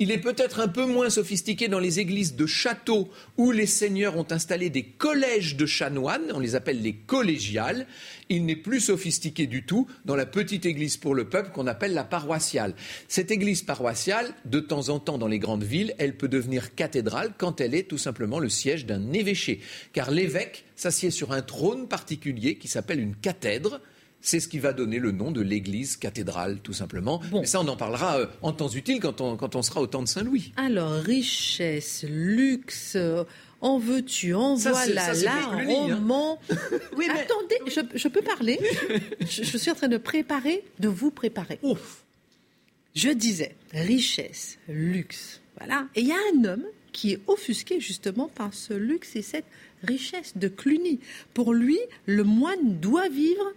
Il 0.00 0.12
est 0.12 0.18
peut-être 0.18 0.60
un 0.60 0.68
peu 0.68 0.86
moins 0.86 1.10
sophistiqué 1.10 1.66
dans 1.66 1.80
les 1.80 1.98
églises 1.98 2.36
de 2.36 2.46
châteaux 2.46 3.10
où 3.36 3.50
les 3.50 3.66
seigneurs 3.66 4.16
ont 4.16 4.26
installé 4.30 4.70
des 4.70 4.84
collèges 4.84 5.56
de 5.56 5.66
chanoines, 5.66 6.30
on 6.32 6.38
les 6.38 6.54
appelle 6.54 6.80
les 6.80 6.92
collégiales. 6.94 7.84
Il 8.28 8.44
n'est 8.44 8.54
plus 8.54 8.78
sophistiqué 8.78 9.48
du 9.48 9.66
tout 9.66 9.88
dans 10.04 10.14
la 10.14 10.24
petite 10.24 10.66
église 10.66 10.96
pour 10.96 11.16
le 11.16 11.28
peuple 11.28 11.50
qu'on 11.50 11.66
appelle 11.66 11.94
la 11.94 12.04
paroissiale. 12.04 12.76
Cette 13.08 13.32
église 13.32 13.62
paroissiale, 13.62 14.32
de 14.44 14.60
temps 14.60 14.88
en 14.90 15.00
temps 15.00 15.18
dans 15.18 15.26
les 15.26 15.40
grandes 15.40 15.64
villes, 15.64 15.96
elle 15.98 16.16
peut 16.16 16.28
devenir 16.28 16.76
cathédrale 16.76 17.32
quand 17.36 17.60
elle 17.60 17.74
est 17.74 17.88
tout 17.88 17.98
simplement 17.98 18.38
le 18.38 18.48
siège 18.48 18.86
d'un 18.86 19.12
évêché. 19.12 19.60
Car 19.92 20.12
l'évêque 20.12 20.64
s'assied 20.76 21.10
sur 21.10 21.32
un 21.32 21.42
trône 21.42 21.88
particulier 21.88 22.54
qui 22.54 22.68
s'appelle 22.68 23.00
une 23.00 23.16
cathèdre 23.16 23.80
c'est 24.20 24.40
ce 24.40 24.48
qui 24.48 24.58
va 24.58 24.72
donner 24.72 24.98
le 24.98 25.12
nom 25.12 25.30
de 25.30 25.40
l'église 25.40 25.96
cathédrale, 25.96 26.58
tout 26.60 26.72
simplement. 26.72 27.20
Mais 27.32 27.46
ça, 27.46 27.60
on 27.60 27.68
en 27.68 27.76
parlera 27.76 28.18
euh, 28.18 28.26
en 28.42 28.52
temps 28.52 28.68
utile 28.68 29.00
quand 29.00 29.20
on, 29.20 29.36
quand 29.36 29.54
on 29.54 29.62
sera 29.62 29.80
au 29.80 29.86
temps 29.86 30.02
de 30.02 30.08
Saint-Louis. 30.08 30.52
Alors, 30.56 30.92
richesse, 30.92 32.04
luxe, 32.08 32.94
euh, 32.96 33.24
en 33.60 33.78
veux-tu, 33.78 34.34
en 34.34 34.54
voilà, 34.54 35.14
l'art, 35.14 35.52
hein. 35.52 35.94
roman. 35.94 36.38
oui, 36.96 37.06
mais... 37.08 37.20
Attendez, 37.20 37.58
je, 37.94 38.08
peux 38.08 38.22
parler 38.22 38.58
je, 39.20 39.56
suis 39.56 39.70
en 39.70 39.74
train 39.74 39.88
de 39.88 39.98
préparer, 39.98 40.64
de 40.78 40.88
vous 40.88 41.10
préparer. 41.10 41.58
Ouf. 41.62 42.04
Je 42.94 43.10
disais, 43.10 43.54
richesse, 43.72 44.58
luxe, 44.68 45.40
voilà. 45.56 45.86
Et 45.94 46.00
il 46.00 46.08
y 46.08 46.12
a 46.12 46.18
un 46.34 46.44
homme 46.44 46.64
qui 46.92 47.12
est 47.12 47.20
offusqué 47.28 47.80
justement 47.80 48.28
par 48.28 48.54
ce 48.54 48.74
luxe 48.74 49.14
et 49.14 49.22
cette 49.22 49.44
richesse 49.84 50.36
de 50.36 50.48
Cluny. 50.48 50.98
Pour 51.34 51.54
lui, 51.54 51.78
le 52.06 52.24
moine 52.24 52.80
doit 52.80 53.08
vivre 53.08 53.52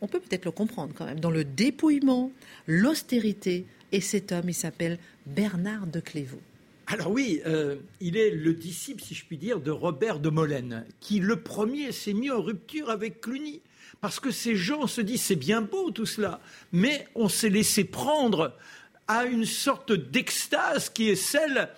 on 0.00 0.08
peut 0.08 0.20
peut-être 0.20 0.44
le 0.44 0.50
comprendre 0.50 0.92
quand 0.96 1.06
même, 1.06 1.20
dans 1.20 1.30
le 1.30 1.44
dépouillement, 1.44 2.30
l'austérité. 2.66 3.66
Et 3.92 4.00
cet 4.00 4.32
homme, 4.32 4.48
il 4.48 4.54
s'appelle 4.54 4.98
Bernard 5.26 5.86
de 5.86 6.00
Clévaux. 6.00 6.40
Alors 6.88 7.10
oui, 7.10 7.40
euh, 7.46 7.76
il 8.00 8.16
est 8.16 8.30
le 8.30 8.54
disciple, 8.54 9.02
si 9.02 9.14
je 9.14 9.24
puis 9.24 9.38
dire, 9.38 9.60
de 9.60 9.70
Robert 9.70 10.20
de 10.20 10.28
Molène, 10.28 10.84
qui 11.00 11.18
le 11.18 11.40
premier 11.40 11.90
s'est 11.90 12.12
mis 12.12 12.30
en 12.30 12.40
rupture 12.40 12.90
avec 12.90 13.20
Cluny. 13.20 13.60
Parce 14.00 14.20
que 14.20 14.30
ces 14.30 14.54
gens 14.54 14.86
se 14.86 15.00
disent, 15.00 15.22
c'est 15.22 15.36
bien 15.36 15.62
beau 15.62 15.90
tout 15.90 16.06
cela, 16.06 16.40
mais 16.72 17.08
on 17.14 17.28
s'est 17.28 17.48
laissé 17.48 17.84
prendre 17.84 18.54
à 19.08 19.24
une 19.24 19.46
sorte 19.46 19.92
d'extase 19.92 20.90
qui 20.90 21.08
est 21.08 21.16
celle 21.16 21.70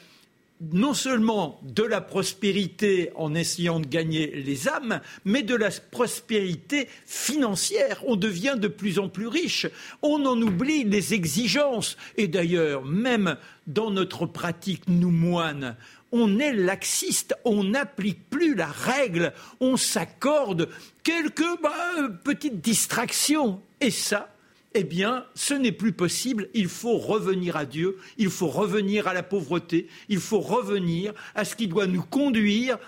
non 0.60 0.94
seulement 0.94 1.60
de 1.62 1.82
la 1.82 2.00
prospérité 2.00 3.10
en 3.14 3.34
essayant 3.34 3.80
de 3.80 3.86
gagner 3.86 4.32
les 4.34 4.68
âmes, 4.68 5.00
mais 5.24 5.42
de 5.42 5.54
la 5.54 5.70
prospérité 5.90 6.88
financière. 7.06 8.02
On 8.06 8.16
devient 8.16 8.56
de 8.58 8.68
plus 8.68 8.98
en 8.98 9.08
plus 9.08 9.28
riche. 9.28 9.66
On 10.02 10.24
en 10.26 10.40
oublie 10.40 10.84
les 10.84 11.14
exigences. 11.14 11.96
Et 12.16 12.28
d'ailleurs, 12.28 12.84
même 12.84 13.36
dans 13.66 13.90
notre 13.90 14.26
pratique, 14.26 14.82
nous 14.88 15.10
moines, 15.10 15.76
on 16.10 16.38
est 16.38 16.52
laxiste, 16.52 17.34
on 17.44 17.64
n'applique 17.64 18.28
plus 18.30 18.54
la 18.54 18.66
règle, 18.66 19.32
on 19.60 19.76
s'accorde 19.76 20.68
quelques 21.02 21.62
bah, 21.62 22.08
petites 22.24 22.60
distractions. 22.60 23.60
Et 23.80 23.90
ça, 23.90 24.30
eh 24.74 24.84
bien, 24.84 25.24
ce 25.34 25.54
n'est 25.54 25.72
plus 25.72 25.92
possible. 25.92 26.48
Il 26.54 26.68
faut 26.68 26.98
revenir 26.98 27.56
à 27.56 27.64
Dieu, 27.64 27.98
il 28.16 28.30
faut 28.30 28.48
revenir 28.48 29.08
à 29.08 29.14
la 29.14 29.22
pauvreté, 29.22 29.88
il 30.08 30.20
faut 30.20 30.40
revenir 30.40 31.14
à 31.34 31.44
ce 31.44 31.56
qui 31.56 31.68
doit 31.68 31.86
nous 31.86 32.02
conduire 32.02 32.78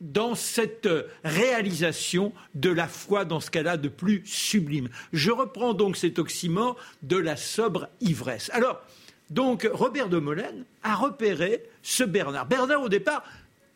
dans 0.00 0.34
cette 0.34 0.88
réalisation 1.22 2.32
de 2.56 2.70
la 2.70 2.88
foi 2.88 3.24
dans 3.24 3.38
ce 3.38 3.50
qu'elle 3.50 3.68
a 3.68 3.76
de 3.76 3.88
plus 3.88 4.22
sublime. 4.24 4.88
Je 5.12 5.30
reprends 5.30 5.74
donc 5.74 5.96
cet 5.96 6.18
oxymore 6.18 6.76
de 7.02 7.16
la 7.16 7.36
sobre 7.36 7.88
ivresse. 8.00 8.50
Alors, 8.52 8.82
donc, 9.30 9.68
Robert 9.72 10.08
de 10.08 10.18
Molène 10.18 10.64
a 10.82 10.96
repéré 10.96 11.62
ce 11.82 12.02
Bernard. 12.02 12.46
Bernard, 12.46 12.82
au 12.82 12.88
départ, 12.88 13.24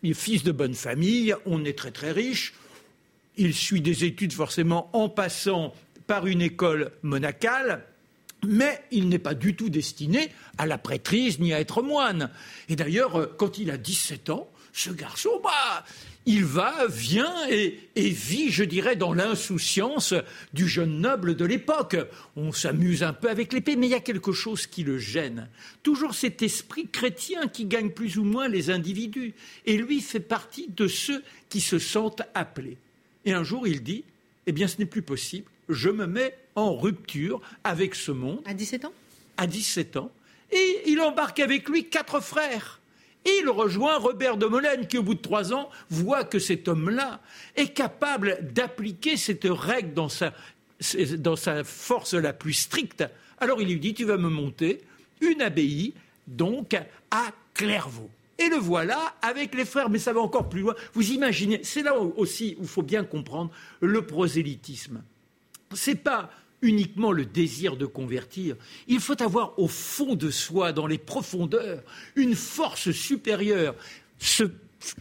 il 0.02 0.10
est 0.10 0.14
fils 0.14 0.42
de 0.42 0.52
bonne 0.52 0.74
famille, 0.74 1.34
on 1.46 1.64
est 1.64 1.78
très 1.78 1.92
très 1.92 2.10
riche, 2.10 2.54
il 3.36 3.54
suit 3.54 3.80
des 3.80 4.04
études 4.04 4.32
forcément 4.32 4.90
en 4.92 5.08
passant 5.08 5.72
par 6.06 6.26
une 6.26 6.42
école 6.42 6.92
monacale, 7.02 7.84
mais 8.46 8.82
il 8.90 9.08
n'est 9.08 9.18
pas 9.18 9.34
du 9.34 9.56
tout 9.56 9.70
destiné 9.70 10.30
à 10.58 10.66
la 10.66 10.78
prêtrise 10.78 11.38
ni 11.38 11.52
à 11.52 11.60
être 11.60 11.82
moine. 11.82 12.30
Et 12.68 12.76
d'ailleurs, 12.76 13.16
euh, 13.16 13.34
quand 13.38 13.58
il 13.58 13.70
a 13.70 13.76
17 13.76 14.30
ans, 14.30 14.48
ce 14.72 14.90
garçon, 14.90 15.30
bah, 15.42 15.84
il 16.26 16.44
va, 16.44 16.86
vient 16.88 17.32
et, 17.48 17.78
vit, 17.96 18.50
je 18.50 18.62
dirais, 18.62 18.94
dans 18.94 19.14
l'insouciance 19.14 20.12
du 20.52 20.68
jeune 20.68 21.00
noble 21.00 21.34
de 21.34 21.44
l'époque. 21.46 21.96
On 22.36 22.52
s'amuse 22.52 23.02
un 23.02 23.14
peu 23.14 23.30
avec 23.30 23.52
l'épée, 23.52 23.76
mais 23.76 23.86
il 23.86 23.90
y 23.90 23.94
a 23.94 24.00
quelque 24.00 24.32
chose 24.32 24.66
qui 24.66 24.84
le 24.84 24.98
gêne. 24.98 25.48
Toujours 25.82 26.14
cet 26.14 26.42
esprit 26.42 26.88
chrétien 26.88 27.48
qui 27.48 27.64
gagne 27.64 27.90
plus 27.90 28.18
ou 28.18 28.24
moins 28.24 28.48
les 28.48 28.70
individus. 28.70 29.34
Et 29.64 29.78
lui 29.78 30.00
fait 30.00 30.20
partie 30.20 30.68
de 30.68 30.88
ceux 30.88 31.22
qui 31.48 31.60
se 31.60 31.78
sentent 31.78 32.22
appelés. 32.34 32.76
Et 33.24 33.32
un 33.32 33.44
jour, 33.44 33.66
il 33.66 33.82
dit, 33.82 34.04
eh 34.46 34.52
bien, 34.52 34.68
ce 34.68 34.76
n'est 34.78 34.86
plus 34.86 35.02
possible 35.02 35.46
je 35.68 35.88
me 35.90 36.06
mets 36.06 36.36
en 36.54 36.76
rupture 36.76 37.40
avec 37.64 37.94
ce 37.94 38.12
monde. 38.12 38.40
À 38.44 38.54
17 38.54 38.84
ans? 38.86 38.92
À 39.36 39.46
17 39.46 39.96
ans. 39.96 40.10
Et 40.52 40.82
il 40.86 41.00
embarque 41.00 41.40
avec 41.40 41.68
lui 41.68 41.88
quatre 41.88 42.20
frères. 42.20 42.80
Et 43.24 43.40
il 43.42 43.48
rejoint 43.48 43.98
Robert 43.98 44.36
de 44.36 44.46
Molène, 44.46 44.86
qui 44.86 44.98
au 44.98 45.02
bout 45.02 45.14
de 45.14 45.20
trois 45.20 45.52
ans 45.52 45.68
voit 45.90 46.22
que 46.22 46.38
cet 46.38 46.68
homme-là 46.68 47.20
est 47.56 47.74
capable 47.74 48.38
d'appliquer 48.52 49.16
cette 49.16 49.46
règle 49.48 49.94
dans 49.94 50.08
sa, 50.08 50.32
dans 51.18 51.34
sa 51.34 51.64
force 51.64 52.14
la 52.14 52.32
plus 52.32 52.52
stricte. 52.52 53.04
Alors 53.38 53.60
il 53.60 53.68
lui 53.68 53.80
dit, 53.80 53.94
tu 53.94 54.04
vas 54.04 54.16
me 54.16 54.28
monter 54.28 54.80
une 55.20 55.42
abbaye, 55.42 55.94
donc 56.28 56.74
à 57.10 57.32
Clairvaux. 57.54 58.10
Et 58.38 58.48
le 58.48 58.56
voilà 58.56 59.14
avec 59.22 59.54
les 59.54 59.64
frères, 59.64 59.90
mais 59.90 59.98
ça 59.98 60.12
va 60.12 60.20
encore 60.20 60.48
plus 60.48 60.60
loin. 60.60 60.74
Vous 60.92 61.10
imaginez, 61.10 61.60
c'est 61.64 61.82
là 61.82 61.98
aussi 61.98 62.54
où 62.58 62.62
il 62.62 62.68
faut 62.68 62.82
bien 62.82 63.02
comprendre 63.02 63.50
le 63.80 64.02
prosélytisme 64.02 65.02
n'est 65.86 65.94
pas 65.94 66.30
uniquement 66.62 67.12
le 67.12 67.24
désir 67.24 67.76
de 67.76 67.86
convertir. 67.86 68.56
Il 68.88 69.00
faut 69.00 69.20
avoir 69.22 69.58
au 69.58 69.68
fond 69.68 70.14
de 70.14 70.30
soi, 70.30 70.72
dans 70.72 70.86
les 70.86 70.98
profondeurs, 70.98 71.82
une 72.14 72.34
force 72.34 72.90
supérieure. 72.92 73.74
Ce 74.18 74.44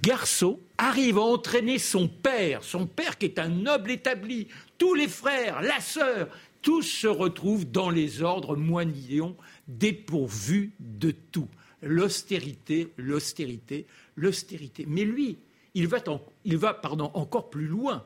garçon 0.01 0.59
arrive 0.77 1.17
à 1.17 1.21
entraîner 1.21 1.79
son 1.79 2.07
père, 2.07 2.63
son 2.63 2.85
père 2.87 3.17
qui 3.17 3.25
est 3.25 3.39
un 3.39 3.49
noble 3.49 3.91
établi, 3.91 4.47
tous 4.77 4.93
les 4.93 5.07
frères, 5.07 5.61
la 5.61 5.79
sœur, 5.79 6.27
tous 6.61 6.81
se 6.81 7.07
retrouvent 7.07 7.69
dans 7.69 7.89
les 7.89 8.21
ordres 8.21 8.55
moignons, 8.55 9.35
dépourvus 9.67 10.71
de 10.79 11.11
tout. 11.11 11.47
L'austérité, 11.81 12.91
l'austérité, 12.97 13.85
l'austérité. 14.15 14.85
Mais 14.87 15.03
lui, 15.03 15.37
il 15.75 15.87
va, 15.87 16.01
encore 17.13 17.49
plus 17.49 17.67
loin. 17.67 18.03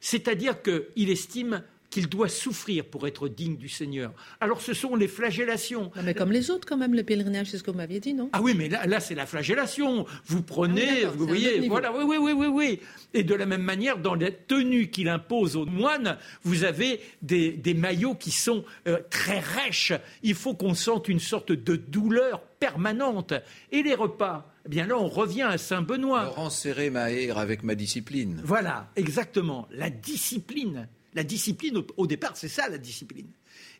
C'est-à-dire 0.00 0.62
qu'il 0.62 1.10
estime 1.10 1.64
qu'il 1.96 2.10
doit 2.10 2.28
souffrir 2.28 2.84
pour 2.84 3.06
être 3.06 3.26
digne 3.26 3.56
du 3.56 3.70
Seigneur. 3.70 4.12
Alors 4.42 4.60
ce 4.60 4.74
sont 4.74 4.96
les 4.96 5.08
flagellations. 5.08 5.90
mais 6.04 6.12
comme 6.12 6.30
les 6.30 6.50
autres 6.50 6.68
quand 6.68 6.76
même, 6.76 6.92
le 6.92 7.02
pèlerinage, 7.02 7.46
c'est 7.46 7.56
ce 7.56 7.62
que 7.62 7.70
vous 7.70 7.78
m'aviez 7.78 8.00
dit, 8.00 8.12
non? 8.12 8.28
Ah 8.34 8.42
oui, 8.42 8.52
mais 8.54 8.68
là, 8.68 8.84
là 8.84 9.00
c'est 9.00 9.14
la 9.14 9.24
flagellation. 9.24 10.04
Vous 10.26 10.42
prenez, 10.42 11.04
ah 11.06 11.10
vous 11.16 11.26
voyez, 11.26 11.66
voilà, 11.70 11.96
oui, 11.96 12.04
oui, 12.06 12.18
oui, 12.20 12.32
oui, 12.32 12.46
oui. 12.48 12.80
Et 13.14 13.22
de 13.22 13.34
la 13.34 13.46
même 13.46 13.62
manière, 13.62 13.96
dans 13.96 14.14
les 14.14 14.30
tenues 14.30 14.90
qu'il 14.90 15.08
impose 15.08 15.56
aux 15.56 15.64
moines, 15.64 16.18
vous 16.42 16.64
avez 16.64 17.00
des, 17.22 17.52
des 17.52 17.72
maillots 17.72 18.14
qui 18.14 18.30
sont 18.30 18.66
euh, 18.86 18.98
très 19.08 19.38
rêches. 19.38 19.94
Il 20.22 20.34
faut 20.34 20.52
qu'on 20.52 20.74
sente 20.74 21.08
une 21.08 21.18
sorte 21.18 21.50
de 21.50 21.76
douleur 21.76 22.42
permanente. 22.60 23.32
Et 23.72 23.82
les 23.82 23.94
repas? 23.94 24.52
Eh 24.66 24.68
bien 24.68 24.86
là, 24.86 24.98
on 24.98 25.08
revient 25.08 25.42
à 25.42 25.56
Saint-Benoît. 25.56 26.24
Laurent 26.24 26.50
serrer 26.50 26.90
ma 26.90 27.04
avec 27.04 27.62
ma 27.62 27.74
discipline. 27.74 28.42
Voilà, 28.44 28.90
exactement. 28.96 29.66
La 29.70 29.88
discipline. 29.88 30.88
La 31.16 31.24
discipline, 31.24 31.82
au, 31.96 32.06
départ, 32.06 32.36
c'est 32.36 32.46
ça 32.46 32.68
la 32.68 32.76
discipline. 32.76 33.30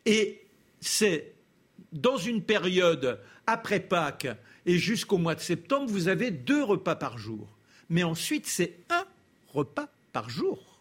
Et 0.07 0.41
c'est 0.81 1.35
dans 1.93 2.17
une 2.17 2.41
période 2.41 3.19
après 3.45 3.79
Pâques 3.79 4.27
et 4.65 4.79
jusqu'au 4.79 5.19
mois 5.19 5.35
de 5.35 5.39
septembre, 5.39 5.85
vous 5.87 6.07
avez 6.07 6.31
deux 6.31 6.63
repas 6.63 6.95
par 6.95 7.19
jour. 7.19 7.47
Mais 7.89 8.01
ensuite, 8.01 8.47
c'est 8.47 8.79
un 8.89 9.05
repas 9.49 9.87
par 10.13 10.31
jour. 10.31 10.79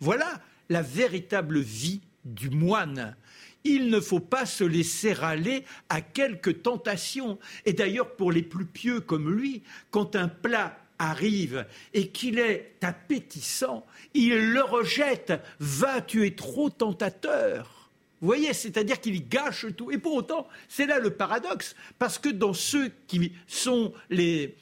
Voilà 0.00 0.42
la 0.68 0.82
véritable 0.82 1.60
vie 1.60 2.00
du 2.24 2.50
moine. 2.50 3.16
Il 3.62 3.88
ne 3.88 4.00
faut 4.00 4.20
pas 4.20 4.46
se 4.46 4.64
laisser 4.64 5.14
aller 5.22 5.64
à 5.88 6.00
quelques 6.00 6.62
tentations. 6.62 7.38
Et 7.66 7.72
d'ailleurs, 7.72 8.16
pour 8.16 8.32
les 8.32 8.42
plus 8.42 8.66
pieux 8.66 9.00
comme 9.00 9.32
lui, 9.32 9.62
quand 9.92 10.16
un 10.16 10.28
plat 10.28 10.76
arrive 10.98 11.66
et 11.92 12.08
qu'il 12.08 12.38
est 12.38 12.72
appétissant, 12.82 13.84
il 14.14 14.52
le 14.52 14.62
rejette. 14.62 15.32
Va, 15.58 16.00
tu 16.00 16.26
es 16.26 16.32
trop 16.32 16.70
tentateur. 16.70 17.90
Vous 18.20 18.26
voyez, 18.26 18.54
c'est-à-dire 18.54 19.00
qu'il 19.00 19.28
gâche 19.28 19.66
tout. 19.76 19.90
Et 19.90 19.98
pour 19.98 20.14
autant, 20.14 20.48
c'est 20.68 20.86
là 20.86 20.98
le 20.98 21.10
paradoxe, 21.10 21.76
parce 21.98 22.18
que 22.18 22.30
dans 22.30 22.54
ceux 22.54 22.90
qui 23.06 23.32
sont 23.46 23.92
les, 24.08 24.56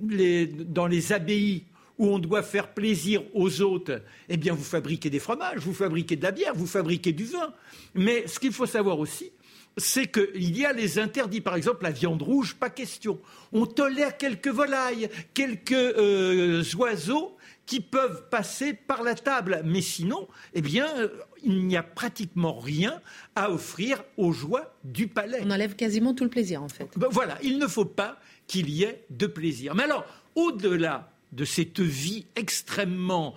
dans 0.00 0.86
les 0.86 1.12
abbayes 1.12 1.64
où 1.98 2.08
on 2.08 2.18
doit 2.18 2.42
faire 2.42 2.72
plaisir 2.74 3.22
aux 3.34 3.60
autres, 3.60 4.02
eh 4.28 4.36
bien, 4.36 4.52
vous 4.52 4.64
fabriquez 4.64 5.10
des 5.10 5.18
fromages, 5.18 5.58
vous 5.58 5.74
fabriquez 5.74 6.16
de 6.16 6.22
la 6.22 6.30
bière, 6.30 6.54
vous 6.54 6.66
fabriquez 6.66 7.12
du 7.12 7.24
vin. 7.24 7.52
Mais 7.94 8.26
ce 8.26 8.38
qu'il 8.38 8.52
faut 8.52 8.66
savoir 8.66 8.98
aussi, 8.98 9.30
c'est 9.78 10.06
qu'il 10.06 10.56
y 10.56 10.66
a 10.66 10.72
les 10.72 10.98
interdits. 10.98 11.40
Par 11.40 11.56
exemple, 11.56 11.84
la 11.84 11.90
viande 11.90 12.22
rouge, 12.22 12.54
pas 12.54 12.70
question. 12.70 13.18
On 13.52 13.66
tolère 13.66 14.16
quelques 14.16 14.48
volailles, 14.48 15.08
quelques 15.34 15.72
euh, 15.72 16.62
oiseaux 16.76 17.36
qui 17.66 17.80
peuvent 17.80 18.28
passer 18.30 18.72
par 18.74 19.02
la 19.02 19.14
table. 19.14 19.62
Mais 19.64 19.80
sinon, 19.80 20.28
eh 20.54 20.60
bien, 20.60 20.86
euh, 20.98 21.08
il 21.42 21.66
n'y 21.66 21.76
a 21.76 21.82
pratiquement 21.82 22.58
rien 22.58 23.00
à 23.36 23.50
offrir 23.50 24.02
aux 24.16 24.32
joies 24.32 24.74
du 24.84 25.06
palais. 25.06 25.40
On 25.42 25.50
enlève 25.50 25.76
quasiment 25.76 26.14
tout 26.14 26.24
le 26.24 26.30
plaisir, 26.30 26.62
en 26.62 26.68
fait. 26.68 26.90
Ben 26.96 27.08
voilà, 27.10 27.38
il 27.42 27.58
ne 27.58 27.66
faut 27.66 27.84
pas 27.84 28.18
qu'il 28.46 28.70
y 28.70 28.82
ait 28.82 29.04
de 29.10 29.26
plaisir. 29.26 29.74
Mais 29.74 29.84
alors, 29.84 30.04
au-delà 30.34 31.12
de 31.32 31.44
cette 31.44 31.80
vie 31.80 32.26
extrêmement 32.36 33.34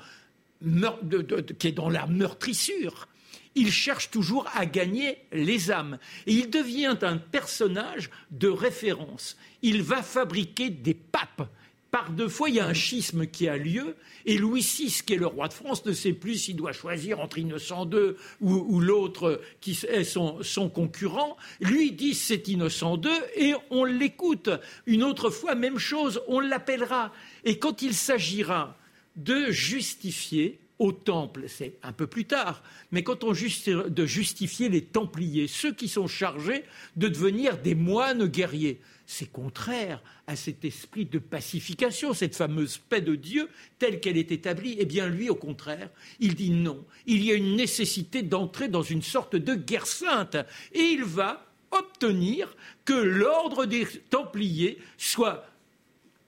qui 1.60 1.68
est 1.68 1.72
dans 1.72 1.90
la 1.90 2.06
meurtrissure, 2.06 3.08
il 3.56 3.72
cherche 3.72 4.10
toujours 4.12 4.48
à 4.54 4.66
gagner 4.66 5.18
les 5.32 5.72
âmes. 5.72 5.98
Et 6.28 6.34
il 6.34 6.50
devient 6.50 6.98
un 7.02 7.18
personnage 7.18 8.10
de 8.32 8.48
référence. 8.48 9.38
Il 9.62 9.84
va 9.84 10.02
fabriquer 10.02 10.70
des 10.70 10.94
papes. 10.94 11.50
Par 11.92 12.10
deux 12.10 12.30
fois, 12.30 12.50
il 12.50 12.56
y 12.56 12.60
a 12.62 12.66
un 12.66 12.74
schisme 12.74 13.28
qui 13.28 13.50
a 13.50 13.58
lieu, 13.58 13.98
et 14.26 14.38
Louis 14.38 14.62
VI, 14.62 15.02
qui 15.06 15.14
est 15.14 15.18
le 15.18 15.28
roi 15.28 15.50
de 15.50 15.54
France, 15.54 15.86
ne 15.86 15.92
sait 15.92 16.14
plus 16.14 16.36
s'il 16.36 16.56
doit 16.56 16.72
choisir 16.72 17.20
entre 17.20 17.38
Innocent 17.38 17.90
II 17.92 18.14
ou, 18.40 18.80
l'autre 18.80 19.42
qui 19.60 19.78
est 19.90 20.06
son, 20.06 20.42
son, 20.42 20.70
concurrent. 20.70 21.36
Lui 21.60 21.92
dit 21.92 22.14
c'est 22.14 22.48
Innocent 22.48 23.02
II, 23.04 23.12
et 23.36 23.54
on 23.72 23.84
l'écoute. 23.84 24.50
Une 24.86 25.04
autre 25.04 25.30
fois, 25.30 25.54
même 25.54 25.80
chose, 25.80 26.22
on 26.28 26.40
l'appellera. 26.40 27.12
Et 27.44 27.60
quand 27.60 27.82
il 27.82 27.94
s'agira 27.94 28.78
de 29.18 29.52
justifier 29.52 30.62
au 30.82 30.92
temple, 30.92 31.44
c'est 31.48 31.76
un 31.84 31.94
peu 31.94 32.08
plus 32.08 32.26
tard, 32.26 32.64
mais 32.92 33.04
quand 33.04 33.24
on 33.24 33.34
de 33.34 34.06
justifier 34.08 34.68
les 34.68 34.82
Templiers, 34.82 35.48
ceux 35.48 35.72
qui 35.72 35.88
sont 35.88 36.08
chargés 36.08 36.64
de 36.96 37.08
devenir 37.08 37.60
des 37.60 37.76
moines 37.76 38.26
guerriers, 38.26 38.82
c'est 39.06 39.32
contraire 39.32 40.02
à 40.26 40.36
cet 40.36 40.66
esprit 40.66 41.06
de 41.06 41.20
pacification, 41.20 42.16
cette 42.16 42.36
fameuse 42.36 42.80
paix 42.80 43.02
de 43.02 43.14
Dieu 43.14 43.48
telle 43.78 44.00
qu'elle 44.00 44.18
est 44.18 44.32
établie. 44.32 44.76
Eh 44.80 44.86
bien, 44.86 45.08
lui, 45.08 45.30
au 45.30 45.36
contraire, 45.36 45.92
il 46.20 46.34
dit 46.34 46.50
non. 46.50 46.84
Il 47.06 47.24
y 47.24 47.32
a 47.32 47.36
une 47.36 47.56
nécessité 47.56 48.24
d'entrer 48.24 48.68
dans 48.68 48.82
une 48.82 49.04
sorte 49.04 49.36
de 49.36 49.54
guerre 49.54 49.86
sainte, 49.86 50.36
et 50.74 50.82
il 50.82 51.04
va 51.04 51.46
obtenir 51.70 52.56
que 52.86 52.94
l'ordre 52.94 53.68
des 53.68 53.86
Templiers 54.10 54.80
soit 54.98 55.46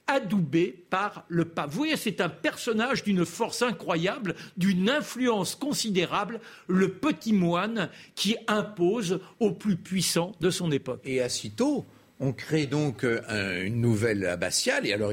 adoubé 0.08 0.86
par 0.90 1.26
le 1.28 1.46
pape. 1.46 1.70
Vous 1.70 1.78
voyez, 1.78 1.98
c'est 1.98 2.22
un 2.22 2.30
personnage 2.30 3.04
d'une 3.04 3.26
force 3.26 3.62
incroyable, 3.62 4.36
d'une 4.58 4.90
influence 4.90 5.56
considérable, 5.56 6.40
le 6.68 6.90
petit 6.90 7.34
moine 7.34 7.90
qui 8.16 8.36
impose 8.48 9.20
aux 9.40 9.52
plus 9.52 9.76
puissants 9.76 10.34
de 10.42 10.50
son 10.50 10.72
époque. 10.72 11.02
Et 11.06 11.22
à 11.22 11.30
Cîteaux, 11.30 11.86
on 12.20 12.32
crée 12.32 12.68
donc 12.68 13.04
euh, 13.04 13.64
une 13.64 13.82
nouvelle 13.82 14.26
abbatiale, 14.26 14.86
et 14.86 14.94
alors 14.94 15.12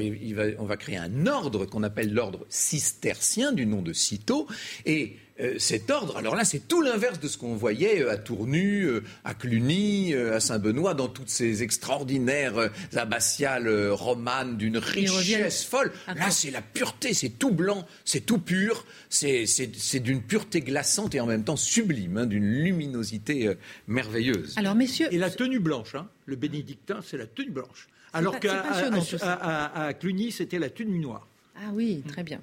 on 0.59 0.65
va 0.65 0.77
créer 0.77 0.97
un 0.97 1.27
ordre 1.27 1.65
qu'on 1.65 1.83
appelle 1.83 2.13
l'ordre 2.13 2.45
cistercien, 2.47 3.51
du 3.51 3.65
nom 3.65 3.81
de 3.81 3.91
Cîteaux, 3.91 4.47
et 4.85 5.17
cet 5.57 5.89
ordre, 5.89 6.17
alors 6.17 6.35
là, 6.35 6.43
c'est 6.43 6.67
tout 6.67 6.81
l'inverse 6.81 7.19
de 7.19 7.27
ce 7.27 7.37
qu'on 7.37 7.55
voyait 7.55 8.01
euh, 8.01 8.11
à 8.11 8.17
Tournu, 8.17 8.83
euh, 8.83 9.03
à 9.23 9.33
Cluny, 9.33 10.13
à 10.13 10.39
Saint-Benoît, 10.39 10.93
dans 10.93 11.07
toutes 11.07 11.29
ces 11.29 11.63
extraordinaires 11.63 12.69
abbatiales 12.95 13.91
romanes 13.91 14.57
d'une 14.57 14.77
richesse 14.77 15.63
folle. 15.63 15.91
Là, 16.07 16.29
c'est 16.31 16.51
la 16.51 16.61
pureté, 16.61 17.13
c'est 17.13 17.29
tout 17.29 17.51
blanc, 17.51 17.85
c'est 18.05 18.25
tout 18.25 18.39
pur, 18.39 18.85
c'est 19.09 19.99
d'une 19.99 20.21
pureté 20.21 20.61
glaçante 20.61 21.15
et 21.15 21.19
en 21.19 21.25
même 21.25 21.43
temps 21.43 21.55
sublime, 21.55 22.17
hein, 22.17 22.25
d'une 22.25 22.45
luminosité 22.45 23.55
merveilleuse. 23.87 24.53
Alors, 24.57 24.75
messieurs. 24.75 25.07
Et 25.11 25.17
la 25.17 25.29
tenue 25.29 25.59
blanche, 25.59 25.95
hein, 25.95 26.07
le 26.25 26.35
bénédictin, 26.35 26.99
c'est 27.05 27.17
la 27.17 27.27
tenue 27.27 27.51
blanche. 27.51 27.87
Alors 28.13 28.39
qu'à 28.39 28.63
à, 29.21 29.93
Cluny, 29.93 30.31
c'était 30.31 30.59
la 30.59 30.69
tenue 30.69 30.99
noire. 30.99 31.27
Ah 31.55 31.69
oui, 31.73 32.03
très 32.07 32.23
bien. 32.23 32.41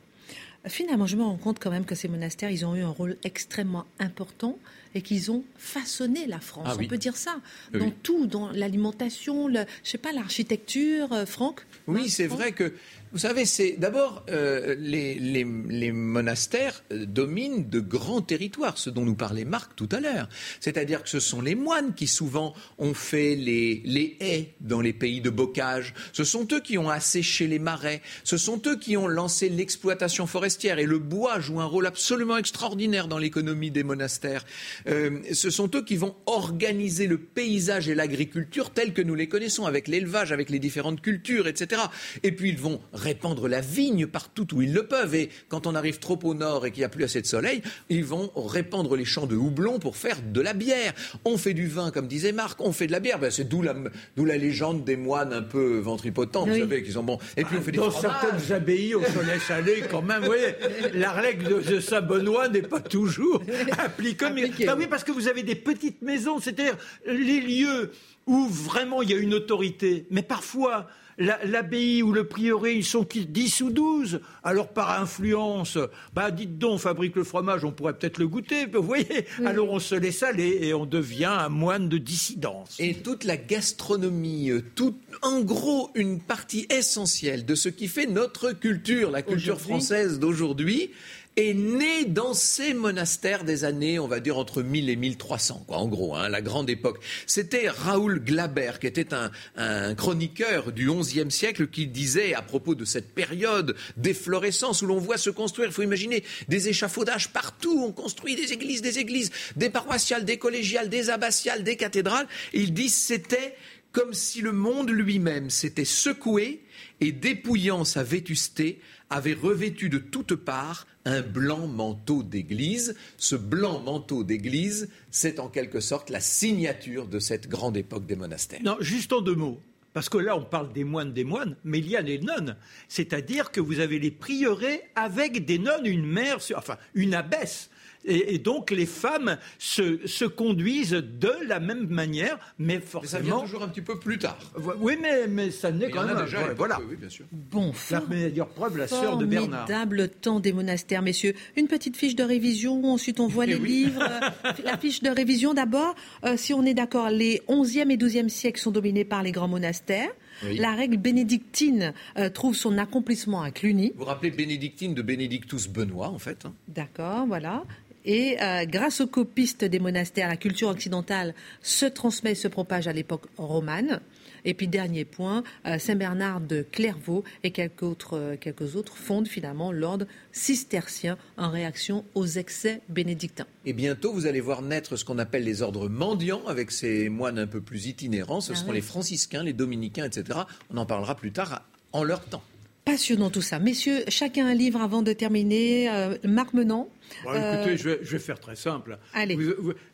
Finalement, 0.68 1.06
je 1.06 1.16
me 1.16 1.22
rends 1.22 1.36
compte 1.36 1.58
quand 1.58 1.70
même 1.70 1.84
que 1.84 1.94
ces 1.94 2.08
monastères, 2.08 2.50
ils 2.50 2.64
ont 2.64 2.74
eu 2.74 2.82
un 2.82 2.88
rôle 2.88 3.16
extrêmement 3.24 3.84
important 3.98 4.58
et 4.94 5.02
qu'ils 5.02 5.30
ont 5.30 5.44
façonné 5.56 6.26
la 6.26 6.40
France. 6.40 6.66
Ah 6.70 6.76
on 6.80 6.86
peut 6.86 6.98
dire 6.98 7.16
ça. 7.16 7.40
Dans 7.72 7.90
tout, 7.90 8.26
dans 8.26 8.50
l'alimentation, 8.50 9.48
je 9.52 9.64
sais 9.82 9.98
pas, 9.98 10.12
l'architecture, 10.12 11.12
euh, 11.12 11.26
Franck? 11.26 11.66
Oui, 11.86 12.08
c'est 12.08 12.26
vrai 12.26 12.52
que 12.52 12.74
vous 13.12 13.18
savez, 13.18 13.46
c'est 13.46 13.76
d'abord 13.78 14.24
euh, 14.30 14.74
les, 14.78 15.44
monastères 15.92 16.82
euh, 16.92 17.06
dominent 17.06 17.68
de 17.68 17.80
grands 17.80 18.20
territoires, 18.20 18.76
ce 18.76 18.90
dont 18.90 19.04
nous 19.04 19.14
parlait 19.14 19.44
Marc 19.44 19.74
tout 19.76 19.88
à 19.92 20.00
l'heure. 20.00 20.28
C'est-à-dire 20.60 21.02
que 21.02 21.08
ce 21.08 21.20
sont 21.20 21.40
les 21.40 21.54
moines 21.54 21.94
qui 21.94 22.06
souvent 22.06 22.54
ont 22.78 22.94
fait 22.94 23.34
les, 23.34 23.82
les 23.84 24.16
haies 24.20 24.54
dans 24.60 24.80
les 24.80 24.92
pays 24.92 25.20
de 25.20 25.30
bocage. 25.30 25.94
Ce 26.12 26.24
sont 26.24 26.46
eux 26.52 26.60
qui 26.60 26.76
ont 26.76 26.90
asséché 26.90 27.46
les 27.46 27.58
marais. 27.58 28.02
Ce 28.24 28.36
sont 28.36 28.60
eux 28.66 28.76
qui 28.76 28.96
ont 28.96 29.08
lancé 29.08 29.48
l'exploitation 29.48 30.26
forestière. 30.26 30.78
Et 30.78 30.86
le 30.86 30.98
bois 30.98 31.40
joue 31.40 31.60
un 31.60 31.64
rôle 31.64 31.86
absolument 31.86 32.36
extraordinaire 32.36 33.08
dans 33.08 33.18
l'économie 33.18 33.70
des 33.70 33.84
monastères. 33.84 34.44
Euh, 34.86 35.20
ce 35.32 35.50
sont 35.50 35.70
eux 35.74 35.84
qui 35.84 35.96
vont 35.96 36.14
organiser 36.26 37.06
le 37.06 37.18
paysage 37.18 37.88
et 37.88 37.94
l'agriculture 37.94 38.70
tels 38.70 38.92
que 38.92 39.02
nous 39.02 39.14
les 39.14 39.28
connaissons, 39.28 39.64
avec 39.64 39.88
l'élevage, 39.88 40.32
avec 40.32 40.50
les 40.50 40.58
différentes 40.58 41.00
cultures, 41.00 41.48
etc. 41.48 41.82
Et 42.22 42.32
puis 42.32 42.50
ils 42.50 42.58
vont 42.58 42.80
répandre 42.98 43.48
la 43.48 43.60
vigne 43.60 44.06
partout 44.06 44.46
où 44.54 44.62
ils 44.62 44.72
le 44.72 44.86
peuvent. 44.86 45.14
Et 45.14 45.30
quand 45.48 45.66
on 45.66 45.74
arrive 45.74 45.98
trop 45.98 46.18
au 46.24 46.34
nord 46.34 46.66
et 46.66 46.70
qu'il 46.70 46.80
n'y 46.80 46.84
a 46.84 46.88
plus 46.88 47.04
assez 47.04 47.22
de 47.22 47.26
soleil, 47.26 47.62
ils 47.88 48.04
vont 48.04 48.30
répandre 48.36 48.96
les 48.96 49.04
champs 49.04 49.26
de 49.26 49.36
houblon 49.36 49.78
pour 49.78 49.96
faire 49.96 50.18
de 50.22 50.40
la 50.40 50.54
bière. 50.54 50.92
On 51.24 51.38
fait 51.38 51.54
du 51.54 51.66
vin, 51.66 51.90
comme 51.90 52.08
disait 52.08 52.32
Marc, 52.32 52.60
on 52.60 52.72
fait 52.72 52.86
de 52.86 52.92
la 52.92 53.00
bière. 53.00 53.18
Ben, 53.18 53.30
c'est 53.30 53.48
d'où 53.48 53.62
la, 53.62 53.74
la, 54.16 54.36
légende 54.36 54.84
des 54.84 54.96
moines 54.96 55.32
un 55.32 55.42
peu 55.42 55.78
ventripotents, 55.78 56.46
vous 56.46 56.58
savez, 56.58 56.82
qui 56.82 56.92
sont 56.92 57.02
bons. 57.02 57.18
Et 57.36 57.44
puis 57.44 57.56
on 57.58 57.62
fait 57.62 57.72
des 57.72 57.78
Dans 57.78 57.90
certaines 57.90 58.52
abbayes, 58.52 58.94
on 58.94 59.04
se 59.04 59.26
laisse 59.26 59.50
aller 59.50 59.82
quand 59.90 60.02
même. 60.02 60.20
Vous 60.20 60.26
voyez, 60.26 60.54
la 60.94 61.12
règle 61.12 61.62
de, 61.64 61.80
Saint-Benoît 61.80 62.48
n'est 62.48 62.62
pas 62.62 62.80
toujours 62.80 63.42
appliquée. 63.78 64.66
Ah 64.68 64.74
oui, 64.76 64.86
parce 64.88 65.04
que 65.04 65.12
vous 65.12 65.28
avez 65.28 65.42
des 65.42 65.54
petites 65.54 66.02
maisons, 66.02 66.38
c'est-à-dire 66.40 66.76
les 67.06 67.40
lieux 67.40 67.92
où 68.26 68.46
vraiment 68.46 69.02
il 69.02 69.10
y 69.10 69.14
a 69.14 69.16
une 69.16 69.34
autorité. 69.34 70.06
Mais 70.10 70.22
parfois, 70.22 70.86
l'abbaye 71.18 72.02
ou 72.02 72.12
le 72.12 72.24
prieuré, 72.24 72.74
ils 72.74 72.84
sont 72.84 73.06
10 73.12 73.60
ou 73.62 73.70
12. 73.70 74.20
Alors 74.44 74.68
par 74.68 75.00
influence, 75.00 75.78
bah 76.14 76.30
dites 76.30 76.58
donc, 76.58 76.68
on 76.68 76.78
fabrique 76.78 77.16
le 77.16 77.24
fromage, 77.24 77.64
on 77.64 77.72
pourrait 77.72 77.94
peut-être 77.94 78.18
le 78.18 78.28
goûter, 78.28 78.66
vous 78.66 78.82
voyez 78.82 79.26
Alors 79.44 79.70
on 79.70 79.78
se 79.78 79.94
laisse 79.94 80.22
aller 80.22 80.58
et 80.62 80.74
on 80.74 80.86
devient 80.86 81.24
un 81.24 81.48
moine 81.48 81.88
de 81.88 81.98
dissidence. 81.98 82.76
Et 82.78 82.94
toute 82.94 83.24
la 83.24 83.36
gastronomie, 83.36 84.50
euh, 84.50 84.62
tout, 84.74 84.96
en 85.22 85.40
gros, 85.40 85.90
une 85.94 86.20
partie 86.20 86.66
essentielle 86.70 87.44
de 87.44 87.54
ce 87.54 87.68
qui 87.68 87.88
fait 87.88 88.06
notre 88.06 88.52
culture, 88.52 89.10
la 89.10 89.22
culture 89.22 89.60
française 89.60 90.18
d'aujourd'hui, 90.18 90.90
est 91.38 91.54
né 91.54 92.04
dans 92.04 92.34
ces 92.34 92.74
monastères 92.74 93.44
des 93.44 93.64
années, 93.64 93.98
on 93.98 94.08
va 94.08 94.20
dire, 94.20 94.38
entre 94.38 94.62
1000 94.62 94.90
et 94.90 94.96
1300, 94.96 95.64
quoi, 95.66 95.78
en 95.78 95.86
gros, 95.86 96.16
hein, 96.16 96.28
la 96.28 96.40
grande 96.40 96.68
époque. 96.68 96.98
C'était 97.26 97.68
Raoul 97.68 98.18
Glaber, 98.20 98.72
qui 98.80 98.86
était 98.86 99.14
un, 99.14 99.30
un 99.56 99.94
chroniqueur 99.94 100.72
du 100.72 100.90
XIe 100.90 101.30
siècle, 101.30 101.68
qui 101.68 101.86
disait, 101.86 102.34
à 102.34 102.42
propos 102.42 102.74
de 102.74 102.84
cette 102.84 103.14
période 103.14 103.76
d'efflorescence 103.96 104.82
où 104.82 104.86
l'on 104.86 104.98
voit 104.98 105.18
se 105.18 105.30
construire, 105.30 105.68
il 105.68 105.72
faut 105.72 105.82
imaginer, 105.82 106.24
des 106.48 106.68
échafaudages 106.68 107.28
partout, 107.28 107.84
on 107.84 107.92
construit 107.92 108.34
des 108.34 108.52
églises, 108.52 108.82
des 108.82 108.98
églises, 108.98 109.30
des 109.56 109.70
paroissiales, 109.70 110.24
des 110.24 110.38
collégiales, 110.38 110.88
des 110.88 111.10
abbatiales, 111.10 111.62
des 111.62 111.76
cathédrales, 111.76 112.26
il 112.52 112.74
dit 112.74 112.88
c'était 112.88 113.54
comme 113.92 114.12
si 114.12 114.40
le 114.42 114.52
monde 114.52 114.90
lui-même 114.90 115.50
s'était 115.50 115.84
secoué 115.84 116.62
et 117.00 117.12
dépouillant 117.12 117.84
sa 117.84 118.02
vétusté, 118.02 118.80
avait 119.10 119.34
revêtu 119.34 119.88
de 119.88 119.98
toutes 119.98 120.34
parts 120.34 120.86
un 121.08 121.22
blanc 121.22 121.66
manteau 121.66 122.22
d'église. 122.22 122.94
Ce 123.16 123.34
blanc 123.34 123.80
manteau 123.80 124.24
d'église, 124.24 124.90
c'est 125.10 125.40
en 125.40 125.48
quelque 125.48 125.80
sorte 125.80 126.10
la 126.10 126.20
signature 126.20 127.06
de 127.06 127.18
cette 127.18 127.48
grande 127.48 127.76
époque 127.76 128.06
des 128.06 128.14
monastères. 128.14 128.60
Non, 128.62 128.76
juste 128.80 129.12
en 129.12 129.22
deux 129.22 129.34
mots. 129.34 129.58
Parce 129.94 130.10
que 130.10 130.18
là, 130.18 130.36
on 130.36 130.44
parle 130.44 130.72
des 130.72 130.84
moines, 130.84 131.12
des 131.12 131.24
moines, 131.24 131.56
mais 131.64 131.78
il 131.78 131.88
y 131.88 131.96
a 131.96 132.02
les 132.02 132.18
nonnes. 132.18 132.56
C'est-à-dire 132.88 133.50
que 133.50 133.60
vous 133.60 133.80
avez 133.80 133.98
les 133.98 134.10
prieurés 134.10 134.82
avec 134.94 135.44
des 135.46 135.58
nonnes, 135.58 135.86
une 135.86 136.06
mère, 136.06 136.38
enfin, 136.54 136.76
une 136.94 137.14
abbesse. 137.14 137.70
Et, 138.08 138.38
donc 138.38 138.70
les 138.70 138.86
femmes 138.86 139.36
se, 139.58 140.24
conduisent 140.24 140.90
de 140.92 141.32
la 141.46 141.60
même 141.60 141.86
manière, 141.88 142.38
mais 142.58 142.80
forcément. 142.80 143.10
ça 143.10 143.18
vient 143.20 143.40
toujours 143.40 143.62
un 143.62 143.68
petit 143.68 143.82
peu 143.82 143.98
plus 143.98 144.18
tard. 144.18 144.38
Oui, 144.80 144.96
mais, 145.00 145.26
mais 145.26 145.50
ça 145.50 145.70
n'est 145.70 145.90
quand 145.90 146.06
même. 146.06 146.24
Déjà, 146.24 146.52
voilà. 146.56 146.78
Oui, 146.88 146.96
bien 146.96 147.08
sûr. 147.08 147.26
Bon, 147.32 147.72
la 147.90 148.00
meilleure 148.00 148.48
preuve, 148.48 148.78
la 148.78 148.88
sœur 148.88 149.16
de 149.16 149.26
Bernard. 149.26 149.66
Formidable 149.66 150.08
temps 150.08 150.40
des 150.40 150.52
monastères, 150.52 151.02
messieurs. 151.02 151.34
Une 151.56 151.68
petite 151.68 151.96
fiche 151.96 152.16
de 152.16 152.24
révision, 152.24 152.84
ensuite 152.84 153.20
on 153.20 153.28
voit 153.28 153.46
les 153.46 153.58
livres. 153.58 154.08
la 154.64 154.78
fiche 154.78 155.02
de 155.02 155.10
révision 155.10 155.54
d'abord, 155.54 155.94
euh, 156.24 156.36
si 156.36 156.54
on 156.54 156.64
est 156.64 156.74
d'accord, 156.74 157.10
les 157.10 157.42
11e 157.48 157.90
et 157.90 157.96
12e 157.96 158.28
siècles 158.28 158.60
sont 158.60 158.70
dominés 158.70 159.04
par 159.04 159.22
les 159.22 159.32
grands 159.32 159.48
monastères. 159.48 160.10
La 160.42 160.74
règle 160.74 160.98
bénédictine 160.98 161.92
euh, 162.16 162.30
trouve 162.30 162.54
son 162.54 162.78
accomplissement 162.78 163.42
à 163.42 163.50
Cluny. 163.50 163.90
Vous 163.94 164.00
vous 164.00 164.04
rappelez 164.04 164.30
bénédictine 164.30 164.94
de 164.94 165.02
Bénédictus 165.02 165.68
Benoît, 165.68 166.08
en 166.08 166.18
fait. 166.18 166.46
Hein 166.46 166.54
D'accord, 166.68 167.26
voilà. 167.26 167.64
Et 168.04 168.36
euh, 168.40 168.64
grâce 168.64 169.00
aux 169.00 169.06
copistes 169.06 169.64
des 169.64 169.78
monastères, 169.78 170.28
la 170.28 170.36
culture 170.36 170.68
occidentale 170.68 171.34
se 171.62 171.86
transmet 171.86 172.32
et 172.32 172.34
se 172.34 172.48
propage 172.48 172.86
à 172.88 172.92
l'époque 172.92 173.24
romane. 173.36 174.00
Et 174.44 174.54
puis 174.54 174.68
dernier 174.68 175.04
point, 175.04 175.42
euh, 175.66 175.78
Saint 175.78 175.96
Bernard 175.96 176.40
de 176.40 176.64
Clairvaux 176.70 177.24
et 177.42 177.50
quelques 177.50 177.82
autres, 177.82 178.16
euh, 178.16 178.36
quelques 178.40 178.76
autres 178.76 178.96
fondent 178.96 179.28
finalement 179.28 179.72
l'ordre 179.72 180.06
cistercien 180.32 181.18
en 181.36 181.50
réaction 181.50 182.04
aux 182.14 182.26
excès 182.26 182.80
bénédictins. 182.88 183.46
Et 183.66 183.72
bientôt, 183.72 184.12
vous 184.12 184.26
allez 184.26 184.40
voir 184.40 184.62
naître 184.62 184.96
ce 184.96 185.04
qu'on 185.04 185.18
appelle 185.18 185.44
les 185.44 185.62
ordres 185.62 185.88
mendiants 185.88 186.42
avec 186.46 186.70
ces 186.70 187.08
moines 187.08 187.38
un 187.38 187.46
peu 187.46 187.60
plus 187.60 187.86
itinérants. 187.86 188.40
Ce 188.40 188.52
ah 188.52 188.56
seront 188.56 188.72
les 188.72 188.80
franciscains, 188.80 189.42
les 189.42 189.52
dominicains, 189.52 190.04
etc. 190.04 190.40
On 190.70 190.76
en 190.76 190.86
parlera 190.86 191.16
plus 191.16 191.32
tard 191.32 191.62
en 191.92 192.04
leur 192.04 192.24
temps. 192.24 192.42
Passionnant 192.90 193.30
tout 193.30 193.42
ça. 193.42 193.58
Messieurs, 193.58 194.04
chacun 194.08 194.46
un 194.46 194.54
livre 194.54 194.80
avant 194.80 195.02
de 195.02 195.12
terminer. 195.12 195.88
Marc 196.24 196.54
Menant, 196.54 196.88
écoutez, 197.22 197.38
euh, 197.38 197.76
je 197.76 198.10
vais, 198.10 198.18
faire 198.18 198.40
très 198.40 198.56
simple. 198.56 198.98
Allez. 199.14 199.38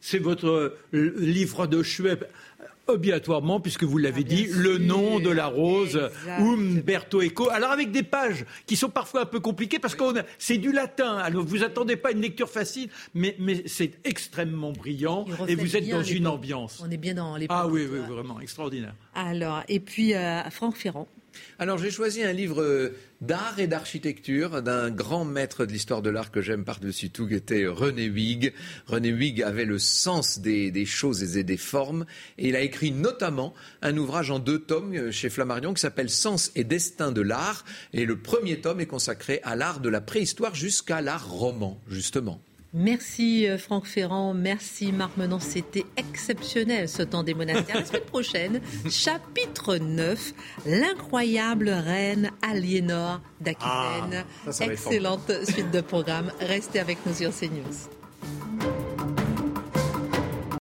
C'est 0.01 0.19
votre 0.19 0.73
euh, 0.93 1.15
livre 1.19 1.67
de 1.67 1.83
chevet 1.83 2.19
obligatoirement, 2.87 3.61
puisque 3.61 3.85
vous 3.85 3.97
l'avez 3.97 4.23
ah, 4.27 4.29
dit, 4.29 4.47
le 4.51 4.77
nom 4.77 5.19
de 5.19 5.31
la 5.31 5.47
rose, 5.47 6.11
Umberto 6.39 7.23
Eco. 7.23 7.49
Alors 7.49 7.71
avec 7.71 7.91
des 7.91 8.03
pages 8.03 8.45
qui 8.67 8.77
sont 8.77 8.91
parfois 8.91 9.23
un 9.23 9.27
peu 9.27 9.41
compliquées, 9.41 9.79
parce 9.79 9.95
que 9.95 10.05
c'est 10.39 10.59
du 10.59 10.71
latin, 10.71 11.17
alors 11.17 11.45
vous 11.45 11.65
attendez 11.65 11.97
pas 11.97 12.13
une 12.13 12.21
lecture 12.21 12.51
facile, 12.51 12.91
mais, 13.15 13.37
mais 13.39 13.63
c'est 13.67 13.93
extrêmement 14.05 14.73
brillant, 14.73 15.25
et 15.49 15.55
vous 15.55 15.77
êtes 15.79 15.89
dans 15.89 16.03
une 16.03 16.27
ambiance. 16.27 16.83
On 16.87 16.91
est 16.91 16.99
bien 16.99 17.15
dans 17.15 17.37
les 17.37 17.47
Ah 17.49 17.67
oui, 17.67 17.89
oui, 17.91 18.01
vraiment, 18.07 18.39
extraordinaire. 18.39 18.95
Alors, 19.15 19.63
et 19.69 19.81
puis 19.81 20.13
euh, 20.13 20.43
Franck 20.51 20.77
Ferrand. 20.77 21.09
Alors 21.59 21.79
j'ai 21.79 21.91
choisi 21.91 22.23
un 22.23 22.33
livre 22.33 22.63
euh, 22.63 22.97
d'art 23.21 23.59
et 23.59 23.67
d'architecture 23.67 24.63
d'un 24.63 24.91
grand 24.91 25.25
maître 25.25 25.65
de 25.67 25.73
l'histoire 25.73 26.03
de 26.03 26.11
l'art 26.11 26.31
que 26.31 26.41
j'aime 26.41 26.65
par-dessus 26.65 27.11
tout, 27.11 27.27
qui 27.27 27.35
était 27.35 27.67
René 27.67 28.05
Huyghe. 28.05 28.53
René 28.87 29.09
Huyghe 29.09 29.43
avait 29.43 29.65
le 29.65 29.79
sens 29.79 30.41
des, 30.41 30.85
choses 30.85 31.37
et 31.37 31.45
des 31.45 31.57
formes, 31.57 32.07
et 32.39 32.49
il 32.49 32.57
a 32.57 32.61
écrit 32.61 32.91
notamment 32.91 33.55
un 33.83 33.97
ouvrage 33.97 34.31
en 34.31 34.39
deux 34.39 34.59
tomes 34.59 34.95
euh, 34.95 35.11
chez 35.11 35.31
Flammarion 35.31 35.75
qui 35.75 35.81
s'appelle 35.81 36.11
Sens 36.11 36.51
et 36.55 36.65
destin 36.65 37.13
de 37.13 37.21
l'art, 37.21 37.65
et 37.93 38.05
le 38.05 38.19
premier 38.19 38.61
tome 38.61 38.81
est 38.81 38.87
consacré 38.87 39.41
à 39.45 39.57
l'art 39.57 39.81
de 39.81 39.89
la 39.89 40.01
préhistoire 40.01 40.55
jusqu'à 40.55 41.01
l'art 41.01 41.29
roman, 41.29 41.81
justement. 41.89 42.41
Merci 42.77 43.47
euh, 43.47 43.57
Franck 43.57 43.87
Ferrand, 43.87 44.35
merci 44.35 44.91
Marc 44.91 45.17
Menon, 45.17 45.39
c'était 45.39 45.87
exceptionnel 45.97 46.89
ce 46.89 47.03
temps 47.03 47.23
des 47.23 47.33
monastères. 47.33 47.77
La 47.77 47.85
semaine 47.85 48.03
prochaine, 48.03 48.61
chapitre 48.91 49.77
9, 49.77 50.35
l'incroyable 50.67 51.69
reine 51.69 52.33
Aliénor 52.43 53.21
d'Aquitaine. 53.41 54.25
Ah, 54.45 54.65
Excellente 54.65 55.31
suite 55.45 55.71
de 55.71 55.81
programme. 55.81 56.33
Restez 56.41 56.81
avec 56.81 56.99
nous 57.07 57.15
sur 57.15 57.31
CNews. 57.31 58.04